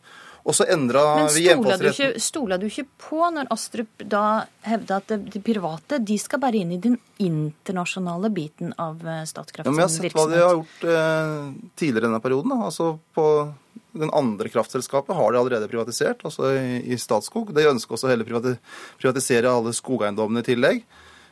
[0.48, 1.02] Og så endra
[1.34, 6.16] vi hjemfallsretten Men stoler du ikke på når Astrup da hevda at de private de
[6.22, 9.68] skal bare inn i den internasjonale biten av eh, Statkrafts virksomhet?
[9.68, 12.54] Ja, men jeg har sett hva de har gjort eh, tidligere i denne perioden.
[12.54, 12.70] Da.
[12.70, 13.26] Altså på
[13.98, 17.52] den andre kraftselskapet har de allerede privatisert, altså i, i Statskog.
[17.58, 20.86] De ønsker også heller privatisere alle skogeiendommene i tillegg.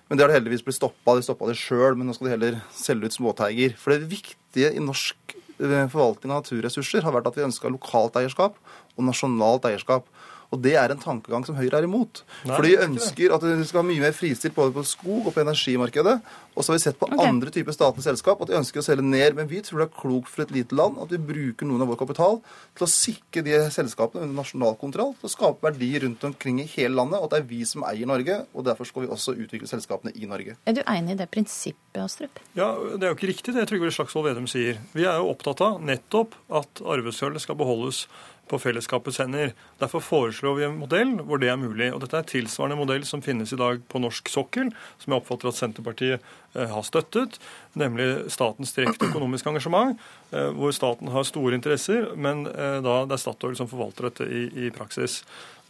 [0.08, 1.16] Men det har det heldigvis blitt stoppa.
[1.18, 3.74] De stoppa det sjøl, men nå skal de heller selge ut småteiger.
[3.82, 8.20] For det viktige i norsk eh, forvaltning av naturressurser har vært at vi ønska lokalt
[8.22, 8.60] eierskap
[8.96, 10.06] og nasjonalt eierskap.
[10.54, 12.24] Og det er en tankegang som Høyre er imot.
[12.46, 15.34] Nei, For de ønsker at vi skal ha mye mer fristilt både på skog og
[15.36, 16.18] på energimarkedet.
[16.56, 17.28] Og så har vi sett på okay.
[17.28, 19.36] andre typer statlige selskap at de ønsker å selge ned.
[19.38, 21.92] Men vi tror det er klokt for et lite land at vi bruker noen av
[21.92, 22.40] vår kapital
[22.78, 26.68] til å sikre de selskapene under nasjonal kontroll, til å skape verdi rundt omkring i
[26.76, 28.40] hele landet, og at det er vi som eier Norge.
[28.56, 30.56] Og derfor skal vi også utvikle selskapene i Norge.
[30.64, 32.40] Er du enig i det prinsippet, Astrup?
[32.58, 34.80] Ja, det er jo ikke riktig det Trygve Slagsvold Vedum sier.
[34.96, 38.06] Vi er jo opptatt av nettopp at arvesølvet skal beholdes
[38.50, 39.54] på fellesskapets hender.
[39.82, 41.90] Derfor foreslår vi en modell hvor det er mulig.
[41.94, 45.52] Og Dette er tilsvarende modell som finnes i dag på norsk sokkel, som jeg oppfatter
[45.52, 47.40] at Senterpartiet eh, har støttet,
[47.74, 50.00] nemlig statens direkte økonomiske engasjement,
[50.32, 54.30] eh, hvor staten har store interesser, men eh, da det er Statoil som forvalter dette
[54.30, 55.24] i, i praksis.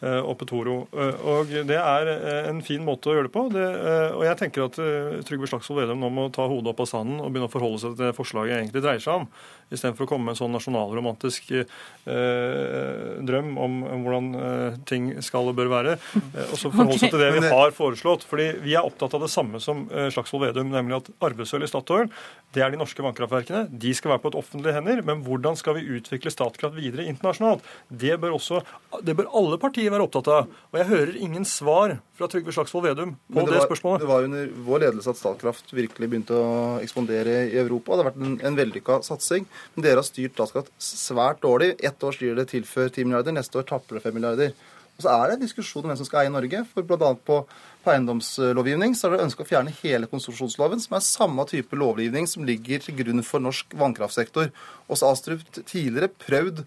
[0.06, 0.74] Og Petoro.
[0.92, 2.10] Og Det er
[2.50, 3.46] en fin måte å gjøre det på.
[3.50, 3.64] Det,
[4.12, 4.76] og jeg tenker at
[5.26, 7.96] Trygve Slagsvold Vedum nå må ta hodet opp av sanden og begynne å forholde seg
[7.96, 9.30] til det forslaget egentlig dreier seg om,
[9.74, 11.66] istedenfor å komme med en sånn nasjonalromantisk eh,
[13.26, 15.96] drøm om, om hvordan eh, ting skal og bør være.
[15.98, 18.26] Eh, og så forholde seg til det vi har foreslått.
[18.30, 22.12] fordi vi er opptatt av det samme som Slagsvold Vedum, nemlig at arvesølv i Statoil,
[22.56, 23.66] det er de norske vannkraftverkene.
[23.72, 25.02] De skal være på et offentlig hender.
[25.06, 27.66] Men hvordan skal vi utvikle Statkraft videre internasjonalt?
[27.90, 28.62] Det bør, også,
[29.04, 30.54] det bør alle partier være opptatt av.
[30.72, 34.06] Og jeg hører ingen svar fra Trygve Slagsvold Vedum på det, det, var, spørsmålet.
[34.06, 37.96] Det var under vår ledelse at Statkraft virkelig begynte å ekspandere i Europa.
[37.96, 39.50] Det har vært en, en vellykka satsing.
[39.76, 41.74] Men dere har styrt Statkraft svært dårlig.
[41.84, 44.56] Ett år styrer det tilfør 10 milliarder, neste år tapper det 5 milliarder.
[44.96, 46.62] Og så er det en diskusjon om hvem som skal eie Norge.
[46.72, 47.12] For bl.a.
[47.28, 47.42] på,
[47.84, 52.30] på eiendomslovgivning så har det ønske å fjerne hele konsesjonsloven, som er samme type lovgivning
[52.32, 54.54] som ligger til grunn for norsk vannkraftsektor.
[54.88, 56.64] Og så har Astrup tidligere prøvd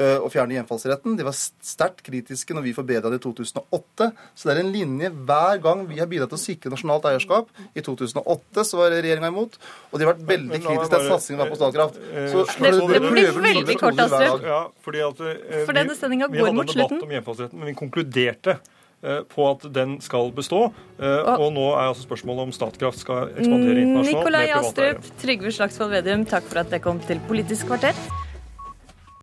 [0.00, 1.14] å fjerne hjemfallsretten.
[1.18, 4.08] De var sterkt kritiske når vi forbedra det i 2008.
[4.34, 7.52] Så det er en linje hver gang vi har bidratt til å sikre nasjonalt eierskap.
[7.76, 9.58] I 2008 så var regjeringa imot,
[9.90, 12.02] og de har vært veldig kritiske til at satsingen var på Statkraft.
[12.10, 14.46] Eh, så det, det blir veldig kort, Astrup.
[14.48, 16.72] Ja, fordi at, eh, For denne sendinga går mot slutten.
[16.72, 18.58] Vi hadde en debatt om hjemfallsretten, men vi konkluderte
[19.02, 20.60] på at den skal bestå.
[21.02, 24.20] Og nå er altså spørsmålet om Statkraft skal ekspandere internasjonalt.
[24.22, 27.98] Nikolai Astrup, Trygve Slagsvold Vedum, takk for at dere kom til Politisk kvarter.